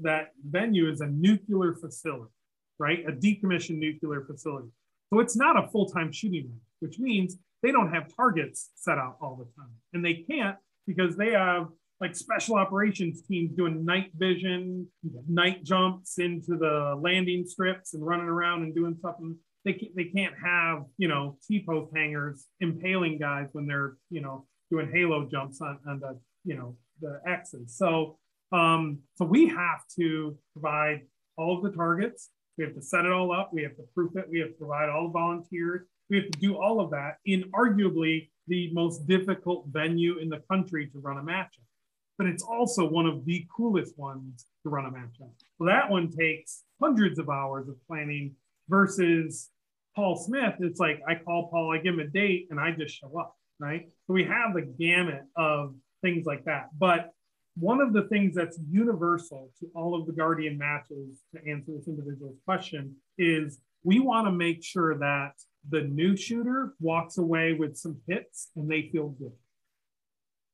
that 0.03 0.29
venue 0.49 0.91
is 0.91 1.01
a 1.01 1.07
nuclear 1.07 1.75
facility, 1.75 2.31
right? 2.79 3.05
A 3.09 3.13
decommissioned 3.13 3.79
nuclear 3.79 4.23
facility. 4.23 4.69
So 5.13 5.21
it's 5.21 5.37
not 5.37 5.63
a 5.63 5.69
full-time 5.69 6.13
shooting 6.13 6.45
range, 6.45 6.63
which 6.81 6.99
means 6.99 7.37
they 7.63 7.73
don't 7.73 7.93
have 7.93 8.15
targets 8.15 8.71
set 8.75 8.99
out 8.99 9.17
all 9.21 9.37
the 9.37 9.45
time. 9.57 9.73
And 9.93 10.05
they 10.05 10.15
can't 10.15 10.57
because 10.87 11.17
they 11.17 11.33
have 11.33 11.69
like 12.01 12.17
special 12.17 12.57
operations 12.57 13.23
teams 13.23 13.53
doing 13.53 13.85
night 13.85 14.11
vision, 14.17 14.87
night 15.29 15.65
jumps 15.65 16.19
into 16.19 16.57
the 16.59 16.99
landing 17.01 17.47
strips 17.47 17.95
and 17.95 18.05
running 18.05 18.27
around 18.27 18.63
and 18.63 18.75
doing 18.75 18.97
something 19.01 19.37
they 19.65 19.91
they 19.95 20.05
can't 20.05 20.35
have 20.43 20.85
you 20.99 21.09
know 21.09 21.39
T 21.47 21.65
post 21.67 21.93
hangers 21.95 22.47
impaling 22.61 23.19
guys 23.19 23.49
when 23.53 23.67
they're 23.67 23.97
you 24.11 24.21
know 24.21 24.47
doing 24.71 24.91
halo 24.93 25.29
jumps 25.31 25.61
on, 25.61 25.79
on 25.87 26.01
the 26.01 26.19
you 26.45 26.57
know 26.57 26.77
the 27.01 27.21
X's. 27.27 27.77
So 27.77 28.19
um, 28.53 29.01
so 29.17 29.25
we 29.25 29.49
have 29.49 29.87
to 29.97 30.37
provide 30.53 31.03
all 31.37 31.57
of 31.57 31.63
the 31.65 31.77
targets. 31.77 32.31
We 32.57 32.65
have 32.65 32.75
to 32.75 32.83
set 32.83 33.05
it 33.05 33.11
all 33.11 33.33
up. 33.33 33.51
We 33.53 33.63
have 33.63 33.77
to 33.77 33.83
proof 33.95 34.17
it. 34.17 34.27
We 34.31 34.39
have 34.41 34.51
to 34.51 34.55
provide 34.55 34.89
all 34.89 35.09
the 35.09 35.13
volunteers. 35.13 35.87
We 36.09 36.19
have 36.19 36.31
to 36.31 36.39
do 36.39 36.57
all 36.57 36.81
of 36.81 36.91
that 36.91 37.17
in 37.25 37.51
arguably 37.53 38.29
the 38.47 38.71
most 38.73 39.07
difficult 39.07 39.67
venue 39.69 40.19
in 40.19 40.29
the 40.29 40.43
country 40.51 40.89
to 40.89 40.99
run 41.01 41.19
a 41.19 41.23
match 41.23 41.55
at. 41.57 41.65
But 42.17 42.29
it's 42.29 42.45
also 42.45 42.89
one 42.89 43.07
of 43.07 43.25
the 43.25 43.45
coolest 43.55 43.99
ones 43.99 44.47
to 44.63 44.69
run 44.69 44.87
a 44.87 44.91
match 44.91 45.17
that 45.61 45.91
one 45.91 46.11
takes 46.11 46.63
hundreds 46.81 47.19
of 47.19 47.29
hours 47.29 47.69
of 47.69 47.77
planning 47.89 48.37
versus 48.69 49.51
Paul 49.97 50.17
Smith, 50.17 50.55
it's 50.61 50.81
like 50.81 51.01
I 51.09 51.15
call 51.15 51.49
Paul, 51.49 51.73
I 51.73 51.79
give 51.79 51.95
him 51.95 52.01
a 52.01 52.07
date, 52.07 52.49
and 52.51 52.59
I 52.59 52.73
just 52.73 52.99
show 52.99 53.17
up, 53.19 53.37
right? 53.59 53.89
So 54.07 54.15
we 54.15 54.25
have 54.25 54.55
the 54.55 54.63
gamut 54.63 55.23
of 55.37 55.75
things 56.03 56.27
like 56.27 56.45
that. 56.45 56.71
But 56.79 57.11
one 57.57 57.81
of 57.81 57.93
the 57.93 58.03
things 58.03 58.35
that's 58.35 58.59
universal 58.69 59.51
to 59.61 59.71
all 59.75 59.99
of 59.99 60.07
the 60.07 60.13
Guardian 60.13 60.59
matches, 60.59 61.23
to 61.35 61.51
answer 61.51 61.73
this 61.77 61.87
individual's 61.87 62.39
question, 62.45 62.97
is 63.17 63.61
we 63.85 64.01
want 64.01 64.27
to 64.27 64.33
make 64.33 64.65
sure 64.65 64.99
that 64.99 65.33
the 65.69 65.83
new 65.83 66.17
shooter 66.17 66.75
walks 66.81 67.19
away 67.19 67.53
with 67.53 67.77
some 67.77 67.99
hits 68.09 68.51
and 68.57 68.69
they 68.69 68.89
feel 68.93 69.09
good. 69.11 69.33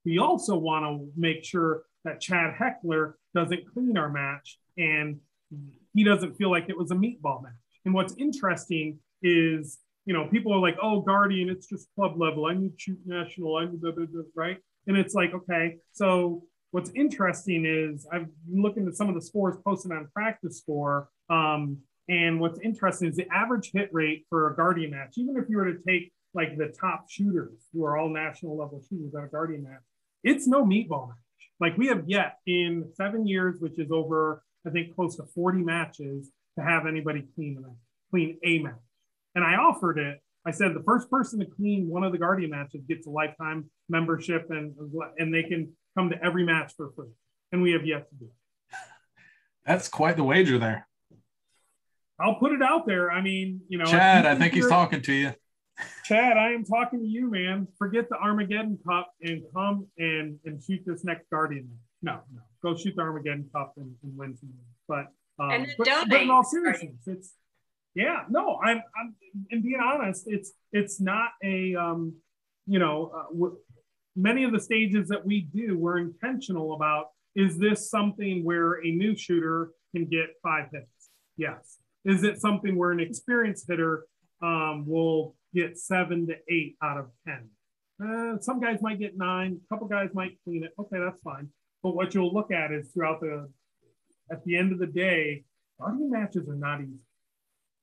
We 0.04 0.18
also 0.18 0.56
want 0.56 0.84
to 0.84 1.08
make 1.16 1.44
sure 1.44 1.84
that 2.04 2.20
Chad 2.20 2.54
Heckler 2.58 3.16
doesn't 3.34 3.72
clean 3.72 3.96
our 3.96 4.10
match 4.10 4.58
and 4.76 5.20
he 5.94 6.04
doesn't 6.04 6.36
feel 6.36 6.50
like 6.50 6.68
it 6.68 6.76
was 6.76 6.90
a 6.90 6.94
meatball 6.94 7.42
match. 7.42 7.52
And 7.84 7.94
what's 7.94 8.14
interesting 8.18 8.98
is 9.22 9.78
you 10.06 10.14
know 10.14 10.26
people 10.26 10.52
are 10.52 10.58
like 10.58 10.76
oh 10.82 11.00
guardian 11.00 11.48
it's 11.48 11.66
just 11.66 11.88
club 11.94 12.20
level. 12.20 12.46
I 12.46 12.54
need 12.54 12.72
shoot 12.78 12.98
national 13.04 13.56
i 13.56 13.64
need 13.64 13.80
blah, 13.80 13.92
blah, 13.92 14.06
blah, 14.06 14.22
right? 14.34 14.58
And 14.86 14.96
it's 14.96 15.14
like 15.14 15.34
okay 15.34 15.76
so 15.92 16.42
what's 16.70 16.90
interesting 16.94 17.64
is 17.66 18.06
i've 18.12 18.26
been 18.48 18.62
looking 18.62 18.86
at 18.86 18.94
some 18.94 19.08
of 19.08 19.14
the 19.14 19.22
scores 19.22 19.56
posted 19.64 19.92
on 19.92 20.08
practice 20.14 20.58
score 20.58 21.08
um, 21.28 21.78
and 22.08 22.40
what's 22.40 22.58
interesting 22.60 23.08
is 23.08 23.16
the 23.16 23.28
average 23.32 23.70
hit 23.72 23.88
rate 23.92 24.26
for 24.28 24.50
a 24.50 24.56
guardian 24.56 24.90
match 24.90 25.14
even 25.16 25.36
if 25.36 25.48
you 25.48 25.56
were 25.56 25.72
to 25.72 25.78
take 25.86 26.12
like 26.32 26.56
the 26.56 26.72
top 26.80 27.10
shooters 27.10 27.66
who 27.72 27.84
are 27.84 27.96
all 27.96 28.08
national 28.08 28.56
level 28.56 28.82
shooters 28.88 29.14
at 29.14 29.24
a 29.24 29.28
guardian 29.28 29.62
match 29.62 29.82
it's 30.22 30.46
no 30.46 30.64
meatball 30.64 31.08
match. 31.08 31.16
Like 31.60 31.78
we 31.78 31.86
have 31.86 32.04
yet 32.06 32.38
in 32.46 32.90
seven 32.94 33.26
years 33.26 33.56
which 33.60 33.78
is 33.78 33.90
over 33.90 34.42
i 34.66 34.70
think 34.70 34.94
close 34.94 35.16
to 35.16 35.24
40 35.34 35.58
matches 35.58 36.30
to 36.58 36.64
have 36.64 36.86
anybody 36.86 37.26
clean 37.34 37.62
a 37.64 37.70
clean 38.10 38.38
a 38.44 38.58
match 38.58 38.74
and 39.34 39.44
I 39.44 39.54
offered 39.54 39.98
it. 39.98 40.20
I 40.46 40.50
said 40.52 40.74
the 40.74 40.82
first 40.82 41.10
person 41.10 41.38
to 41.40 41.46
clean 41.46 41.88
one 41.88 42.02
of 42.02 42.12
the 42.12 42.18
Guardian 42.18 42.50
matches 42.50 42.82
gets 42.88 43.06
a 43.06 43.10
lifetime 43.10 43.70
membership 43.88 44.46
and 44.50 44.74
and 45.18 45.34
they 45.34 45.42
can 45.42 45.72
come 45.96 46.10
to 46.10 46.24
every 46.24 46.44
match 46.44 46.72
for 46.76 46.90
free. 46.96 47.10
And 47.52 47.62
we 47.62 47.72
have 47.72 47.84
yet 47.84 48.08
to 48.08 48.14
do 48.14 48.24
it. 48.26 48.76
That's 49.66 49.88
quite 49.88 50.16
the 50.16 50.24
wager 50.24 50.58
there. 50.58 50.86
I'll 52.18 52.36
put 52.36 52.52
it 52.52 52.62
out 52.62 52.86
there. 52.86 53.10
I 53.10 53.22
mean, 53.22 53.62
you 53.68 53.78
know, 53.78 53.86
Chad, 53.86 54.26
I 54.26 54.34
think 54.34 54.54
he's 54.54 54.68
talking 54.68 55.02
to 55.02 55.12
you. 55.12 55.32
Chad, 56.04 56.36
I 56.36 56.52
am 56.52 56.64
talking 56.64 57.00
to 57.00 57.06
you, 57.06 57.30
man. 57.30 57.66
Forget 57.78 58.08
the 58.10 58.16
Armageddon 58.16 58.78
Cup 58.86 59.10
and 59.22 59.42
come 59.54 59.86
and 59.98 60.38
and 60.44 60.62
shoot 60.62 60.82
this 60.84 61.04
next 61.04 61.28
Guardian. 61.30 61.70
No, 62.02 62.20
no, 62.32 62.42
go 62.62 62.76
shoot 62.76 62.94
the 62.96 63.02
Armageddon 63.02 63.48
Cup 63.54 63.74
and, 63.76 63.94
and 64.02 64.16
win 64.16 64.36
some. 64.36 64.50
But 64.86 65.06
um, 65.38 65.66
but, 65.78 65.88
but 66.08 66.20
in 66.20 66.30
all 66.30 66.44
seriousness, 66.44 67.06
it's 67.06 67.32
yeah, 67.94 68.24
no, 68.28 68.58
I'm, 68.62 68.82
I'm, 68.98 69.14
and 69.50 69.62
being 69.62 69.80
honest, 69.82 70.24
it's, 70.26 70.52
it's 70.72 71.00
not 71.00 71.30
a, 71.42 71.74
um, 71.74 72.14
you 72.66 72.78
know, 72.78 73.10
uh, 73.14 73.32
w- 73.32 73.56
many 74.14 74.44
of 74.44 74.52
the 74.52 74.60
stages 74.60 75.08
that 75.08 75.24
we 75.24 75.40
do, 75.40 75.76
we're 75.76 75.98
intentional 75.98 76.74
about 76.74 77.06
is 77.34 77.58
this 77.58 77.90
something 77.90 78.44
where 78.44 78.74
a 78.84 78.90
new 78.90 79.16
shooter 79.16 79.70
can 79.94 80.06
get 80.06 80.30
five 80.42 80.66
hits? 80.72 81.10
Yes. 81.36 81.78
Is 82.04 82.24
it 82.24 82.40
something 82.40 82.76
where 82.76 82.90
an 82.90 83.00
experienced 83.00 83.66
hitter 83.68 84.06
um, 84.42 84.84
will 84.86 85.36
get 85.54 85.78
seven 85.78 86.26
to 86.28 86.34
eight 86.48 86.76
out 86.82 86.98
of 86.98 87.06
10? 87.26 87.48
Uh, 88.02 88.40
some 88.40 88.60
guys 88.60 88.78
might 88.80 88.98
get 88.98 89.16
nine, 89.16 89.60
a 89.64 89.74
couple 89.74 89.86
guys 89.86 90.10
might 90.14 90.38
clean 90.44 90.64
it. 90.64 90.72
Okay, 90.78 90.98
that's 90.98 91.20
fine. 91.22 91.48
But 91.82 91.94
what 91.94 92.14
you'll 92.14 92.32
look 92.32 92.50
at 92.50 92.72
is 92.72 92.90
throughout 92.92 93.20
the, 93.20 93.48
at 94.30 94.44
the 94.44 94.56
end 94.56 94.72
of 94.72 94.78
the 94.78 94.86
day, 94.86 95.44
guardian 95.78 96.10
matches 96.10 96.48
are 96.48 96.56
not 96.56 96.80
easy 96.80 97.00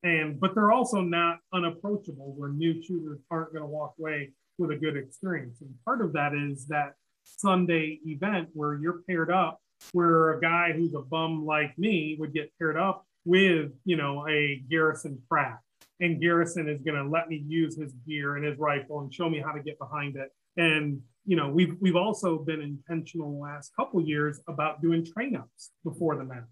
and 0.04 0.40
but 0.40 0.54
they're 0.54 0.72
also 0.72 1.02
not 1.02 1.40
unapproachable 1.54 2.34
where 2.38 2.50
new 2.50 2.82
shooters 2.84 3.20
aren't 3.32 3.52
going 3.52 3.64
to 3.64 3.70
walk 3.70 3.96
away 4.00 4.32
with 4.58 4.72
a 4.72 4.76
good 4.76 4.98
experience. 4.98 5.62
And 5.62 5.74
part 5.86 6.02
of 6.02 6.14
that 6.14 6.34
is 6.34 6.68
that 6.68 6.94
sunday 7.24 8.00
event 8.06 8.48
where 8.54 8.76
you're 8.76 9.02
paired 9.08 9.30
up 9.30 9.60
where 9.92 10.34
a 10.34 10.42
guy 10.42 10.72
who's 10.72 10.94
a 10.94 11.02
bum 11.02 11.46
like 11.46 11.78
me 11.78 12.16
would 12.20 12.34
get 12.34 12.52
paired 12.58 12.78
up 12.78 13.06
with 13.26 13.72
you 13.86 13.96
know 13.96 14.28
a 14.28 14.64
garrison 14.70 15.22
pratt. 15.30 15.60
And 16.00 16.22
garrison 16.22 16.70
is 16.70 16.82
going 16.84 16.96
to 17.04 17.10
let 17.10 17.28
me 17.28 17.44
use 17.48 17.76
his 17.76 17.92
gear 18.08 18.36
and 18.36 18.46
his 18.46 18.58
rifle 18.60 19.02
and 19.02 19.12
show 19.12 19.30
me 19.30 19.42
how 19.44 19.52
to 19.52 19.64
get 19.64 19.80
behind 19.80 20.16
it. 20.16 20.30
And 20.56 21.02
you 21.26 21.36
know, 21.36 21.50
we've 21.50 21.76
we've 21.82 21.96
also 21.96 22.40
been 22.40 22.62
intentional 22.62 23.40
last 23.40 23.72
couple 23.76 24.02
years 24.02 24.40
about 24.48 24.82
doing 24.82 25.06
train 25.06 25.36
ups 25.36 25.72
before 25.84 26.16
the 26.16 26.24
match, 26.24 26.44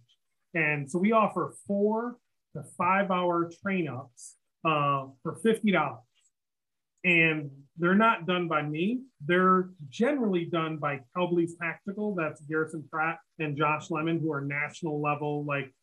and 0.54 0.90
so 0.90 1.00
we 1.00 1.12
offer 1.12 1.54
four 1.66 2.18
to 2.56 2.64
five 2.78 3.12
hour 3.12 3.50
train 3.64 3.88
ups 3.88 4.36
uh, 4.66 5.06
for 5.22 5.36
fifty 5.44 5.72
dollars, 5.72 6.02
and 7.04 7.52
they're 7.78 7.96
not 7.96 8.26
done 8.26 8.48
by 8.48 8.62
me. 8.62 9.02
They're 9.26 9.70
generally 9.90 10.46
done 10.46 10.78
by 10.78 11.02
Kelbley's 11.16 11.56
Tactical. 11.62 12.16
That's 12.16 12.42
Garrison 12.42 12.84
Pratt 12.90 13.20
and 13.40 13.58
Josh 13.58 13.92
Lemon, 13.92 14.20
who 14.20 14.32
are 14.32 14.42
national 14.42 15.02
level, 15.02 15.46
like 15.46 15.74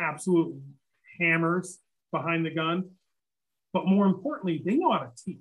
absolute 0.00 0.54
hammers 1.20 1.78
behind 2.12 2.44
the 2.44 2.50
gun. 2.50 2.90
But 3.72 3.86
more 3.86 4.06
importantly, 4.06 4.62
they 4.64 4.76
know 4.76 4.92
how 4.92 4.98
to 4.98 5.10
teach. 5.24 5.38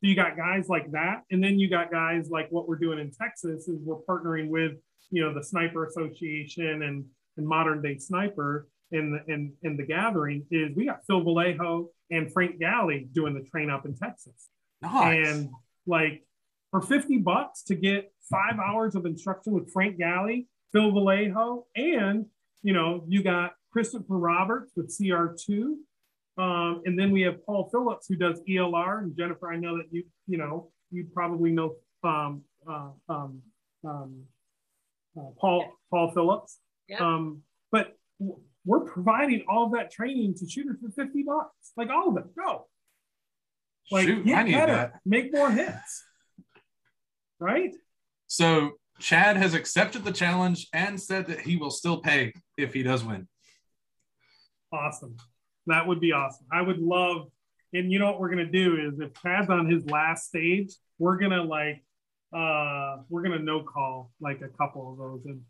So 0.00 0.08
you 0.08 0.16
got 0.16 0.36
guys 0.36 0.68
like 0.68 0.90
that, 0.92 1.22
and 1.30 1.42
then 1.42 1.58
you 1.58 1.70
got 1.70 1.92
guys 1.92 2.28
like 2.28 2.48
what 2.50 2.68
we're 2.68 2.76
doing 2.76 2.98
in 2.98 3.12
Texas 3.12 3.68
is 3.68 3.80
we're 3.84 4.02
partnering 4.08 4.48
with 4.48 4.72
you 5.10 5.22
know 5.22 5.32
the 5.32 5.44
Sniper 5.44 5.86
Association 5.86 6.82
and 6.82 7.04
and 7.36 7.46
Modern 7.46 7.80
Day 7.80 7.98
Sniper 7.98 8.66
in 8.92 9.12
the 9.12 9.32
in, 9.32 9.52
in 9.62 9.76
the 9.76 9.84
gathering 9.84 10.46
is 10.50 10.74
we 10.76 10.86
got 10.86 11.04
Phil 11.06 11.22
Velayo 11.22 11.86
and 12.10 12.32
Frank 12.32 12.58
Galli 12.58 13.08
doing 13.12 13.34
the 13.34 13.42
train 13.50 13.70
up 13.70 13.86
in 13.86 13.96
Texas. 13.96 14.48
Nice. 14.80 15.26
And 15.26 15.50
like 15.86 16.22
for 16.70 16.80
50 16.80 17.18
bucks 17.18 17.62
to 17.64 17.74
get 17.74 18.12
five 18.30 18.58
hours 18.58 18.94
of 18.94 19.06
instruction 19.06 19.52
with 19.52 19.72
Frank 19.72 19.98
Galli, 19.98 20.48
Phil 20.72 20.92
Velayo, 20.92 21.64
and 21.74 22.26
you 22.62 22.72
know, 22.72 23.04
you 23.08 23.22
got 23.22 23.52
Christopher 23.72 24.18
Roberts 24.18 24.72
with 24.76 24.88
CR2. 24.96 25.74
Um, 26.38 26.82
and 26.86 26.98
then 26.98 27.10
we 27.10 27.22
have 27.22 27.44
Paul 27.44 27.68
Phillips 27.70 28.06
who 28.08 28.16
does 28.16 28.40
ELR. 28.48 29.00
And 29.00 29.16
Jennifer, 29.16 29.52
I 29.52 29.56
know 29.56 29.76
that 29.76 29.86
you, 29.90 30.04
you 30.26 30.38
know, 30.38 30.70
you 30.90 31.06
probably 31.12 31.50
know 31.50 31.74
um, 32.04 32.42
uh, 32.68 32.90
um, 33.08 33.42
um, 33.84 34.22
uh, 35.18 35.30
Paul 35.38 35.72
Paul 35.90 36.10
Phillips. 36.12 36.58
Yeah. 36.88 36.98
Um, 36.98 37.42
but 37.70 37.96
we're 38.64 38.80
providing 38.80 39.44
all 39.48 39.66
of 39.66 39.72
that 39.72 39.90
training 39.90 40.34
to 40.36 40.48
shooters 40.48 40.76
for 40.80 40.90
50 40.90 41.22
bucks. 41.24 41.72
Like 41.76 41.90
all 41.90 42.08
of 42.08 42.14
them, 42.14 42.30
Go. 42.36 42.66
Like 43.90 44.06
Shoot, 44.06 44.24
get 44.24 44.46
better, 44.46 44.72
that. 44.72 45.00
make 45.04 45.32
more 45.32 45.50
hits. 45.50 46.04
Right? 47.40 47.74
So 48.28 48.72
Chad 49.00 49.36
has 49.36 49.54
accepted 49.54 50.04
the 50.04 50.12
challenge 50.12 50.68
and 50.72 51.00
said 51.00 51.26
that 51.26 51.40
he 51.40 51.56
will 51.56 51.70
still 51.70 51.98
pay 51.98 52.32
if 52.56 52.72
he 52.72 52.82
does 52.84 53.02
win. 53.04 53.26
Awesome. 54.72 55.16
That 55.66 55.86
would 55.86 56.00
be 56.00 56.12
awesome. 56.12 56.46
I 56.52 56.62
would 56.62 56.78
love, 56.78 57.26
and 57.72 57.90
you 57.90 57.98
know 57.98 58.06
what 58.06 58.20
we're 58.20 58.30
gonna 58.30 58.46
do 58.46 58.76
is 58.76 59.00
if 59.00 59.12
Chad's 59.22 59.50
on 59.50 59.68
his 59.70 59.84
last 59.90 60.28
stage, 60.28 60.72
we're 60.98 61.18
gonna 61.18 61.42
like 61.42 61.84
uh 62.32 62.98
we're 63.10 63.22
gonna 63.22 63.38
no 63.40 63.62
call 63.62 64.10
like 64.20 64.40
a 64.40 64.48
couple 64.48 64.92
of 64.92 64.98
those 64.98 65.26
in 65.26 65.42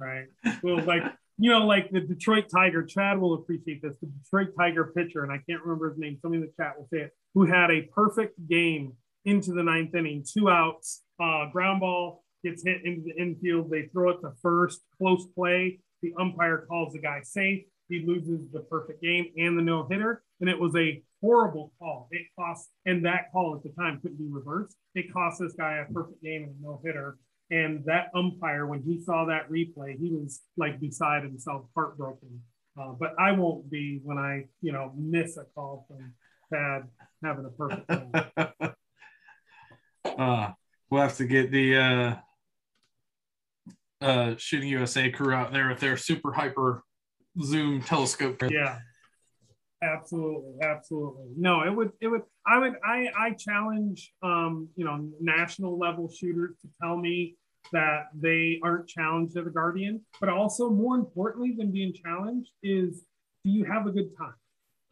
right? 0.00 0.26
We'll 0.62 0.82
like 0.84 1.02
you 1.42 1.50
know, 1.50 1.66
like 1.66 1.90
the 1.90 2.00
Detroit 2.00 2.46
Tiger, 2.48 2.84
Chad 2.84 3.20
will 3.20 3.34
appreciate 3.34 3.82
this. 3.82 3.96
The 4.00 4.06
Detroit 4.06 4.54
Tiger 4.56 4.92
pitcher, 4.96 5.24
and 5.24 5.32
I 5.32 5.38
can't 5.48 5.60
remember 5.60 5.90
his 5.90 5.98
name, 5.98 6.16
somebody 6.22 6.40
in 6.40 6.46
the 6.46 6.52
chat 6.56 6.78
will 6.78 6.86
say 6.92 7.00
it, 7.00 7.10
who 7.34 7.46
had 7.46 7.68
a 7.72 7.82
perfect 7.82 8.46
game 8.48 8.92
into 9.24 9.52
the 9.52 9.62
ninth 9.64 9.92
inning, 9.92 10.24
two 10.24 10.48
outs, 10.48 11.02
uh, 11.20 11.46
ground 11.50 11.80
ball 11.80 12.22
gets 12.44 12.62
hit 12.64 12.84
into 12.84 13.02
the 13.02 13.20
infield. 13.20 13.70
They 13.70 13.88
throw 13.92 14.10
it 14.10 14.20
to 14.20 14.30
first, 14.40 14.82
close 14.96 15.26
play. 15.34 15.80
The 16.00 16.12
umpire 16.16 16.64
calls 16.68 16.92
the 16.92 17.00
guy 17.00 17.22
safe. 17.24 17.64
He 17.88 18.04
loses 18.06 18.48
the 18.52 18.60
perfect 18.60 19.02
game 19.02 19.26
and 19.36 19.58
the 19.58 19.62
no 19.62 19.88
hitter. 19.90 20.22
And 20.40 20.48
it 20.48 20.58
was 20.58 20.76
a 20.76 21.02
horrible 21.20 21.72
call. 21.80 22.06
It 22.12 22.28
cost, 22.38 22.68
and 22.86 23.04
that 23.04 23.32
call 23.32 23.56
at 23.56 23.64
the 23.64 23.70
time 23.80 23.98
couldn't 24.00 24.18
be 24.18 24.28
reversed. 24.30 24.76
It 24.94 25.12
cost 25.12 25.40
this 25.40 25.54
guy 25.54 25.84
a 25.88 25.92
perfect 25.92 26.22
game 26.22 26.44
and 26.44 26.54
a 26.60 26.62
no 26.62 26.80
hitter. 26.84 27.18
And 27.52 27.84
that 27.84 28.10
umpire, 28.14 28.66
when 28.66 28.82
he 28.82 28.98
saw 28.98 29.26
that 29.26 29.50
replay, 29.50 29.98
he 29.98 30.10
was 30.10 30.40
like 30.56 30.80
beside 30.80 31.22
himself, 31.22 31.66
heartbroken. 31.74 32.40
Uh, 32.80 32.92
but 32.98 33.14
I 33.18 33.32
won't 33.32 33.70
be 33.70 34.00
when 34.02 34.16
I, 34.16 34.46
you 34.62 34.72
know, 34.72 34.90
miss 34.96 35.36
a 35.36 35.44
call 35.54 35.84
from 35.86 36.14
Chad 36.50 36.88
having 37.22 37.44
a 37.44 37.50
perfect 37.50 37.90
uh, 40.18 40.52
we'll 40.90 41.02
have 41.02 41.18
to 41.18 41.26
get 41.26 41.50
the 41.50 41.76
uh, 41.76 42.14
uh, 44.00 44.34
Shooting 44.38 44.70
USA 44.70 45.10
crew 45.10 45.34
out 45.34 45.52
there 45.52 45.68
with 45.68 45.80
their 45.80 45.98
super 45.98 46.32
hyper 46.32 46.82
zoom 47.42 47.82
telescope. 47.82 48.42
Yeah, 48.50 48.78
absolutely, 49.82 50.54
absolutely. 50.62 51.34
No, 51.36 51.64
it 51.64 51.70
would, 51.70 51.92
it 52.00 52.08
would. 52.08 52.22
I 52.46 52.58
would, 52.58 52.76
I, 52.82 53.10
I 53.16 53.32
challenge, 53.32 54.14
um, 54.22 54.70
you 54.74 54.86
know, 54.86 55.10
national 55.20 55.78
level 55.78 56.10
shooters 56.10 56.56
to 56.62 56.68
tell 56.80 56.96
me 56.96 57.36
that 57.72 58.08
they 58.14 58.60
aren't 58.62 58.88
challenged 58.88 59.36
at 59.36 59.44
the 59.44 59.50
Guardian. 59.50 60.00
But 60.20 60.28
also, 60.28 60.70
more 60.70 60.96
importantly 60.96 61.54
than 61.56 61.70
being 61.70 61.92
challenged, 61.92 62.50
is 62.62 63.04
do 63.44 63.50
you 63.50 63.64
have 63.64 63.86
a 63.86 63.90
good 63.90 64.16
time? 64.16 64.34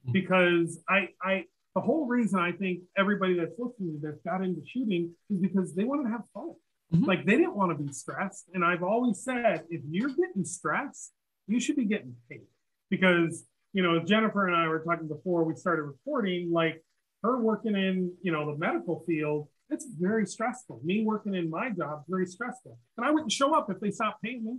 Mm-hmm. 0.07 0.13
Because 0.13 0.81
I, 0.89 1.09
I, 1.23 1.45
the 1.75 1.81
whole 1.81 2.07
reason 2.07 2.39
I 2.41 2.53
think 2.53 2.81
everybody 2.97 3.35
that's 3.35 3.59
listening 3.59 4.01
to 4.01 4.07
this 4.07 4.21
got 4.25 4.43
into 4.43 4.63
shooting 4.67 5.11
is 5.29 5.39
because 5.39 5.75
they 5.75 5.85
wanted 5.85 6.05
to 6.05 6.11
have 6.11 6.23
fun. 6.35 6.55
Mm-hmm. 6.95 7.05
Like 7.05 7.25
they 7.25 7.37
didn't 7.37 7.57
want 7.57 7.77
to 7.77 7.83
be 7.83 7.93
stressed. 7.93 8.47
And 8.55 8.65
I've 8.65 8.83
always 8.83 9.23
said, 9.23 9.65
if 9.71 9.83
you're 9.89 10.09
getting 10.09 10.45
stressed, 10.45 11.13
you 11.47 11.61
should 11.61 11.77
be 11.77 11.85
getting 11.85 12.15
paid. 12.29 12.47
Because, 12.89 13.45
you 13.73 13.83
know, 13.83 14.01
Jennifer 14.01 14.49
and 14.49 14.57
I 14.57 14.67
were 14.67 14.81
talking 14.81 15.07
before 15.07 15.45
we 15.45 15.55
started 15.55 15.83
recording, 15.83 16.51
like 16.51 16.83
her 17.23 17.39
working 17.41 17.77
in, 17.77 18.13
you 18.23 18.33
know, 18.33 18.51
the 18.51 18.59
medical 18.59 19.05
field, 19.07 19.49
it's 19.71 19.87
very 19.99 20.27
stressful. 20.27 20.81
Me 20.85 21.05
working 21.05 21.35
in 21.35 21.49
my 21.49 21.71
job, 21.71 22.03
very 22.09 22.27
stressful. 22.27 22.77
And 22.97 23.07
I 23.07 23.11
wouldn't 23.11 23.33
show 23.33 23.55
up 23.55 23.71
if 23.71 23.81
they 23.81 23.91
stopped 23.91 24.23
paying 24.23 24.45
me. 24.45 24.59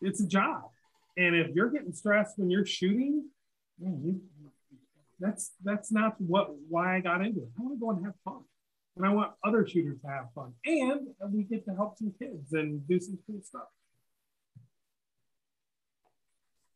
It's 0.00 0.20
a 0.20 0.26
job. 0.26 0.62
And 1.16 1.34
if 1.34 1.54
you're 1.54 1.70
getting 1.70 1.92
stressed 1.92 2.38
when 2.38 2.50
you're 2.50 2.66
shooting, 2.66 3.24
man, 3.78 4.00
you, 4.04 4.20
that's 5.18 5.52
that's 5.64 5.90
not 5.90 6.20
what 6.20 6.50
why 6.68 6.96
I 6.96 7.00
got 7.00 7.24
into 7.24 7.40
it. 7.40 7.48
I 7.58 7.62
want 7.62 7.74
to 7.74 7.80
go 7.80 7.90
and 7.90 8.04
have 8.04 8.14
fun. 8.24 8.42
And 8.96 9.06
I 9.06 9.10
want 9.10 9.32
other 9.44 9.66
shooters 9.66 10.00
to 10.00 10.08
have 10.08 10.26
fun. 10.34 10.52
And 10.64 11.08
we 11.30 11.44
get 11.44 11.66
to 11.66 11.74
help 11.74 11.98
some 11.98 12.12
kids 12.18 12.52
and 12.52 12.86
do 12.88 12.98
some 12.98 13.18
cool 13.26 13.40
stuff. 13.42 13.68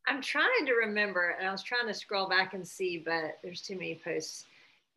I'm 0.07 0.21
trying 0.21 0.67
to 0.67 0.73
remember, 0.73 1.37
and 1.39 1.49
I 1.49 1.53
was 1.53 1.63
trying 1.63 1.87
to 1.87 1.95
scroll 1.95 2.29
back 2.29 2.53
and 2.53 2.67
see, 2.67 3.03
but 3.05 3.39
there's 3.43 3.63
too 3.63 3.75
many 3.75 4.01
posts 4.03 4.45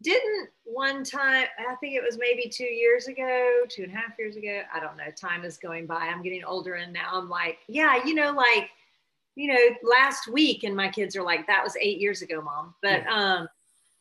didn't 0.03 0.49
one 0.65 1.03
time 1.03 1.45
i 1.67 1.75
think 1.75 1.95
it 1.95 2.03
was 2.03 2.17
maybe 2.17 2.49
two 2.49 2.63
years 2.65 3.07
ago 3.07 3.61
two 3.69 3.83
and 3.83 3.91
a 3.91 3.95
half 3.95 4.17
years 4.19 4.35
ago 4.35 4.61
i 4.73 4.79
don't 4.79 4.97
know 4.97 5.03
time 5.15 5.43
is 5.43 5.57
going 5.57 5.85
by 5.85 5.95
i'm 5.95 6.21
getting 6.21 6.43
older 6.43 6.75
and 6.75 6.93
now 6.93 7.09
i'm 7.13 7.29
like 7.29 7.59
yeah 7.67 8.03
you 8.05 8.13
know 8.13 8.31
like 8.31 8.69
you 9.35 9.51
know 9.51 9.59
last 9.83 10.27
week 10.27 10.63
and 10.63 10.75
my 10.75 10.89
kids 10.89 11.15
are 11.15 11.23
like 11.23 11.47
that 11.47 11.63
was 11.63 11.75
eight 11.81 11.99
years 11.99 12.21
ago 12.21 12.41
mom 12.41 12.73
but 12.81 13.01
yeah. 13.03 13.13
um 13.13 13.47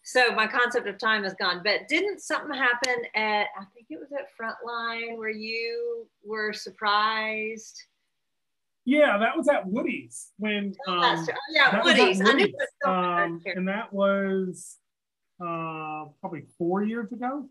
so 0.04 0.32
my 0.34 0.46
concept 0.46 0.86
of 0.88 0.98
time 0.98 1.24
is 1.24 1.34
gone 1.34 1.60
but 1.64 1.86
didn't 1.88 2.20
something 2.20 2.54
happen 2.54 3.04
at 3.14 3.46
i 3.58 3.64
think 3.72 3.86
it 3.88 3.98
was 3.98 4.12
at 4.12 4.28
frontline 4.36 5.16
where 5.16 5.30
you 5.30 6.06
were 6.24 6.52
surprised 6.52 7.82
yeah, 8.84 9.16
that 9.18 9.36
was 9.36 9.48
at 9.48 9.66
Woody's 9.66 10.32
when. 10.38 10.74
Um, 10.88 10.98
oh, 10.98 11.26
yeah, 11.54 11.82
Woody's. 11.84 12.20
Woody's. 12.20 12.52
Um, 12.84 13.40
and 13.46 13.68
that 13.68 13.92
was 13.92 14.78
uh, 15.42 16.06
probably 16.20 16.44
four 16.58 16.82
years 16.84 17.12
ago. 17.12 17.48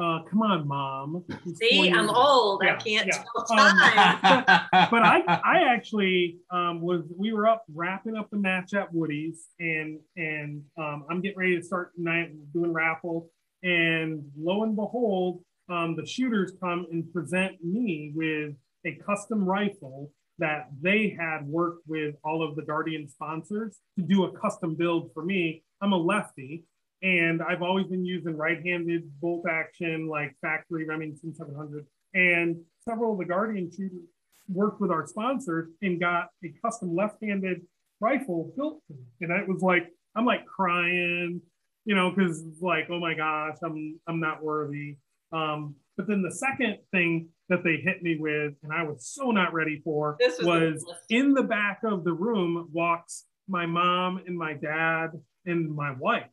Uh, 0.00 0.22
come 0.30 0.42
on, 0.42 0.68
mom. 0.68 1.24
See, 1.54 1.90
I'm 1.90 2.08
old. 2.08 2.62
Yeah, 2.64 2.74
I 2.74 2.76
can't 2.76 3.08
yeah. 3.08 3.24
tell 3.34 3.44
time. 3.44 4.22
Um, 4.22 4.44
but, 4.70 4.90
but, 4.92 5.02
I, 5.02 5.22
I 5.44 5.74
actually 5.74 6.38
um, 6.52 6.80
was. 6.80 7.02
We 7.16 7.32
were 7.32 7.48
up 7.48 7.64
wrapping 7.74 8.16
up 8.16 8.30
the 8.30 8.36
match 8.36 8.74
at 8.74 8.94
Woody's, 8.94 9.46
and 9.58 9.98
and 10.16 10.62
um, 10.78 11.04
I'm 11.10 11.20
getting 11.20 11.38
ready 11.38 11.56
to 11.56 11.62
start 11.64 11.96
tonight 11.96 12.30
doing 12.52 12.72
raffle. 12.72 13.28
And 13.64 14.22
lo 14.38 14.62
and 14.62 14.76
behold, 14.76 15.42
um, 15.68 15.96
the 15.96 16.06
shooters 16.06 16.52
come 16.60 16.86
and 16.92 17.12
present 17.12 17.56
me 17.64 18.12
with 18.14 18.54
a 18.86 18.94
custom 19.04 19.44
rifle 19.44 20.12
that 20.38 20.68
they 20.80 21.16
had 21.18 21.44
worked 21.44 21.82
with 21.88 22.14
all 22.22 22.42
of 22.42 22.54
the 22.54 22.62
Guardian 22.62 23.08
sponsors 23.08 23.78
to 23.98 24.04
do 24.04 24.24
a 24.24 24.38
custom 24.38 24.76
build 24.76 25.10
for 25.12 25.24
me. 25.24 25.64
I'm 25.80 25.92
a 25.92 25.96
lefty, 25.96 26.64
and 27.02 27.42
I've 27.42 27.62
always 27.62 27.86
been 27.86 28.04
using 28.04 28.36
right-handed 28.36 29.20
bolt 29.20 29.44
action 29.48 30.08
like 30.08 30.34
factory 30.40 30.84
Remington 30.84 31.34
700. 31.34 31.86
And 32.14 32.56
several 32.88 33.12
of 33.12 33.18
the 33.18 33.24
Guardian 33.24 33.70
shooters 33.70 34.08
worked 34.48 34.80
with 34.80 34.90
our 34.90 35.06
sponsors 35.06 35.68
and 35.82 36.00
got 36.00 36.28
a 36.44 36.52
custom 36.64 36.94
left-handed 36.94 37.60
rifle 38.00 38.52
built. 38.56 38.82
For 38.86 38.94
me. 38.94 39.04
And 39.20 39.32
it 39.32 39.48
was 39.48 39.62
like, 39.62 39.88
I'm 40.16 40.24
like 40.24 40.44
crying, 40.46 41.40
you 41.84 41.94
know, 41.94 42.10
because 42.10 42.42
like, 42.60 42.88
oh 42.90 42.98
my 42.98 43.14
gosh, 43.14 43.56
I'm 43.62 44.00
I'm 44.08 44.20
not 44.20 44.42
worthy. 44.42 44.96
Um, 45.32 45.76
but 45.96 46.06
then 46.08 46.22
the 46.22 46.34
second 46.34 46.78
thing 46.90 47.28
that 47.48 47.62
they 47.62 47.76
hit 47.76 48.02
me 48.02 48.16
with, 48.18 48.54
and 48.62 48.72
I 48.72 48.82
was 48.82 49.06
so 49.06 49.30
not 49.30 49.52
ready 49.52 49.80
for, 49.84 50.16
was, 50.20 50.84
was 50.84 50.84
in 51.10 51.34
the 51.34 51.42
back 51.42 51.80
of 51.84 52.04
the 52.04 52.12
room 52.12 52.68
walks 52.72 53.24
my 53.48 53.66
mom 53.66 54.22
and 54.26 54.36
my 54.36 54.54
dad 54.54 55.08
and 55.46 55.74
my 55.74 55.92
wife 55.98 56.28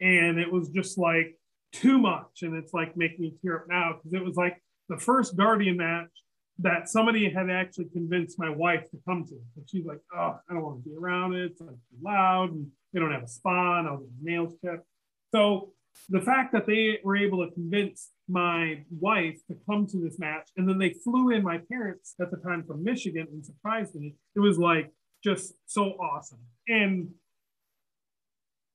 and 0.00 0.38
it 0.38 0.50
was 0.50 0.68
just 0.70 0.98
like 0.98 1.38
too 1.72 1.98
much 1.98 2.42
and 2.42 2.54
it's 2.54 2.72
like 2.72 2.96
making 2.96 3.20
me 3.20 3.34
tear 3.42 3.56
up 3.56 3.64
now 3.68 3.92
because 3.94 4.12
it 4.14 4.24
was 4.24 4.36
like 4.36 4.62
the 4.88 4.98
first 4.98 5.36
Guardian 5.36 5.76
match 5.76 6.10
that 6.58 6.88
somebody 6.88 7.28
had 7.28 7.50
actually 7.50 7.86
convinced 7.92 8.38
my 8.38 8.48
wife 8.48 8.90
to 8.90 8.96
come 9.06 9.24
to. 9.26 9.34
And 9.56 9.68
she's 9.68 9.84
like, 9.84 10.00
oh, 10.14 10.38
I 10.48 10.54
don't 10.54 10.62
want 10.62 10.82
to 10.82 10.88
be 10.88 10.96
around 10.96 11.34
it. 11.34 11.52
It's 11.52 11.60
like 11.60 11.70
too 11.70 11.98
loud 12.02 12.52
and 12.52 12.66
they 12.92 13.00
don't 13.00 13.12
have 13.12 13.24
a 13.24 13.28
spa 13.28 13.78
and 13.78 13.88
I'll 13.88 13.98
get 13.98 14.08
nails 14.22 14.54
kept. 14.64 14.86
So 15.34 15.72
the 16.08 16.20
fact 16.20 16.52
that 16.52 16.66
they 16.66 16.98
were 17.04 17.16
able 17.16 17.44
to 17.44 17.52
convince 17.52 18.10
my 18.28 18.82
wife 18.98 19.38
to 19.48 19.56
come 19.68 19.86
to 19.88 19.98
this 19.98 20.18
match 20.18 20.48
and 20.56 20.68
then 20.68 20.78
they 20.78 20.94
flew 21.04 21.30
in 21.30 21.42
my 21.42 21.60
parents 21.70 22.14
at 22.20 22.30
the 22.30 22.38
time 22.38 22.64
from 22.66 22.82
Michigan 22.82 23.26
and 23.30 23.44
surprised 23.44 23.94
me. 23.94 24.14
It 24.34 24.40
was 24.40 24.58
like 24.58 24.90
just 25.22 25.54
so 25.66 25.90
awesome. 25.92 26.40
And 26.68 27.10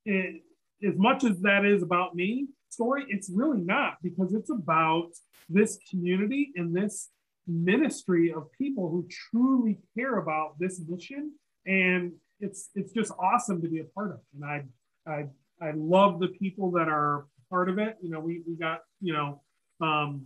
it, 0.06 0.42
as 0.88 0.98
much 0.98 1.24
as 1.24 1.40
that 1.42 1.66
is 1.66 1.84
about 1.84 2.16
me 2.16 2.48
story, 2.70 3.06
it's 3.10 3.30
really 3.30 3.62
not 3.62 3.98
because 4.02 4.34
it's 4.34 4.50
about 4.50 5.10
this 5.50 5.78
community 5.90 6.52
and 6.56 6.76
this 6.76 7.10
ministry 7.48 8.32
of 8.34 8.52
people 8.58 8.90
who 8.90 9.08
truly 9.10 9.80
care 9.98 10.18
about 10.18 10.58
this 10.60 10.82
mission. 10.88 11.34
And 11.66 12.14
it's 12.40 12.70
it's 12.76 12.92
just 12.92 13.12
awesome 13.20 13.62
to 13.62 13.68
be 13.68 13.80
a 13.80 13.84
part 13.84 14.12
of. 14.12 14.20
And 14.34 14.46
i 14.46 15.12
i 15.12 15.26
i 15.62 15.72
love 15.76 16.20
the 16.20 16.30
people 16.30 16.72
that 16.72 16.88
are 16.88 17.26
part 17.50 17.70
of 17.70 17.78
it. 17.78 17.98
You 18.02 18.10
know 18.10 18.20
we 18.20 18.42
we 18.48 18.56
got 18.56 18.80
you 19.02 19.14
know 19.14 19.42
um 19.80 20.26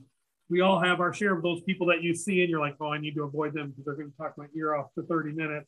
we 0.50 0.62
all 0.62 0.80
have 0.80 1.00
our 1.00 1.14
share 1.14 1.36
of 1.36 1.42
those 1.42 1.62
people 1.64 1.88
that 1.88 2.04
you 2.04 2.14
see 2.14 2.42
and 2.42 2.50
you're 2.50 2.60
like 2.60 2.76
oh 2.80 2.94
i 2.94 3.00
need 3.00 3.16
to 3.16 3.24
avoid 3.24 3.54
them 3.54 3.70
because 3.70 3.84
they're 3.84 3.96
going 3.96 4.12
to 4.12 4.18
talk 4.18 4.38
my 4.38 4.46
ear 4.56 4.76
off 4.76 4.88
for 4.94 5.04
30 5.04 5.34
minutes. 5.34 5.68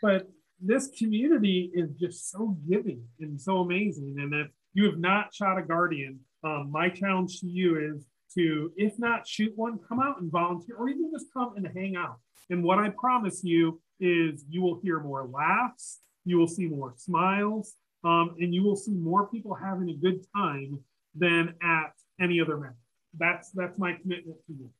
But 0.00 0.28
this 0.60 0.88
community 0.98 1.70
is 1.74 1.90
just 1.94 2.30
so 2.30 2.56
giving 2.68 3.02
and 3.20 3.40
so 3.40 3.58
amazing 3.58 4.16
and 4.18 4.34
if 4.34 4.48
you 4.74 4.84
have 4.84 4.98
not 4.98 5.32
shot 5.32 5.58
a 5.58 5.62
guardian 5.62 6.18
um, 6.44 6.70
my 6.70 6.88
challenge 6.88 7.40
to 7.40 7.46
you 7.46 7.94
is 7.94 8.06
to, 8.34 8.72
if 8.76 8.98
not 8.98 9.26
shoot 9.26 9.52
one, 9.56 9.78
come 9.88 10.00
out 10.00 10.20
and 10.20 10.30
volunteer, 10.30 10.76
or 10.76 10.88
even 10.88 11.10
just 11.12 11.32
come 11.32 11.54
and 11.56 11.66
hang 11.74 11.96
out. 11.96 12.18
And 12.50 12.62
what 12.62 12.78
I 12.78 12.90
promise 12.90 13.42
you 13.42 13.80
is 14.00 14.44
you 14.48 14.62
will 14.62 14.80
hear 14.82 15.00
more 15.00 15.26
laughs, 15.26 16.00
you 16.24 16.38
will 16.38 16.46
see 16.46 16.66
more 16.66 16.94
smiles, 16.96 17.74
um, 18.04 18.36
and 18.38 18.54
you 18.54 18.62
will 18.62 18.76
see 18.76 18.92
more 18.92 19.26
people 19.26 19.54
having 19.54 19.90
a 19.90 19.94
good 19.94 20.24
time 20.36 20.78
than 21.14 21.54
at 21.62 21.92
any 22.20 22.40
other 22.40 22.56
match. 22.56 22.72
That's 23.18 23.50
that's 23.50 23.78
my 23.78 23.94
commitment 23.94 24.36
to 24.46 24.52
you. 24.52 24.70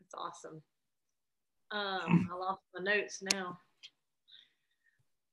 That's 0.00 0.14
awesome. 0.14 0.62
Um, 1.70 2.28
I 2.32 2.36
lost 2.36 2.62
my 2.74 2.82
notes 2.82 3.22
now. 3.32 3.58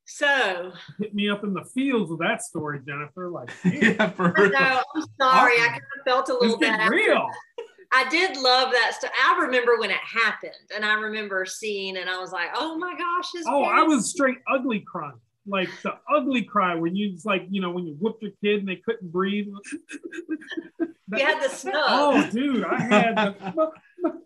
So 0.05 0.73
hit 0.99 1.15
me 1.15 1.29
up 1.29 1.45
in 1.45 1.53
the 1.53 1.63
fields 1.63 2.11
with 2.11 2.19
that 2.19 2.41
story, 2.41 2.81
Jennifer. 2.85 3.29
Like, 3.29 3.49
yeah, 3.65 4.09
for 4.09 4.33
real. 4.37 4.51
No, 4.51 4.83
I'm 4.95 5.03
sorry. 5.19 5.53
I 5.53 5.67
kind 5.69 5.81
of 5.97 6.03
felt 6.05 6.29
a 6.29 6.33
little 6.33 6.57
bit 6.57 6.89
real. 6.89 7.29
I 7.93 8.07
did 8.09 8.37
love 8.37 8.71
that 8.71 8.93
stuff. 8.95 9.11
I 9.21 9.41
remember 9.41 9.77
when 9.77 9.89
it 9.89 9.97
happened, 9.97 10.53
and 10.73 10.85
I 10.85 10.93
remember 10.93 11.45
seeing, 11.45 11.97
and 11.97 12.09
I 12.09 12.19
was 12.19 12.31
like, 12.31 12.49
"Oh 12.55 12.77
my 12.77 12.93
gosh!" 12.97 13.43
oh, 13.47 13.63
I 13.63 13.83
was 13.83 14.09
straight 14.09 14.37
ugly 14.49 14.79
crying, 14.79 15.19
like 15.45 15.69
the 15.83 15.93
ugly 16.13 16.43
cry 16.43 16.75
when 16.75 16.95
you 16.95 17.11
just 17.11 17.25
like 17.25 17.47
you 17.49 17.61
know 17.61 17.71
when 17.71 17.85
you 17.85 17.95
whooped 17.99 18.21
your 18.21 18.31
kid 18.43 18.59
and 18.59 18.69
they 18.69 18.77
couldn't 18.77 19.11
breathe. 19.11 19.47
that, 20.79 21.19
you 21.19 21.25
had 21.25 21.43
the 21.43 21.49
snub. 21.49 21.75
Oh, 21.87 22.29
dude, 22.31 22.63
I 22.63 22.79
had 22.79 23.15
the, 23.15 23.71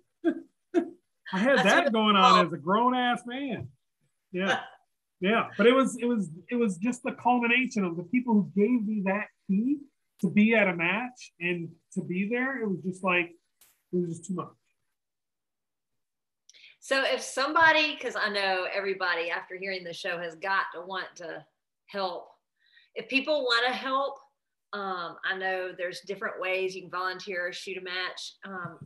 I 1.33 1.39
had 1.39 1.59
that 1.59 1.91
going 1.91 2.15
on 2.15 2.45
as 2.45 2.53
a 2.53 2.57
grown 2.57 2.95
ass 2.95 3.21
man. 3.25 3.69
Yeah. 4.31 4.59
Yeah, 5.21 5.47
but 5.57 5.65
it 5.65 5.73
was 5.73 5.97
it 5.99 6.05
was 6.05 6.29
it 6.49 6.55
was 6.55 6.77
just 6.77 7.01
the 7.01 7.13
culmination 7.13 7.85
of 7.85 7.95
the 7.95 8.03
people 8.03 8.33
who 8.33 8.51
gave 8.55 8.85
me 8.85 9.01
that 9.05 9.27
key 9.47 9.77
to 10.21 10.29
be 10.29 10.53
at 10.53 10.67
a 10.67 10.75
match 10.75 11.31
and 11.39 11.69
to 11.93 12.03
be 12.03 12.27
there. 12.29 12.61
It 12.61 12.69
was 12.69 12.81
just 12.83 13.03
like 13.03 13.31
it 13.93 13.95
was 13.95 14.09
just 14.09 14.25
too 14.25 14.35
much. 14.35 14.49
So 16.79 17.03
if 17.03 17.21
somebody, 17.21 17.95
because 17.95 18.15
I 18.15 18.29
know 18.29 18.67
everybody 18.71 19.31
after 19.31 19.57
hearing 19.57 19.83
the 19.83 19.93
show 19.93 20.19
has 20.19 20.35
got 20.35 20.65
to 20.75 20.81
want 20.81 21.07
to 21.15 21.43
help. 21.87 22.27
If 22.93 23.09
people 23.09 23.41
want 23.41 23.65
to 23.65 23.73
help, 23.73 24.19
um, 24.73 25.15
I 25.25 25.35
know 25.37 25.71
there's 25.75 26.01
different 26.01 26.39
ways 26.39 26.75
you 26.75 26.81
can 26.83 26.91
volunteer 26.91 27.47
or 27.47 27.53
shoot 27.53 27.77
a 27.77 27.81
match. 27.81 28.33
Um, 28.45 28.77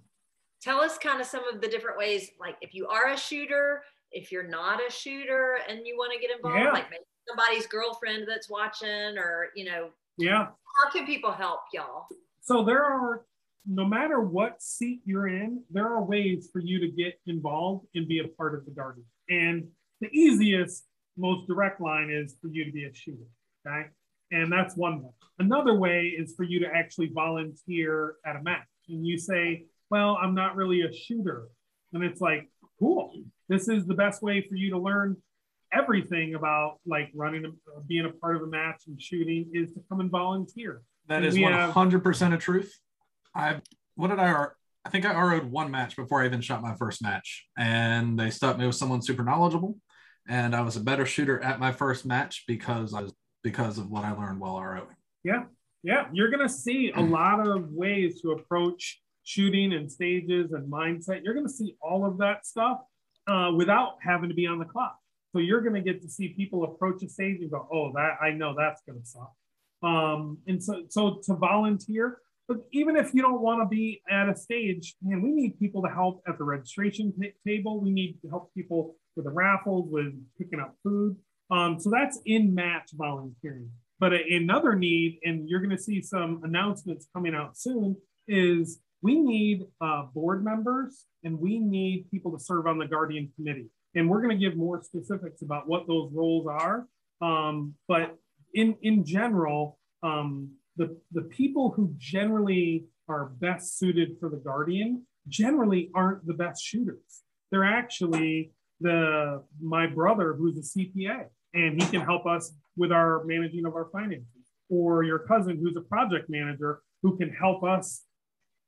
tell 0.62 0.82
us 0.82 0.98
kind 0.98 1.22
of 1.22 1.28
some 1.28 1.48
of 1.48 1.62
the 1.62 1.68
different 1.68 1.98
ways, 1.98 2.32
like 2.40 2.56
if 2.62 2.74
you 2.74 2.88
are 2.88 3.10
a 3.10 3.18
shooter, 3.18 3.84
if 4.12 4.32
you're 4.32 4.48
not 4.48 4.80
a 4.86 4.92
shooter 4.92 5.60
and 5.68 5.86
you 5.86 5.96
want 5.98 6.14
to 6.14 6.20
get 6.20 6.36
involved, 6.36 6.60
yeah. 6.60 6.72
like 6.72 6.90
maybe 6.90 7.04
somebody's 7.28 7.68
girlfriend 7.68 8.26
that's 8.28 8.50
watching, 8.50 9.18
or 9.18 9.50
you 9.56 9.66
know, 9.66 9.90
yeah, 10.18 10.48
how 10.78 10.90
can 10.92 11.06
people 11.06 11.32
help 11.32 11.62
y'all? 11.74 12.08
So 12.42 12.64
there 12.64 12.84
are, 12.84 13.26
no 13.68 13.86
matter 13.86 14.22
what 14.22 14.62
seat 14.62 15.02
you're 15.06 15.28
in, 15.28 15.62
there 15.70 15.88
are 15.88 16.04
ways 16.04 16.50
for 16.52 16.60
you 16.60 16.80
to 16.80 16.88
get 16.88 17.20
involved 17.28 17.86
and 17.94 18.08
be 18.08 18.20
a 18.20 18.28
part 18.28 18.56
of 18.56 18.66
the 18.66 18.72
Guardian. 18.72 19.06
And 19.30 19.68
the 20.02 20.10
easiest, 20.12 20.86
most 21.18 21.48
direct 21.48 21.80
line 21.80 22.10
is 22.10 22.36
for 22.42 22.48
you 22.48 22.66
to 22.66 22.72
be 22.72 22.86
a 22.86 22.94
shooter. 22.94 23.28
Okay. 23.68 23.88
And 24.32 24.52
that's 24.52 24.76
one 24.76 25.04
way. 25.04 25.10
Another 25.38 25.76
way 25.76 26.06
is 26.18 26.34
for 26.36 26.44
you 26.44 26.60
to 26.62 26.68
actually 26.68 27.12
volunteer 27.14 28.16
at 28.26 28.36
a 28.36 28.42
match. 28.42 28.68
And 28.88 29.06
you 29.06 29.18
say, 29.18 29.66
well, 29.90 30.18
I'm 30.22 30.36
not 30.36 30.56
really 30.56 30.82
a 30.82 30.94
shooter. 30.94 31.48
And 31.94 32.04
it's 32.04 32.22
like, 32.22 32.50
cool 32.80 33.14
this 33.50 33.68
is 33.68 33.86
the 33.86 33.96
best 33.96 34.22
way 34.22 34.46
for 34.48 34.56
you 34.56 34.70
to 34.70 34.78
learn 34.78 35.18
everything 35.74 36.36
about 36.36 36.78
like 36.86 37.12
running, 37.14 37.46
a, 37.46 37.82
being 37.82 38.06
a 38.06 38.10
part 38.10 38.36
of 38.36 38.44
a 38.44 38.48
match 38.48 38.84
and 38.88 39.02
shooting 39.02 39.50
is 39.54 39.74
to 39.74 39.82
come 39.90 40.00
and 40.00 40.10
volunteer. 40.10 40.84
That 41.08 41.18
and 41.18 41.26
is 41.26 41.36
100% 41.36 42.20
have, 42.20 42.34
a 42.34 42.38
truth. 42.38 42.74
I, 43.36 43.60
what 43.96 44.10
did 44.10 44.20
I, 44.20 44.46
I 44.86 44.90
think 44.90 45.06
I 45.06 45.20
RO'd 45.20 45.52
one 45.52 45.72
match 45.72 45.96
before 45.96 46.22
I 46.22 46.28
even 46.28 46.42
shot 46.42 46.62
my 46.62 46.76
first 46.76 47.02
match 47.02 47.48
and 47.58 48.18
they 48.18 48.30
stuck 48.30 48.58
me 48.58 48.66
with 48.66 48.76
someone 48.76 49.02
super 49.02 49.24
knowledgeable. 49.24 49.78
And 50.28 50.56
I 50.56 50.62
was 50.62 50.76
a 50.76 50.82
better 50.82 51.08
shooter 51.08 51.42
at 51.42 51.60
my 51.60 51.72
first 51.72 52.06
match 52.06 52.44
because 52.48 52.94
I 52.94 53.02
was, 53.02 53.14
because 53.44 53.80
of 53.80 53.90
what 53.90 54.06
I 54.06 54.12
learned 54.12 54.40
while 54.40 54.62
ROing. 54.62 54.96
Yeah. 55.24 55.46
Yeah. 55.82 56.06
You're 56.14 56.30
going 56.30 56.48
to 56.48 56.54
see 56.54 56.90
a 56.90 57.00
mm. 57.00 57.10
lot 57.10 57.48
of 57.48 57.72
ways 57.72 58.22
to 58.22 58.32
approach 58.32 59.02
shooting 59.24 59.74
and 59.74 59.92
stages 59.92 60.52
and 60.52 60.72
mindset. 60.72 61.22
You're 61.24 61.34
going 61.34 61.48
to 61.48 61.54
see 61.54 61.76
all 61.82 62.06
of 62.06 62.18
that 62.20 62.46
stuff 62.46 62.80
uh, 63.28 63.52
without 63.56 63.98
having 64.02 64.30
to 64.30 64.36
be 64.36 64.48
on 64.48 64.60
the 64.60 64.66
clock. 64.66 64.98
So 65.32 65.40
you're 65.40 65.62
going 65.62 65.76
to 65.76 65.82
get 65.82 66.02
to 66.02 66.10
see 66.10 66.30
people 66.30 66.64
approach 66.64 67.04
a 67.04 67.10
stage 67.10 67.42
and 67.42 67.52
go, 67.52 67.68
"Oh, 67.72 67.92
that 67.94 68.18
I 68.22 68.32
know 68.32 68.56
that's 68.58 68.82
going 68.88 69.00
to 69.00 69.06
suck." 69.06 69.32
Um, 69.82 70.40
and 70.48 70.62
so, 70.62 70.84
so 70.90 71.22
to 71.24 71.36
volunteer, 71.36 72.20
but 72.50 72.58
even 72.74 72.96
if 72.96 73.14
you 73.14 73.22
don't 73.22 73.42
want 73.42 73.62
to 73.62 73.68
be 73.68 74.02
at 74.10 74.28
a 74.28 74.36
stage, 74.36 74.96
man, 75.04 75.22
we 75.22 75.30
need 75.30 75.60
people 75.60 75.84
to 75.84 75.88
help 75.88 76.24
at 76.28 76.40
the 76.40 76.44
registration 76.44 77.14
t- 77.22 77.32
table. 77.48 77.80
We 77.80 77.92
need 77.92 78.18
to 78.24 78.30
help 78.30 78.52
people 78.56 78.96
with 79.16 79.26
the 79.26 79.32
raffles, 79.32 79.88
with 79.92 80.14
picking 80.40 80.60
up 80.60 80.76
food. 80.84 81.16
Um, 81.52 81.80
so 81.80 81.92
that's 81.92 82.20
in 82.26 82.56
match 82.56 82.90
volunteering. 82.94 83.70
But 84.00 84.14
another 84.14 84.76
need, 84.76 85.20
and 85.24 85.48
you're 85.48 85.60
going 85.60 85.76
to 85.76 85.82
see 85.82 86.02
some 86.02 86.42
announcements 86.44 87.08
coming 87.14 87.36
out 87.36 87.56
soon, 87.56 87.96
is 88.28 88.80
we 89.02 89.20
need 89.20 89.66
uh, 89.82 90.04
board 90.14 90.44
members 90.44 91.06
and 91.24 91.40
we 91.40 91.60
need 91.60 92.10
people 92.12 92.32
to 92.32 92.40
serve 92.44 92.68
on 92.68 92.78
the 92.78 92.88
Guardian 92.88 93.32
Committee. 93.36 93.68
And 93.96 94.10
we're 94.10 94.22
going 94.22 94.38
to 94.38 94.44
give 94.44 94.58
more 94.58 94.82
specifics 94.84 95.42
about 95.42 95.68
what 95.68 95.88
those 95.88 96.12
roles 96.14 96.48
are. 96.48 96.88
Um, 97.22 97.74
but 97.88 98.16
in, 98.54 98.76
in 98.82 99.06
general, 99.06 99.80
um, 100.04 100.52
the, 100.78 100.98
the 101.12 101.24
people 101.24 101.72
who 101.72 101.94
generally 101.98 102.86
are 103.08 103.26
best 103.26 103.78
suited 103.78 104.18
for 104.20 104.30
the 104.30 104.38
Guardian 104.38 105.06
generally 105.28 105.90
aren't 105.96 106.26
the 106.26 106.34
best 106.34 106.64
shooters. 106.64 107.24
They're 107.52 107.66
actually 107.66 108.52
the 108.82 109.44
my 109.62 109.88
brother 109.88 110.34
who's 110.34 110.58
a 110.58 110.80
CPA 110.80 111.26
and 111.54 111.82
he 111.82 111.90
can 111.90 112.02
help 112.02 112.26
us 112.26 112.54
with 112.78 112.92
our 112.92 113.24
managing 113.26 113.66
of 113.66 113.74
our 113.74 113.90
finances, 113.92 114.26
or 114.70 115.04
your 115.04 115.20
cousin 115.20 115.58
who's 115.62 115.76
a 115.76 115.82
project 115.82 116.30
manager 116.30 116.82
who 117.02 117.18
can 117.18 117.30
help 117.30 117.64
us 117.64 118.04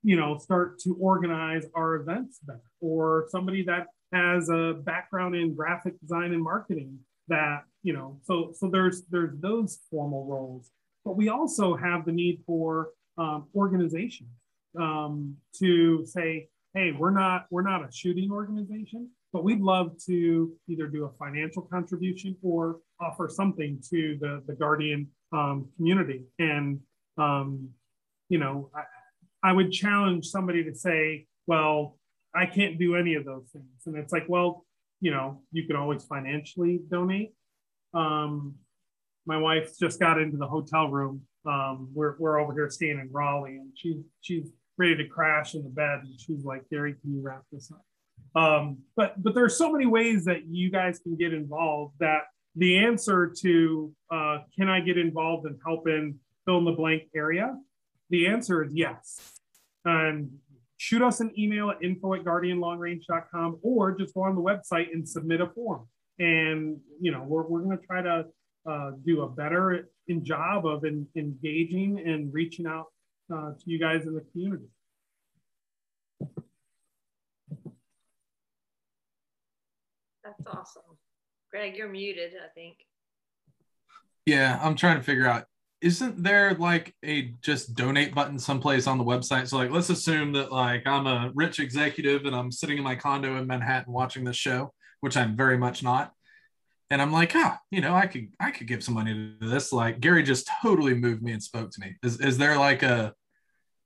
you 0.04 0.16
know 0.16 0.38
start 0.38 0.80
to 0.80 0.96
organize 1.00 1.66
our 1.76 1.96
events 1.96 2.40
better 2.46 2.60
or 2.80 3.28
somebody 3.30 3.64
that 3.64 3.88
has 4.14 4.50
a 4.50 4.74
background 4.84 5.36
in 5.36 5.56
graphic 5.56 6.00
design 6.02 6.34
and 6.34 6.44
marketing 6.44 6.98
that 7.28 7.64
you 7.84 7.94
know 7.94 8.20
so 8.24 8.52
so 8.54 8.70
there's 8.70 9.04
there's 9.10 9.38
those 9.40 9.80
formal 9.90 10.26
roles. 10.26 10.72
But 11.04 11.18
we 11.18 11.30
also 11.30 11.76
have 11.76 12.06
the 12.06 12.12
need 12.12 12.44
for 12.46 12.90
um, 13.18 13.48
organization 13.56 14.28
um, 14.80 15.36
to 15.60 16.06
say 16.06 16.50
hey 16.74 16.92
we're 16.98 17.12
not 17.12 17.46
we're 17.50 17.64
not 17.64 17.88
a 17.88 17.92
shooting 17.92 18.32
organization 18.32 19.10
but 19.34 19.44
we'd 19.44 19.62
love 19.62 19.96
to 20.06 20.52
either 20.68 20.88
do 20.88 21.06
a 21.06 21.10
financial 21.18 21.62
contribution 21.62 22.36
or 22.42 22.80
offer 23.00 23.30
something 23.30 23.82
to 23.90 24.18
the 24.20 24.44
the 24.48 24.54
guardian 24.54 25.08
um, 25.32 25.70
community. 25.78 26.24
And 26.40 26.80
um, 27.18 27.70
you 28.30 28.38
know 28.38 28.70
I, 28.76 28.82
I 29.44 29.54
would 29.54 29.72
challenge 29.72 30.28
somebody 30.28 30.64
to 30.64 30.76
say, 30.76 31.28
well, 31.48 31.98
I 32.34 32.46
can't 32.46 32.80
do 32.80 32.96
any 32.96 33.16
of 33.16 33.26
those 33.26 33.50
things. 33.52 33.66
And 33.86 33.98
it's 33.98 34.14
like, 34.14 34.26
well, 34.28 34.66
you 35.00 35.12
know, 35.12 35.42
you 35.52 35.66
can 35.68 35.76
always 35.76 36.04
financially 36.04 36.80
donate. 36.90 37.34
Um, 37.94 38.56
my 39.26 39.38
wife 39.38 39.78
just 39.78 40.00
got 40.00 40.20
into 40.20 40.38
the 40.38 40.48
hotel 40.48 40.88
room. 40.90 41.22
Um, 41.46 41.90
we're, 41.94 42.16
we're 42.20 42.40
over 42.40 42.54
here 42.54 42.70
staying 42.70 43.00
in 43.00 43.10
Raleigh 43.12 43.58
and 43.58 43.72
she, 43.76 44.02
she's 44.22 44.52
ready 44.78 44.96
to 44.98 45.08
crash 45.08 45.56
in 45.56 45.64
the 45.64 45.70
bed. 45.70 46.02
And 46.04 46.20
she's 46.20 46.46
like, 46.46 46.70
Gary, 46.70 46.96
can 47.02 47.14
you 47.14 47.22
wrap 47.22 47.44
this 47.52 47.72
up? 47.72 47.84
Um, 48.34 48.78
but 48.96 49.22
but 49.22 49.34
there 49.34 49.44
are 49.44 49.50
so 49.50 49.72
many 49.72 49.86
ways 49.86 50.26
that 50.26 50.48
you 50.48 50.72
guys 50.72 51.00
can 51.00 51.16
get 51.18 51.34
involved 51.34 51.96
that 52.00 52.22
the 52.56 52.78
answer 52.78 53.34
to 53.42 53.92
uh, 54.10 54.40
can 54.58 54.70
I 54.70 54.80
get 54.80 54.98
involved 54.98 55.46
and 55.46 55.60
help 55.66 55.88
in 55.88 56.18
fill 56.46 56.60
in 56.60 56.66
the 56.66 56.72
blank 56.72 57.04
area? 57.16 57.58
The 58.12 58.28
answer 58.28 58.64
is 58.64 58.74
yes. 58.74 59.40
And 59.86 60.30
shoot 60.78 61.02
us 61.02 61.22
an 61.22 61.32
email 61.40 61.72
at 61.72 61.82
info 61.82 62.14
at 62.14 62.24
guardianlongrange.com 62.24 63.60
or 63.64 63.98
just 63.98 64.14
go 64.14 64.24
on 64.24 64.36
the 64.36 64.42
website 64.42 64.92
and 64.94 65.08
submit 65.08 65.42
a 65.42 65.48
form. 65.48 65.88
And, 66.20 66.78
you 67.00 67.12
know, 67.12 67.24
we're, 67.24 67.48
we're 67.48 67.62
going 67.62 67.78
to 67.78 67.86
try 67.86 68.02
to 68.02 68.26
uh, 68.70 68.92
do 69.04 69.22
a 69.22 69.30
better 69.30 69.90
in 70.08 70.24
job 70.26 70.68
of 70.68 70.84
in, 70.84 71.08
engaging 71.16 72.00
and 72.06 72.32
reaching 72.34 72.68
out 72.68 72.88
uh, 73.34 73.52
to 73.52 73.64
you 73.66 73.80
guys 73.80 74.06
in 74.06 74.14
the 74.14 74.22
community. 74.32 74.66
That's 80.24 80.44
awesome. 80.48 80.84
Greg, 81.50 81.76
you're 81.76 81.90
muted, 81.90 82.34
I 82.34 82.50
think. 82.54 82.78
Yeah, 84.26 84.60
I'm 84.62 84.76
trying 84.76 84.98
to 84.98 85.04
figure 85.04 85.28
out 85.28 85.46
isn't 85.82 86.22
there 86.22 86.54
like 86.56 86.94
a 87.04 87.34
just 87.42 87.74
donate 87.74 88.14
button 88.14 88.38
someplace 88.38 88.86
on 88.86 88.98
the 88.98 89.04
website? 89.04 89.48
So 89.48 89.58
like 89.58 89.72
let's 89.72 89.90
assume 89.90 90.32
that 90.34 90.52
like 90.52 90.86
I'm 90.86 91.08
a 91.08 91.32
rich 91.34 91.60
executive 91.60 92.26
and 92.26 92.36
I'm 92.36 92.52
sitting 92.52 92.78
in 92.78 92.84
my 92.84 92.96
condo 92.96 93.38
in 93.38 93.48
Manhattan 93.48 93.92
watching 93.92 94.24
this 94.24 94.36
show, 94.36 94.74
which 95.00 95.18
I'm 95.18 95.36
very 95.36 95.58
much 95.58 95.82
not. 95.82 96.14
And 96.92 97.02
I'm 97.02 97.12
like, 97.12 97.32
ah, 97.36 97.58
you 97.72 97.82
know, 97.82 97.96
I 97.96 98.06
could 98.06 98.28
I 98.40 98.52
could 98.52 98.68
give 98.68 98.84
some 98.84 98.94
money 98.94 99.36
to 99.42 99.48
this. 99.48 99.74
Like 99.74 100.00
Gary 100.00 100.24
just 100.24 100.50
totally 100.62 100.94
moved 100.94 101.24
me 101.24 101.32
and 101.32 101.42
spoke 101.42 101.72
to 101.72 101.82
me. 101.82 101.96
Is 102.04 102.20
is 102.20 102.38
there 102.38 102.58
like 102.58 102.84
a 102.84 103.14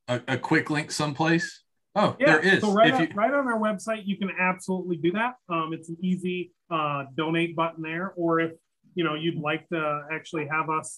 a, 0.08 0.22
a 0.28 0.38
quick 0.38 0.70
link 0.70 0.92
someplace? 0.92 1.62
Oh, 1.96 2.18
yeah. 2.20 2.26
there 2.26 2.40
is. 2.40 2.62
So 2.62 2.74
right, 2.74 2.94
on, 2.94 3.02
you... 3.04 3.08
right 3.16 3.34
on 3.34 3.48
our 3.48 3.58
website, 3.58 4.06
you 4.06 4.18
can 4.18 4.30
absolutely 4.38 4.98
do 4.98 5.14
that. 5.14 5.36
Um, 5.48 5.72
it's 5.72 5.88
an 5.88 5.96
easy 6.02 6.52
uh, 6.70 7.06
donate 7.16 7.56
button 7.56 7.82
there. 7.82 8.12
Or 8.18 8.42
if 8.42 8.52
you 8.96 9.04
know 9.04 9.14
you'd 9.14 9.40
like 9.40 9.68
to 9.70 10.02
actually 10.12 10.48
have 10.48 10.70
us 10.70 10.98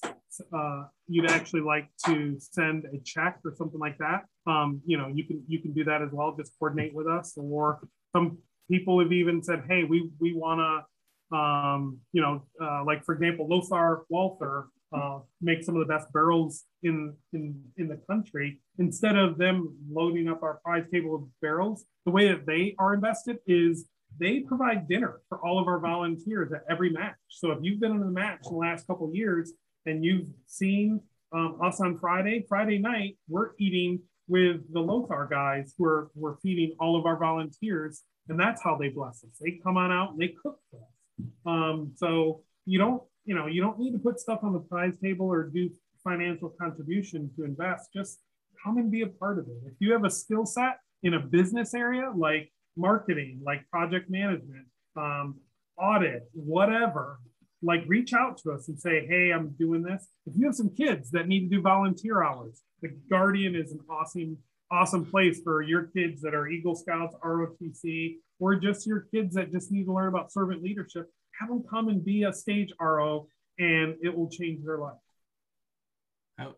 uh, 0.56 0.84
you'd 1.08 1.30
actually 1.30 1.62
like 1.62 1.90
to 2.06 2.38
send 2.40 2.86
a 2.86 3.00
check 3.04 3.40
or 3.46 3.54
something 3.56 3.80
like 3.80 3.98
that. 3.98 4.26
Um, 4.46 4.82
you 4.86 4.98
know 4.98 5.08
you 5.14 5.26
can 5.26 5.44
you 5.48 5.62
can 5.62 5.74
do 5.74 5.84
that 5.86 6.02
as 6.02 6.10
well. 6.12 6.36
Just 6.36 6.54
coordinate 6.60 6.94
with 6.94 7.08
us 7.08 7.34
or 7.38 7.80
some 8.16 8.38
people 8.70 9.00
have 9.00 9.12
even 9.12 9.42
said 9.44 9.64
hey 9.70 9.84
we 9.84 10.10
we 10.20 10.34
want 10.34 10.60
to 10.60 11.38
um, 11.38 12.00
you 12.14 12.22
know 12.22 12.44
uh, 12.62 12.84
like 12.86 13.04
for 13.06 13.14
example 13.14 13.48
lothar 13.48 14.06
walther 14.10 14.66
uh, 14.94 15.20
make 15.42 15.64
some 15.64 15.76
of 15.76 15.86
the 15.86 15.94
best 15.94 16.12
barrels 16.14 16.64
in, 16.84 17.14
in 17.34 17.62
in 17.78 17.88
the 17.88 18.00
country. 18.10 18.62
Instead 18.80 19.18
of 19.18 19.38
them 19.38 19.76
loading 19.92 20.30
up 20.30 20.44
our 20.44 20.60
prize 20.64 20.86
table 20.92 21.16
of 21.16 21.24
barrels 21.42 21.86
the 22.06 22.12
way 22.12 22.30
that 22.30 22.46
they 22.46 22.74
are 22.80 22.94
invested 22.94 23.38
is 23.48 23.90
they 24.20 24.40
provide 24.40 24.88
dinner 24.88 25.20
for 25.28 25.46
all 25.46 25.60
of 25.60 25.68
our 25.68 25.80
volunteers 25.80 26.52
at 26.54 26.64
every 26.70 26.90
match. 26.90 27.18
So 27.28 27.52
if 27.52 27.60
you've 27.62 27.80
been 27.80 27.92
in 27.92 28.02
a 28.02 28.06
match 28.06 28.40
in 28.46 28.54
the 28.54 28.58
last 28.58 28.88
couple 28.88 29.14
years 29.14 29.52
and 29.88 30.04
you've 30.04 30.28
seen 30.46 31.02
um, 31.34 31.60
us 31.64 31.80
on 31.82 31.98
Friday, 31.98 32.46
Friday 32.48 32.78
night, 32.78 33.18
we're 33.28 33.52
eating 33.60 34.00
with 34.28 34.62
the 34.74 34.80
Lothar 34.80 35.28
guys 35.30 35.74
who 35.78 35.86
are 35.86 36.12
we're 36.16 36.38
feeding 36.38 36.76
all 36.80 36.98
of 36.98 37.06
our 37.06 37.18
volunteers, 37.18 38.04
and 38.30 38.40
that's 38.40 38.62
how 38.62 38.78
they 38.78 38.90
bless 38.90 39.24
us. 39.24 39.38
They 39.42 39.60
come 39.64 39.78
on 39.78 39.92
out 39.92 40.12
and 40.12 40.20
they 40.20 40.36
cook 40.42 40.60
for 40.70 40.78
us. 40.78 41.28
Um, 41.46 41.94
so 41.96 42.42
you 42.66 42.78
don't, 42.78 43.02
you 43.26 43.36
know, 43.36 43.48
you 43.48 43.62
don't 43.62 43.80
need 43.80 43.92
to 43.94 44.00
put 44.00 44.20
stuff 44.20 44.40
on 44.44 44.54
the 44.54 44.60
prize 44.60 44.94
table 45.02 45.26
or 45.26 45.44
do 45.44 45.70
financial 46.04 46.54
contribution 46.62 47.30
to 47.38 47.44
invest. 47.44 47.90
Just 47.94 48.20
come 48.64 48.78
and 48.78 48.92
be 48.92 49.02
a 49.02 49.08
part 49.08 49.40
of 49.40 49.46
it. 49.48 49.58
If 49.66 49.74
you 49.80 49.92
have 49.94 50.04
a 50.04 50.10
skill 50.10 50.46
set 50.46 50.80
in 51.04 51.14
a 51.14 51.20
business 51.20 51.74
area 51.74 52.12
like 52.16 52.52
marketing, 52.76 53.42
like 53.44 53.68
project 53.70 54.10
management, 54.10 54.68
um, 54.96 55.36
audit, 55.78 56.24
whatever, 56.34 57.20
like 57.62 57.84
reach 57.88 58.14
out 58.14 58.38
to 58.40 58.52
us 58.52 58.68
and 58.68 58.80
say, 58.80 59.06
hey, 59.08 59.32
I'm 59.32 59.50
doing 59.58 59.82
this. 59.82 60.08
If 60.26 60.34
you 60.38 60.46
have 60.46 60.56
some 60.56 60.70
kids 60.70 61.12
that 61.12 61.28
need 61.28 61.50
to 61.50 61.56
do 61.56 61.62
volunteer 61.62 62.24
hours, 62.24 62.62
the 62.82 62.90
Guardian 63.10 63.56
is 63.56 63.72
an 63.72 63.80
awesome, 63.90 64.38
awesome 64.72 65.06
place 65.06 65.42
for 65.44 65.62
your 65.62 65.84
kids 65.84 66.22
that 66.22 66.36
are 66.36 66.48
Eagle 66.48 66.76
Scouts, 66.76 67.16
ROTC, 67.24 68.18
or 68.40 68.56
just 68.56 68.86
your 68.86 69.08
kids 69.14 69.34
that 69.36 69.52
just 69.52 69.72
need 69.72 69.86
to 69.86 69.94
learn 69.94 70.10
about 70.10 70.32
servant 70.32 70.62
leadership. 70.62 71.10
Have 71.40 71.50
them 71.50 71.64
come 71.68 71.88
and 71.88 72.04
be 72.04 72.24
a 72.24 72.34
stage 72.34 72.72
RO 72.80 73.28
and 73.60 73.96
it 74.04 74.16
will 74.16 74.30
change 74.30 74.64
their 74.64 74.78
life. 74.78 74.98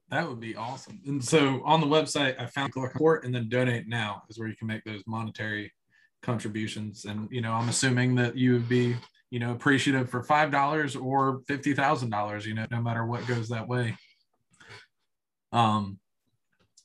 That, 0.10 0.28
would 0.28 0.42
be 0.42 0.58
awesome. 0.58 1.00
And 1.06 1.24
so 1.24 1.62
on 1.64 1.80
the 1.80 1.88
website, 1.88 2.40
I 2.40 2.48
found 2.48 2.74
support 2.74 3.24
and 3.24 3.34
then 3.34 3.48
donate 3.48 3.88
now 3.88 4.24
is 4.30 4.38
where 4.38 4.50
you 4.50 4.56
can 4.58 4.68
make 4.68 4.84
those 4.84 5.02
monetary 5.08 5.72
contributions. 6.22 7.06
And, 7.06 7.30
you 7.32 7.40
know, 7.40 7.54
I'm 7.54 7.70
assuming 7.70 8.16
that 8.16 8.36
you 8.36 8.54
would 8.54 8.68
be, 8.68 8.98
you 9.32 9.40
know, 9.40 9.52
appreciative 9.52 10.10
for 10.10 10.24
$5 10.24 11.02
or 11.02 11.42
$50,000, 11.42 12.46
you 12.46 12.54
know, 12.54 12.66
no 12.72 12.82
matter 12.82 13.06
what 13.06 13.28
goes 13.28 13.50
that 13.50 13.68
way. 13.68 13.96
Um, 15.52 16.00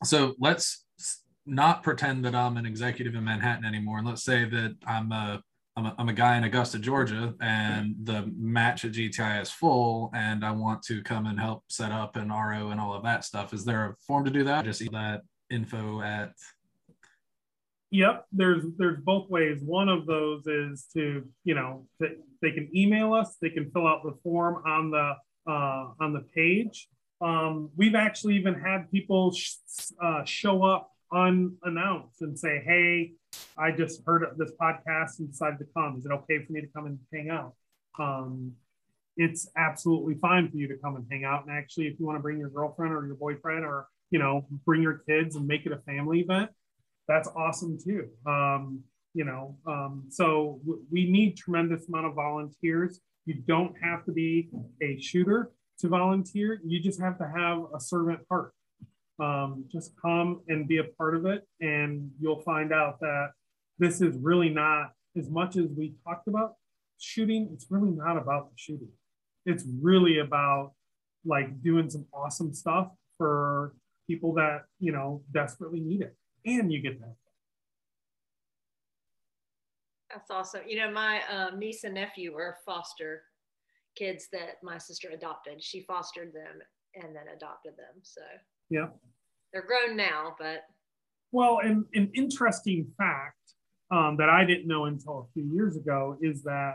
so 0.03 0.34
let's 0.38 0.84
not 1.47 1.82
pretend 1.82 2.24
that 2.24 2.34
I'm 2.34 2.57
an 2.57 2.66
executive 2.66 3.14
in 3.14 3.24
Manhattan 3.24 3.64
anymore. 3.64 3.99
And 3.99 4.07
let's 4.07 4.24
say 4.24 4.45
that 4.45 4.76
I'm 4.86 5.12
a, 5.12 5.42
I'm 5.76 5.86
a, 5.86 5.95
I'm 5.99 6.09
a 6.09 6.14
guy 6.14 6.36
in 6.36 6.45
Augusta, 6.45 6.78
Georgia, 6.78 7.34
and 7.40 7.97
the 8.05 8.30
match 8.36 8.84
at 8.84 8.92
GTI 8.92 9.42
is 9.42 9.51
full, 9.51 10.11
and 10.14 10.45
I 10.45 10.53
want 10.53 10.82
to 10.84 11.03
come 11.03 11.26
and 11.26 11.38
help 11.38 11.64
set 11.68 11.90
up 11.90 12.16
an 12.16 12.28
RO 12.28 12.70
and 12.70 12.80
all 12.80 12.95
of 12.95 13.03
that 13.05 13.24
stuff. 13.24 13.53
Is 13.53 13.64
there 13.64 13.86
a 13.86 13.95
form 14.07 14.24
to 14.24 14.30
do 14.30 14.45
that? 14.45 14.64
Just 14.64 14.88
that 14.92 15.22
info 15.51 16.01
at 16.01 16.32
Yep, 17.95 18.26
there's 18.32 18.64
there's 18.76 18.99
both 19.05 19.30
ways. 19.30 19.61
One 19.62 19.88
of 19.88 20.05
those 20.05 20.49
is 20.49 20.88
to 20.95 21.22
you 21.45 21.55
know 21.55 21.86
they 22.01 22.51
can 22.51 22.68
email 22.74 23.14
us. 23.14 23.36
They 23.40 23.51
can 23.51 23.70
fill 23.70 23.86
out 23.86 24.03
the 24.03 24.18
form 24.24 24.64
on 24.66 24.90
the 24.90 25.12
uh, 25.49 25.90
on 26.01 26.12
the 26.12 26.24
page. 26.34 26.88
Um, 27.20 27.70
we've 27.76 27.95
actually 27.95 28.34
even 28.34 28.55
had 28.55 28.90
people 28.90 29.30
sh- 29.30 29.59
uh, 30.03 30.24
show 30.24 30.64
up 30.64 30.90
unannounced 31.12 32.20
and 32.22 32.36
say, 32.36 32.64
"Hey, 32.66 33.12
I 33.57 33.70
just 33.70 34.03
heard 34.05 34.26
this 34.38 34.51
podcast 34.61 35.20
and 35.20 35.30
decided 35.30 35.61
to 35.61 35.66
come. 35.72 35.95
Is 35.97 36.05
it 36.05 36.11
okay 36.11 36.45
for 36.45 36.53
me 36.53 36.62
to 36.62 36.68
come 36.74 36.86
and 36.86 36.99
hang 37.12 37.30
out?" 37.30 37.55
Um, 37.97 38.55
it's 39.16 39.49
absolutely 39.57 40.16
fine 40.16 40.51
for 40.51 40.57
you 40.57 40.66
to 40.66 40.76
come 40.82 40.97
and 40.97 41.07
hang 41.09 41.22
out. 41.22 41.47
And 41.47 41.57
actually, 41.57 41.86
if 41.86 42.01
you 42.01 42.07
want 42.07 42.18
to 42.18 42.22
bring 42.22 42.38
your 42.38 42.51
girlfriend 42.51 42.92
or 42.92 43.07
your 43.07 43.14
boyfriend 43.14 43.64
or 43.64 43.86
you 44.11 44.18
know 44.18 44.49
bring 44.66 44.82
your 44.82 44.99
kids 45.09 45.36
and 45.36 45.47
make 45.47 45.64
it 45.64 45.70
a 45.70 45.78
family 45.86 46.22
event, 46.22 46.51
that's 47.09 47.28
awesome 47.36 47.78
too. 47.78 48.09
Um, 48.26 48.80
you 49.14 49.24
know, 49.24 49.57
um, 49.66 50.05
so 50.09 50.61
w- 50.66 50.82
we 50.90 51.11
need 51.11 51.36
tremendous 51.36 51.88
amount 51.88 52.07
of 52.07 52.14
volunteers. 52.14 53.00
You 53.26 53.34
don't 53.34 53.74
have 53.82 54.05
to 54.07 54.12
be 54.12 54.50
a 54.82 54.98
shooter 55.00 55.50
to 55.80 55.88
volunteer. 55.88 56.61
You 56.66 56.80
just 56.80 57.00
have 57.00 57.18
to 57.18 57.24
have 57.24 57.64
a 57.74 57.80
servant 57.80 58.20
heart. 58.28 58.52
Um, 59.20 59.64
just 59.70 59.92
come 60.00 60.40
and 60.48 60.66
be 60.66 60.78
a 60.78 60.84
part 60.84 61.14
of 61.14 61.24
it, 61.26 61.46
and 61.61 62.11
you'll 62.20 62.42
find 62.42 62.72
out 62.72 62.98
that 63.00 63.30
this 63.78 64.00
is 64.00 64.16
really 64.16 64.48
not 64.48 64.90
as 65.16 65.30
much 65.30 65.57
as 65.57 65.66
we 65.76 65.94
talked 66.05 66.26
about 66.26 66.55
shooting. 66.98 67.50
It's 67.52 67.66
really 67.70 67.90
not 67.90 68.16
about 68.16 68.50
the 68.50 68.57
shooting. 68.57 68.90
It's 69.46 69.64
really 69.80 70.18
about 70.18 70.72
like 71.24 71.62
doing 71.62 71.88
some 71.90 72.07
awesome 72.12 72.52
stuff 72.52 72.88
for 73.16 73.74
people 74.09 74.34
that 74.34 74.64
you 74.80 74.90
know 74.90 75.22
desperately 75.32 75.80
need 75.80 76.00
it 76.00 76.16
and 76.45 76.72
you 76.72 76.80
get 76.80 77.01
that. 77.01 77.14
That's 80.11 80.30
awesome. 80.30 80.62
You 80.66 80.78
know, 80.78 80.92
my 80.92 81.20
um, 81.30 81.59
niece 81.59 81.84
and 81.84 81.95
nephew 81.95 82.34
were 82.34 82.59
foster 82.64 83.22
kids 83.97 84.28
that 84.32 84.62
my 84.62 84.78
sister 84.78 85.11
adopted. 85.12 85.62
She 85.62 85.82
fostered 85.82 86.32
them 86.32 86.61
and 86.95 87.14
then 87.14 87.24
adopted 87.34 87.72
them. 87.76 88.01
So 88.03 88.22
yeah, 88.70 88.88
they're 89.53 89.66
grown 89.66 89.97
now, 89.97 90.36
but 90.38 90.62
well, 91.32 91.59
and 91.64 91.84
an 91.95 92.11
interesting 92.14 92.86
fact 92.97 93.38
um, 93.90 94.16
that 94.18 94.28
I 94.28 94.45
didn't 94.45 94.68
know 94.68 94.84
until 94.84 95.28
a 95.28 95.32
few 95.32 95.45
years 95.53 95.76
ago 95.76 96.16
is 96.20 96.45
that 96.45 96.74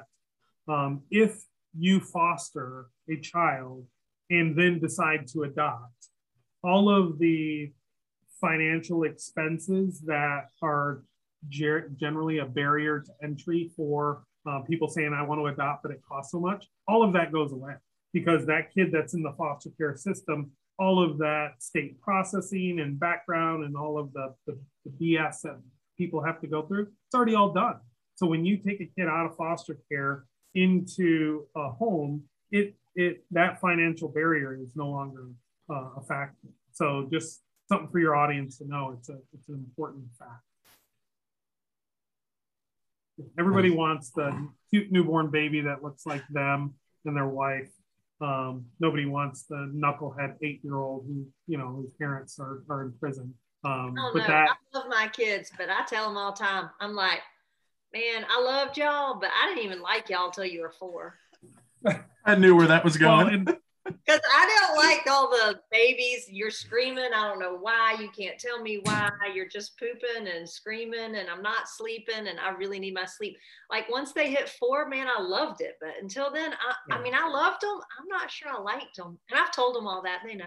um, 0.68 1.02
if 1.10 1.42
you 1.78 2.02
foster 2.02 2.88
a 3.10 3.20
child 3.22 3.86
and 4.30 4.58
then 4.58 4.80
decide 4.80 5.28
to 5.28 5.44
adopt, 5.44 6.10
all 6.62 6.90
of 6.90 7.20
the 7.20 7.72
financial 8.40 9.04
expenses 9.04 10.00
that 10.02 10.48
are 10.62 11.04
ger- 11.48 11.90
generally 11.96 12.40
a 12.40 12.46
barrier 12.46 13.02
to 13.02 13.12
entry 13.24 13.72
for 13.76 14.24
uh, 14.48 14.62
people 14.62 14.88
saying, 14.88 15.14
I 15.14 15.22
want 15.24 15.42
to 15.42 15.48
adopt, 15.48 15.84
but 15.84 15.92
it 15.92 16.02
costs 16.08 16.32
so 16.32 16.40
much, 16.40 16.68
all 16.88 17.04
of 17.04 17.14
that 17.14 17.32
goes 17.32 17.52
away 17.52 17.74
because 18.14 18.46
that 18.46 18.74
kid 18.74 18.92
that's 18.92 19.14
in 19.14 19.22
the 19.22 19.34
foster 19.38 19.70
care 19.78 19.96
system, 19.96 20.52
all 20.80 21.04
of 21.04 21.18
that 21.20 21.56
state 21.60 22.00
processing 22.02 22.80
and 22.80 23.00
background 23.00 23.66
and 23.66 23.76
all 23.76 24.00
of 24.00 24.12
the, 24.14 24.34
the, 24.48 24.58
the 24.86 24.92
BS 25.16 25.42
that 25.42 25.60
people 25.98 26.24
have 26.24 26.40
to 26.42 26.48
go 26.48 26.64
through, 26.64 26.84
it's 26.84 27.16
already 27.16 27.36
all 27.36 27.52
done. 27.52 27.76
So 28.16 28.28
when 28.28 28.46
you 28.46 28.58
take 28.58 28.82
a 28.82 28.86
kid 28.86 29.08
out 29.08 29.26
of 29.26 29.36
foster 29.36 29.78
care 29.92 30.26
into 30.56 31.46
a 31.56 31.70
home, 31.70 32.24
it 32.52 32.76
it 32.96 33.24
that 33.32 33.62
financial 33.62 34.10
barrier 34.10 34.58
is 34.60 34.76
no 34.76 34.90
longer 34.90 35.28
uh, 35.70 35.90
a 35.98 36.02
factor. 36.02 36.50
So 36.74 37.08
just 37.12 37.42
something 37.70 37.88
for 37.90 38.00
your 38.00 38.16
audience 38.16 38.58
to 38.58 38.68
know. 38.68 38.96
It's 38.98 39.10
a 39.10 39.18
it's 39.34 39.48
an 39.48 39.56
important 39.56 40.06
fact. 40.18 40.44
Everybody 43.38 43.70
wants 43.70 44.12
the 44.12 44.50
cute 44.70 44.92
newborn 44.92 45.30
baby 45.30 45.62
that 45.62 45.84
looks 45.84 46.06
like 46.06 46.24
them 46.30 46.74
and 47.06 47.16
their 47.16 47.28
wife. 47.28 47.70
Um, 48.22 48.66
nobody 48.80 49.06
wants 49.06 49.44
the 49.44 49.72
knucklehead 49.74 50.36
eight 50.42 50.62
year 50.64 50.78
old 50.78 51.06
who 51.08 51.26
you 51.48 51.58
know 51.58 51.68
whose 51.68 51.92
parents 51.94 52.40
are, 52.40 52.64
are 52.70 52.84
in 52.84 52.94
prison. 53.00 53.34
Um, 53.64 53.96
Oh, 53.98 54.12
but 54.14 54.22
no, 54.22 54.28
that 54.28 54.50
I 54.50 54.78
love 54.78 54.88
my 54.90 55.10
kids, 55.12 55.52
but 55.58 55.70
I 55.70 55.84
tell 55.86 56.08
them 56.08 56.18
all 56.18 56.32
the 56.32 56.38
time, 56.38 56.70
I'm 56.80 56.94
like, 56.94 57.20
man, 57.94 58.26
I 58.30 58.42
loved 58.42 58.78
y'all, 58.78 59.20
but 59.20 59.30
I 59.30 59.48
didn't 59.48 59.66
even 59.66 59.82
like 59.82 60.10
y'all 60.10 60.32
till 60.32 60.46
you 60.46 60.62
were 60.62 60.72
four. 60.72 61.16
I 62.26 62.36
knew 62.36 62.56
where 62.56 62.68
that 62.68 62.86
was 62.86 62.98
well, 62.98 63.24
going. 63.24 63.34
and 63.34 63.58
Because 64.06 64.22
I 64.34 64.68
don't 64.68 64.78
like 64.78 65.08
all 65.08 65.30
the 65.30 65.60
babies. 65.72 66.28
You're 66.30 66.52
screaming. 66.52 67.10
I 67.16 67.28
don't 67.28 67.40
know 67.40 67.58
why. 67.60 67.98
You 68.00 68.10
can't 68.10 68.40
tell 68.40 68.62
me 68.62 68.80
why. 68.84 69.10
You're 69.34 69.48
just 69.48 69.78
pooping 69.80 70.28
and 70.28 70.48
screaming, 70.48 71.16
and 71.16 71.30
I'm 71.30 71.42
not 71.42 71.68
sleeping, 71.68 72.28
and 72.28 72.40
I 72.40 72.52
really 72.52 72.80
need 72.80 72.94
my 72.94 73.06
sleep. 73.06 73.38
Like 73.70 73.90
once 73.90 74.14
they 74.14 74.30
hit 74.30 74.50
four, 74.50 74.88
man, 74.88 75.08
I 75.08 75.22
loved 75.22 75.62
it. 75.62 75.76
But 75.82 75.92
until 76.02 76.32
then, 76.32 76.54
I, 76.54 76.74
Yeah. 76.90 76.96
I 76.96 77.02
mean, 77.02 77.14
I 77.16 77.28
loved 77.28 77.62
them. 77.62 77.80
I'm 78.00 78.08
not 78.08 78.32
sure 78.32 78.50
I 78.50 78.60
liked 78.62 78.98
them. 78.98 79.18
And 79.30 79.40
I've 79.40 79.52
told 79.52 79.76
them 79.76 79.88
all 79.88 80.02
that. 80.04 80.22
They 80.26 80.36
know. 80.36 80.46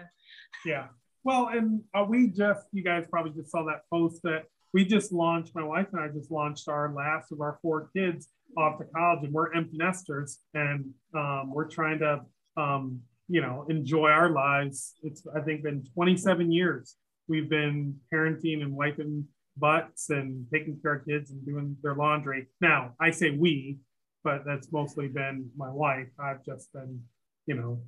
Yeah. 0.65 0.87
Well, 1.23 1.49
and 1.49 1.81
uh, 1.95 2.05
we 2.07 2.27
just, 2.27 2.67
you 2.73 2.83
guys 2.83 3.05
probably 3.09 3.31
just 3.31 3.51
saw 3.51 3.63
that 3.65 3.83
post 3.89 4.21
that 4.23 4.43
we 4.73 4.83
just 4.83 5.13
launched, 5.13 5.55
my 5.55 5.63
wife 5.63 5.87
and 5.93 6.01
I 6.01 6.07
just 6.07 6.31
launched 6.31 6.67
our 6.67 6.91
last 6.93 7.31
of 7.31 7.39
our 7.41 7.59
four 7.61 7.89
kids 7.95 8.27
off 8.57 8.79
to 8.79 8.85
college, 8.85 9.23
and 9.23 9.33
we're 9.33 9.53
empty 9.53 9.77
nesters, 9.77 10.39
and 10.53 10.91
um, 11.15 11.51
we're 11.53 11.69
trying 11.69 11.99
to, 11.99 12.21
um, 12.57 12.99
you 13.33 13.41
know, 13.41 13.65
enjoy 13.69 14.09
our 14.09 14.29
lives. 14.29 14.93
It's, 15.01 15.25
I 15.35 15.41
think, 15.41 15.63
been 15.63 15.83
27 15.95 16.51
years 16.51 16.95
we've 17.27 17.49
been 17.49 17.95
parenting 18.13 18.61
and 18.61 18.73
wiping 18.73 19.25
butts 19.57 20.09
and 20.09 20.45
taking 20.51 20.79
care 20.81 20.95
of 20.95 21.05
kids 21.05 21.31
and 21.31 21.45
doing 21.45 21.77
their 21.81 21.95
laundry. 21.95 22.47
Now, 22.59 22.93
I 22.99 23.11
say 23.11 23.31
we, 23.31 23.77
but 24.23 24.43
that's 24.45 24.71
mostly 24.71 25.07
been 25.07 25.49
my 25.57 25.69
wife. 25.69 26.09
I've 26.19 26.43
just 26.43 26.71
been, 26.73 27.01
you 27.45 27.55
know, 27.55 27.81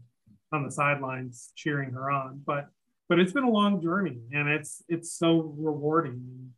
on 0.51 0.63
the 0.63 0.71
sidelines 0.71 1.51
cheering 1.55 1.91
her 1.91 2.11
on. 2.11 2.41
But 2.45 2.67
but 3.07 3.19
it's 3.19 3.33
been 3.33 3.43
a 3.43 3.49
long 3.49 3.81
journey 3.81 4.19
and 4.31 4.49
it's 4.49 4.83
it's 4.87 5.11
so 5.11 5.53
rewarding. 5.57 6.53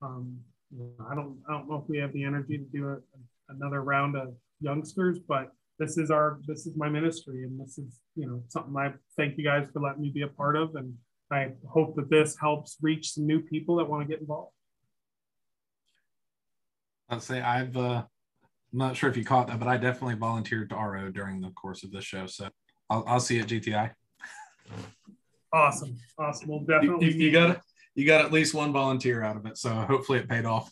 Um, 0.00 0.38
I 1.10 1.14
don't 1.14 1.38
I 1.48 1.52
don't 1.52 1.68
know 1.68 1.82
if 1.82 1.88
we 1.88 1.98
have 1.98 2.12
the 2.12 2.24
energy 2.24 2.58
to 2.58 2.64
do 2.64 2.88
a, 2.88 2.98
another 3.48 3.82
round 3.82 4.16
of 4.16 4.34
youngsters, 4.60 5.18
but 5.18 5.50
this 5.78 5.96
is 5.96 6.10
our 6.10 6.40
this 6.46 6.66
is 6.66 6.76
my 6.76 6.88
ministry 6.88 7.44
and 7.44 7.58
this 7.60 7.78
is 7.78 8.00
you 8.16 8.26
know 8.26 8.42
something 8.48 8.74
I 8.76 8.92
thank 9.16 9.38
you 9.38 9.44
guys 9.44 9.68
for 9.72 9.80
letting 9.80 10.02
me 10.02 10.10
be 10.10 10.22
a 10.22 10.28
part 10.28 10.56
of 10.56 10.74
and 10.74 10.94
I 11.30 11.52
hope 11.68 11.94
that 11.96 12.10
this 12.10 12.36
helps 12.40 12.78
reach 12.80 13.12
some 13.12 13.26
new 13.26 13.40
people 13.40 13.76
that 13.76 13.84
want 13.84 14.02
to 14.02 14.08
get 14.08 14.20
involved. 14.20 14.52
I'll 17.08 17.20
say 17.20 17.40
I've 17.40 17.76
uh 17.76 18.02
I'm 18.72 18.78
not 18.78 18.96
sure 18.96 19.08
if 19.08 19.16
you 19.16 19.24
caught 19.24 19.46
that, 19.46 19.58
but 19.58 19.68
I 19.68 19.78
definitely 19.78 20.16
volunteered 20.16 20.68
to 20.70 20.76
RO 20.76 21.10
during 21.10 21.40
the 21.40 21.50
course 21.50 21.84
of 21.84 21.90
this 21.90 22.04
show. 22.04 22.26
So 22.26 22.50
I'll, 22.90 23.04
I'll 23.06 23.20
see 23.20 23.36
you 23.36 23.42
at 23.42 23.48
GTI. 23.48 23.92
Awesome, 25.52 25.96
awesome. 26.18 26.48
We'll 26.48 26.60
definitely 26.60 27.06
you, 27.06 27.26
you 27.26 27.32
got 27.32 27.62
you 27.94 28.06
got 28.06 28.24
at 28.24 28.32
least 28.32 28.52
one 28.54 28.72
volunteer 28.72 29.22
out 29.22 29.36
of 29.36 29.46
it. 29.46 29.56
So 29.56 29.70
hopefully 29.70 30.18
it 30.18 30.28
paid 30.28 30.44
off. 30.44 30.70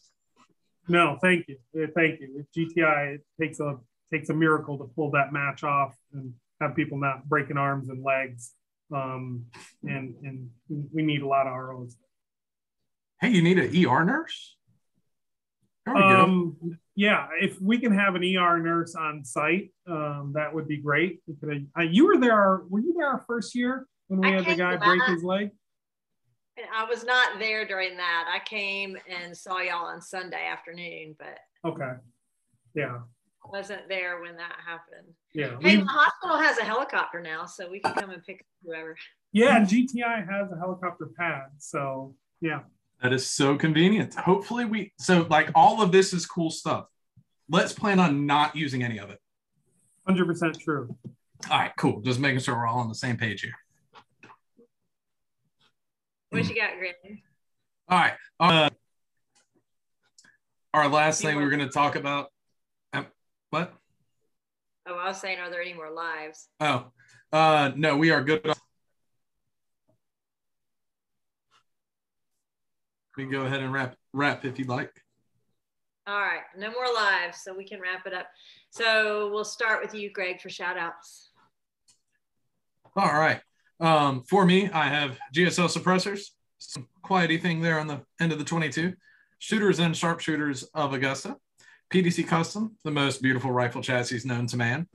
No, 0.88 1.18
thank 1.20 1.46
you, 1.48 1.56
thank 1.94 2.20
you. 2.20 2.30
With 2.36 2.52
GTI, 2.52 3.16
it 3.16 3.26
takes 3.40 3.58
a 3.60 3.78
takes 4.12 4.28
a 4.28 4.34
miracle 4.34 4.78
to 4.78 4.84
pull 4.94 5.10
that 5.12 5.32
match 5.32 5.64
off 5.64 5.94
and 6.12 6.32
have 6.60 6.74
people 6.74 6.98
not 6.98 7.28
breaking 7.28 7.56
arms 7.56 7.88
and 7.88 8.02
legs. 8.02 8.54
Um, 8.94 9.46
and 9.82 10.14
and 10.22 10.50
we 10.92 11.02
need 11.02 11.22
a 11.22 11.26
lot 11.26 11.46
of 11.46 11.54
ROs. 11.54 11.96
Hey, 13.20 13.30
you 13.30 13.42
need 13.42 13.58
an 13.58 13.70
ER 13.86 14.04
nurse? 14.04 14.56
There 15.84 15.94
we 15.94 16.00
go. 16.00 16.06
Um, 16.06 16.56
yeah, 16.94 17.28
if 17.40 17.60
we 17.60 17.78
can 17.78 17.92
have 17.92 18.14
an 18.14 18.22
ER 18.22 18.58
nurse 18.58 18.94
on 18.94 19.24
site, 19.24 19.70
um, 19.88 20.32
that 20.34 20.52
would 20.54 20.66
be 20.68 20.78
great. 20.78 21.20
We 21.26 21.34
could- 21.36 21.70
uh, 21.78 21.82
you 21.82 22.06
were 22.06 22.18
there. 22.18 22.62
Were 22.68 22.80
you 22.80 22.94
there 22.96 23.08
our 23.08 23.20
first 23.26 23.54
year 23.54 23.86
when 24.08 24.20
we 24.20 24.28
I 24.28 24.30
had 24.32 24.46
the 24.46 24.54
guy 24.56 24.76
break 24.76 25.02
his 25.04 25.22
leg? 25.24 25.50
I 26.72 26.84
was 26.84 27.04
not 27.04 27.38
there 27.38 27.66
during 27.66 27.96
that. 27.98 28.30
I 28.32 28.38
came 28.44 28.96
and 29.08 29.36
saw 29.36 29.58
y'all 29.60 29.86
on 29.86 30.00
Sunday 30.00 30.46
afternoon, 30.46 31.14
but 31.18 31.38
Okay. 31.64 31.92
Yeah. 32.74 33.00
Wasn't 33.50 33.88
there 33.88 34.20
when 34.20 34.36
that 34.36 34.56
happened. 34.64 35.12
Yeah. 35.32 35.56
Hey, 35.60 35.76
We- 35.76 35.82
the 35.82 35.88
hospital 35.88 36.36
has 36.38 36.58
a 36.58 36.64
helicopter 36.64 37.20
now, 37.20 37.46
so 37.46 37.70
we 37.70 37.80
can 37.80 37.94
come 37.94 38.10
and 38.10 38.22
pick 38.24 38.40
up 38.40 38.46
whoever. 38.64 38.96
yeah. 39.32 39.60
GTI 39.64 40.30
has 40.30 40.50
a 40.52 40.56
helicopter 40.58 41.10
pad. 41.18 41.48
So 41.58 42.14
yeah. 42.40 42.60
That 43.02 43.12
is 43.12 43.28
so 43.28 43.56
convenient. 43.56 44.14
Hopefully, 44.14 44.64
we 44.64 44.92
so 44.98 45.26
like 45.28 45.50
all 45.54 45.82
of 45.82 45.92
this 45.92 46.12
is 46.14 46.24
cool 46.24 46.50
stuff. 46.50 46.86
Let's 47.48 47.72
plan 47.72 48.00
on 48.00 48.26
not 48.26 48.56
using 48.56 48.82
any 48.82 48.98
of 48.98 49.10
it. 49.10 49.20
100% 50.08 50.58
true. 50.58 50.96
All 51.50 51.58
right, 51.58 51.72
cool. 51.76 52.00
Just 52.00 52.18
making 52.18 52.40
sure 52.40 52.56
we're 52.56 52.66
all 52.66 52.78
on 52.78 52.88
the 52.88 52.94
same 52.94 53.16
page 53.16 53.42
here. 53.42 53.52
What 56.30 56.48
you 56.48 56.54
got, 56.56 56.70
Graham? 56.78 56.94
All 57.88 57.98
right. 57.98 58.12
Uh, 58.40 58.70
our 60.74 60.88
last 60.88 61.22
thing 61.22 61.36
we're 61.36 61.50
going 61.50 61.60
to 61.66 61.68
talk 61.72 61.96
about. 61.96 62.30
What? 63.56 63.72
Oh, 64.86 64.96
I 64.96 65.08
was 65.08 65.18
saying, 65.18 65.38
are 65.38 65.48
there 65.48 65.62
any 65.62 65.72
more 65.72 65.90
lives? 65.90 66.48
Oh, 66.60 66.88
uh, 67.32 67.70
no, 67.74 67.96
we 67.96 68.10
are 68.10 68.22
good. 68.22 68.44
We 73.16 73.22
can 73.22 73.32
go 73.32 73.46
ahead 73.46 73.62
and 73.62 73.72
wrap 73.72 73.96
wrap 74.12 74.44
if 74.44 74.58
you'd 74.58 74.68
like. 74.68 74.92
All 76.06 76.20
right, 76.20 76.42
no 76.58 76.70
more 76.70 76.84
lives, 76.94 77.38
so 77.42 77.56
we 77.56 77.64
can 77.64 77.80
wrap 77.80 78.06
it 78.06 78.12
up. 78.12 78.26
So 78.68 79.30
we'll 79.32 79.42
start 79.42 79.82
with 79.82 79.94
you, 79.94 80.12
Greg, 80.12 80.42
for 80.42 80.50
shout 80.50 80.76
outs. 80.76 81.30
All 82.94 83.14
right. 83.18 83.40
Um, 83.80 84.22
for 84.28 84.44
me, 84.44 84.68
I 84.68 84.84
have 84.84 85.18
GSL 85.34 85.74
suppressors, 85.74 86.26
some 86.58 86.88
quiety 87.00 87.38
thing 87.38 87.62
there 87.62 87.80
on 87.80 87.86
the 87.86 88.02
end 88.20 88.32
of 88.32 88.38
the 88.38 88.44
22, 88.44 88.92
shooters 89.38 89.78
and 89.78 89.96
sharpshooters 89.96 90.64
of 90.74 90.92
Augusta, 90.92 91.36
PDC 91.90 92.26
Custom, 92.26 92.76
the 92.84 92.90
most 92.90 93.22
beautiful 93.22 93.50
rifle 93.50 93.82
chassis 93.82 94.26
known 94.26 94.46
to 94.48 94.56
man, 94.56 94.88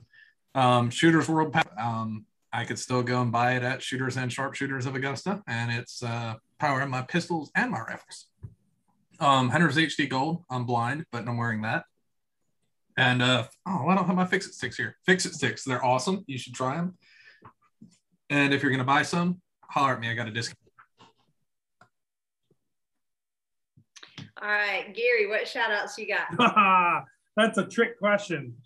um, 0.54 0.90
Shooters 0.90 1.28
World. 1.28 1.54
Um, 1.78 2.26
I 2.52 2.64
could 2.64 2.78
still 2.78 3.02
go 3.02 3.22
and 3.22 3.32
buy 3.32 3.56
it 3.56 3.62
at 3.62 3.82
Shooters 3.82 4.16
and 4.16 4.30
Sharpshooters 4.30 4.86
of 4.86 4.94
Augusta, 4.94 5.42
and 5.46 5.72
it's 5.72 6.02
uh, 6.02 6.34
powering 6.58 6.90
my 6.90 7.02
pistols 7.02 7.50
and 7.54 7.70
my 7.70 7.80
rifles. 7.80 8.26
Um, 9.20 9.48
Hunter's 9.48 9.76
HD 9.76 10.08
Gold. 10.08 10.44
I'm 10.50 10.64
blind, 10.66 11.06
but 11.10 11.26
I'm 11.26 11.38
wearing 11.38 11.62
that. 11.62 11.84
And 12.98 13.22
uh, 13.22 13.44
oh, 13.66 13.88
I 13.88 13.94
don't 13.94 14.06
have 14.06 14.16
my 14.16 14.26
Fix 14.26 14.46
It 14.46 14.54
sticks 14.54 14.76
here. 14.76 14.96
Fix 15.06 15.24
It 15.24 15.34
sticks. 15.34 15.64
They're 15.64 15.84
awesome. 15.84 16.24
You 16.26 16.36
should 16.36 16.54
try 16.54 16.76
them. 16.76 16.98
And 18.28 18.52
if 18.52 18.62
you're 18.62 18.72
gonna 18.72 18.84
buy 18.84 19.02
some, 19.02 19.40
holler 19.62 19.94
at 19.94 20.00
me. 20.00 20.10
I 20.10 20.14
got 20.14 20.28
a 20.28 20.30
discount. 20.30 20.61
All 24.42 24.48
right, 24.48 24.92
Gary, 24.92 25.28
what 25.28 25.46
shout 25.46 25.70
outs 25.70 25.96
you 25.96 26.08
got? 26.08 27.04
That's 27.36 27.58
a 27.58 27.64
trick 27.64 27.96
question. 27.96 28.56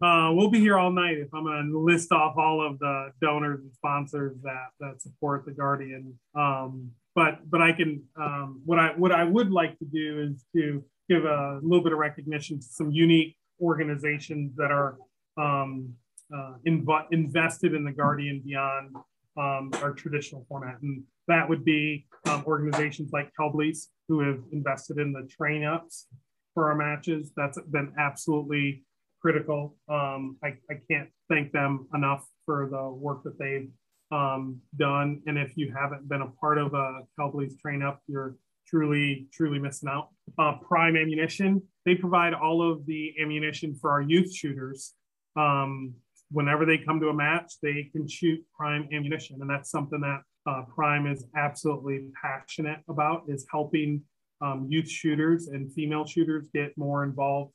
Uh, 0.00 0.30
we'll 0.32 0.48
be 0.48 0.60
here 0.60 0.78
all 0.78 0.92
night 0.92 1.18
if 1.18 1.26
I'm 1.34 1.42
going 1.42 1.70
to 1.72 1.78
list 1.78 2.12
off 2.12 2.36
all 2.36 2.64
of 2.64 2.78
the 2.78 3.10
donors 3.20 3.60
and 3.60 3.72
sponsors 3.74 4.36
that 4.42 4.68
that 4.78 5.02
support 5.02 5.44
the 5.44 5.50
Guardian. 5.50 6.16
Um, 6.36 6.92
but 7.16 7.50
but 7.50 7.60
I 7.60 7.72
can 7.72 8.04
um, 8.16 8.62
what 8.64 8.78
I 8.78 8.92
what 8.96 9.10
I 9.10 9.24
would 9.24 9.50
like 9.50 9.76
to 9.80 9.84
do 9.84 10.30
is 10.30 10.44
to 10.54 10.84
give 11.08 11.24
a 11.24 11.58
little 11.62 11.82
bit 11.82 11.92
of 11.92 11.98
recognition 11.98 12.60
to 12.60 12.64
some 12.64 12.92
unique 12.92 13.36
organizations 13.60 14.54
that 14.56 14.70
are 14.70 14.98
um, 15.36 15.94
uh, 16.32 16.54
inv- 16.64 17.06
invested 17.10 17.74
in 17.74 17.84
the 17.84 17.92
Guardian 17.92 18.40
beyond 18.44 18.94
um, 19.36 19.70
our 19.82 19.92
traditional 19.92 20.46
format, 20.48 20.80
and 20.82 21.02
that 21.28 21.48
would 21.48 21.64
be 21.64 22.06
um, 22.28 22.44
organizations 22.46 23.10
like 23.12 23.30
Hellbleeze, 23.38 23.86
who 24.08 24.20
have 24.20 24.40
invested 24.52 24.98
in 24.98 25.12
the 25.12 25.26
train 25.28 25.64
ups 25.64 26.06
for 26.54 26.70
our 26.70 26.76
matches. 26.76 27.32
That's 27.36 27.58
been 27.70 27.92
absolutely 27.98 28.84
critical. 29.20 29.76
Um, 29.88 30.36
I, 30.42 30.56
I 30.70 30.80
can't 30.90 31.08
thank 31.28 31.52
them 31.52 31.88
enough 31.94 32.26
for 32.44 32.68
the 32.70 32.90
work 32.90 33.22
that 33.24 33.38
they've 33.38 33.70
um, 34.10 34.60
done. 34.76 35.22
And 35.26 35.38
if 35.38 35.56
you 35.56 35.72
haven't 35.72 36.08
been 36.08 36.22
a 36.22 36.30
part 36.40 36.58
of 36.58 36.74
a 36.74 37.00
Hellbleeze 37.18 37.58
train 37.58 37.82
up, 37.82 38.00
you're 38.06 38.36
truly, 38.66 39.28
truly 39.32 39.58
missing 39.58 39.88
out. 39.88 40.08
Uh, 40.38 40.56
Prime 40.60 40.96
Ammunition, 40.96 41.62
they 41.86 41.94
provide 41.94 42.34
all 42.34 42.68
of 42.68 42.84
the 42.86 43.14
ammunition 43.20 43.74
for 43.74 43.90
our 43.90 44.02
youth 44.02 44.34
shooters. 44.34 44.94
Um, 45.36 45.94
whenever 46.30 46.66
they 46.66 46.78
come 46.78 47.00
to 47.00 47.08
a 47.08 47.14
match, 47.14 47.54
they 47.62 47.88
can 47.92 48.08
shoot 48.08 48.40
Prime 48.56 48.88
ammunition. 48.92 49.38
And 49.40 49.48
that's 49.48 49.70
something 49.70 50.00
that 50.00 50.22
uh, 50.46 50.62
Prime 50.74 51.06
is 51.06 51.24
absolutely 51.36 52.08
passionate 52.20 52.80
about 52.88 53.24
is 53.28 53.46
helping 53.50 54.02
um, 54.40 54.66
youth 54.68 54.88
shooters 54.88 55.48
and 55.48 55.72
female 55.72 56.04
shooters 56.04 56.48
get 56.52 56.76
more 56.76 57.04
involved 57.04 57.52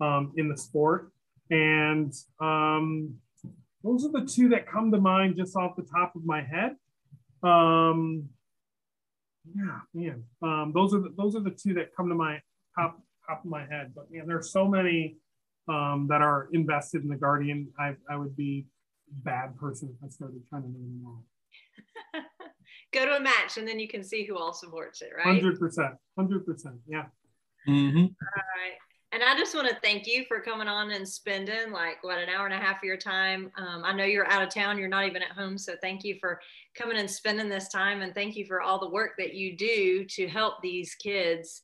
um, 0.00 0.32
in 0.36 0.48
the 0.48 0.56
sport. 0.56 1.12
And 1.50 2.12
um, 2.40 3.14
those 3.84 4.04
are 4.06 4.12
the 4.12 4.26
two 4.26 4.48
that 4.50 4.66
come 4.66 4.90
to 4.90 4.98
mind 4.98 5.36
just 5.36 5.56
off 5.56 5.76
the 5.76 5.82
top 5.82 6.16
of 6.16 6.24
my 6.24 6.42
head. 6.42 6.76
Um, 7.42 8.28
yeah, 9.54 9.80
man. 9.94 10.24
Um, 10.42 10.72
those 10.74 10.94
are 10.94 11.00
the, 11.00 11.12
those 11.16 11.34
are 11.34 11.40
the 11.40 11.50
two 11.50 11.74
that 11.74 11.94
come 11.96 12.08
to 12.08 12.14
my 12.14 12.40
top 12.78 13.00
top 13.26 13.44
of 13.44 13.50
my 13.50 13.66
head. 13.66 13.92
But 13.94 14.10
man, 14.10 14.26
there's 14.26 14.50
so 14.50 14.66
many 14.68 15.16
um, 15.68 16.06
that 16.10 16.20
are 16.22 16.48
invested 16.52 17.02
in 17.02 17.08
the 17.08 17.16
Guardian. 17.16 17.68
I 17.78 17.96
I 18.08 18.16
would 18.16 18.36
be 18.36 18.66
bad 19.10 19.56
person 19.58 19.88
if 19.90 20.04
I 20.04 20.08
started 20.08 20.42
trying 20.48 20.62
to 20.62 20.68
name 20.68 21.00
them 21.00 21.04
all. 21.06 21.24
Go 22.92 23.04
to 23.06 23.16
a 23.16 23.20
match 23.20 23.56
and 23.56 23.66
then 23.66 23.78
you 23.78 23.88
can 23.88 24.02
see 24.02 24.24
who 24.24 24.36
all 24.36 24.52
supports 24.52 25.00
it, 25.02 25.10
right? 25.16 25.26
Hundred 25.26 25.58
percent, 25.60 25.94
hundred 26.18 26.44
percent, 26.44 26.76
yeah. 26.88 27.06
Mm-hmm. 27.68 27.98
All 27.98 28.04
right. 28.56 28.76
And 29.12 29.24
I 29.24 29.36
just 29.36 29.54
want 29.56 29.68
to 29.68 29.76
thank 29.82 30.06
you 30.06 30.24
for 30.28 30.40
coming 30.40 30.68
on 30.68 30.92
and 30.92 31.08
spending 31.08 31.72
like 31.72 32.02
what 32.02 32.18
an 32.18 32.28
hour 32.28 32.46
and 32.46 32.54
a 32.54 32.58
half 32.58 32.76
of 32.78 32.84
your 32.84 32.96
time. 32.96 33.50
Um, 33.56 33.82
I 33.84 33.92
know 33.92 34.04
you're 34.04 34.30
out 34.30 34.42
of 34.42 34.54
town, 34.54 34.78
you're 34.78 34.88
not 34.88 35.06
even 35.06 35.22
at 35.22 35.32
home. 35.32 35.58
So 35.58 35.74
thank 35.82 36.04
you 36.04 36.16
for 36.20 36.40
coming 36.76 36.96
and 36.96 37.10
spending 37.10 37.48
this 37.48 37.68
time. 37.68 38.02
And 38.02 38.14
thank 38.14 38.36
you 38.36 38.46
for 38.46 38.60
all 38.60 38.78
the 38.78 38.88
work 38.88 39.12
that 39.18 39.34
you 39.34 39.56
do 39.56 40.04
to 40.10 40.28
help 40.28 40.62
these 40.62 40.94
kids, 40.94 41.62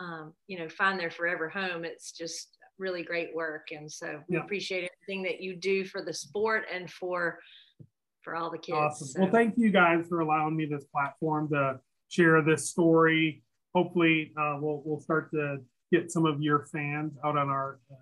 um, 0.00 0.32
you 0.48 0.58
know, 0.58 0.68
find 0.68 0.98
their 0.98 1.10
forever 1.10 1.48
home. 1.48 1.84
It's 1.84 2.10
just 2.10 2.58
really 2.78 3.04
great 3.04 3.32
work. 3.34 3.68
And 3.70 3.90
so 3.90 4.20
we 4.28 4.36
Yeah. 4.36 4.42
appreciate 4.42 4.90
everything 4.92 5.22
that 5.22 5.40
you 5.40 5.54
do 5.54 5.84
for 5.84 6.02
the 6.04 6.12
sport 6.12 6.66
and 6.72 6.90
for 6.90 7.38
for 8.22 8.36
all 8.36 8.50
the 8.50 8.58
kids. 8.58 8.76
Awesome. 8.76 9.06
So- 9.08 9.20
Well, 9.22 9.30
thank 9.30 9.54
you 9.56 9.70
guys 9.70 10.06
for 10.08 10.20
allowing 10.20 10.56
me 10.56 10.66
this 10.66 10.84
platform 10.84 11.48
to 11.50 11.80
share 12.08 12.42
this 12.42 12.68
story. 12.70 13.42
Hopefully, 13.74 14.32
uh, 14.38 14.58
we'll 14.60 14.82
we'll 14.84 15.00
start 15.00 15.30
to 15.32 15.58
get 15.92 16.10
some 16.10 16.26
of 16.26 16.42
your 16.42 16.66
fans 16.66 17.12
out 17.24 17.36
on 17.38 17.48
our 17.48 17.80
uh, 17.90 17.94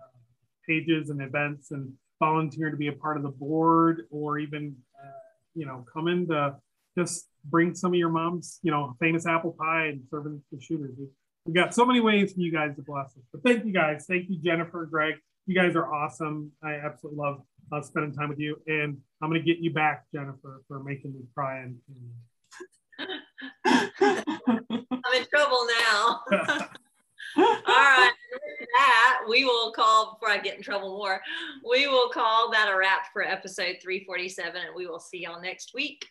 pages 0.68 1.10
and 1.10 1.20
events 1.22 1.70
and 1.70 1.92
volunteer 2.20 2.70
to 2.70 2.76
be 2.76 2.88
a 2.88 2.92
part 2.92 3.16
of 3.16 3.22
the 3.22 3.28
board 3.28 4.06
or 4.10 4.38
even 4.38 4.74
uh, 5.02 5.08
you 5.54 5.66
know 5.66 5.84
come 5.92 6.08
in 6.08 6.26
to 6.28 6.56
just 6.98 7.28
bring 7.44 7.74
some 7.74 7.92
of 7.92 7.98
your 7.98 8.08
mom's 8.08 8.58
you 8.62 8.70
know 8.70 8.96
famous 9.00 9.26
apple 9.26 9.54
pie 9.58 9.86
and 9.86 10.02
serving 10.10 10.42
the 10.52 10.60
shooters. 10.60 10.94
We- 10.98 11.08
We've 11.44 11.54
got 11.54 11.72
so 11.72 11.86
many 11.86 12.00
ways 12.00 12.32
for 12.32 12.40
you 12.40 12.50
guys 12.50 12.74
to 12.74 12.82
bless 12.82 13.16
us. 13.16 13.22
But 13.32 13.44
thank 13.44 13.64
you 13.64 13.72
guys. 13.72 14.04
Thank 14.08 14.28
you, 14.28 14.36
Jennifer, 14.42 14.84
Greg. 14.84 15.14
You 15.46 15.54
guys 15.54 15.76
are 15.76 15.94
awesome. 15.94 16.50
I 16.60 16.72
absolutely 16.72 17.20
love 17.20 17.40
uh, 17.72 17.82
spending 17.82 18.12
time 18.12 18.28
with 18.28 18.38
you. 18.38 18.60
And 18.66 18.98
I'm 19.22 19.30
going 19.30 19.40
to 19.40 19.46
get 19.46 19.58
you 19.58 19.72
back, 19.72 20.04
Jennifer, 20.12 20.62
for 20.68 20.82
making 20.82 21.12
me 21.14 21.20
cry. 21.34 21.60
And, 21.60 21.78
I'm 23.64 25.14
in 25.14 25.26
trouble 25.26 25.66
now. 25.80 26.20
All 27.36 27.62
right. 27.66 28.12
With 28.32 28.68
that, 28.78 29.20
we 29.28 29.44
will 29.44 29.72
call, 29.72 30.14
before 30.14 30.32
I 30.32 30.38
get 30.38 30.56
in 30.56 30.62
trouble 30.62 30.96
more, 30.96 31.20
we 31.68 31.86
will 31.86 32.08
call 32.08 32.50
that 32.52 32.70
a 32.72 32.76
wrap 32.76 33.12
for 33.12 33.22
episode 33.22 33.76
347 33.82 34.56
and 34.56 34.74
we 34.74 34.86
will 34.86 35.00
see 35.00 35.22
y'all 35.24 35.40
next 35.40 35.74
week. 35.74 36.06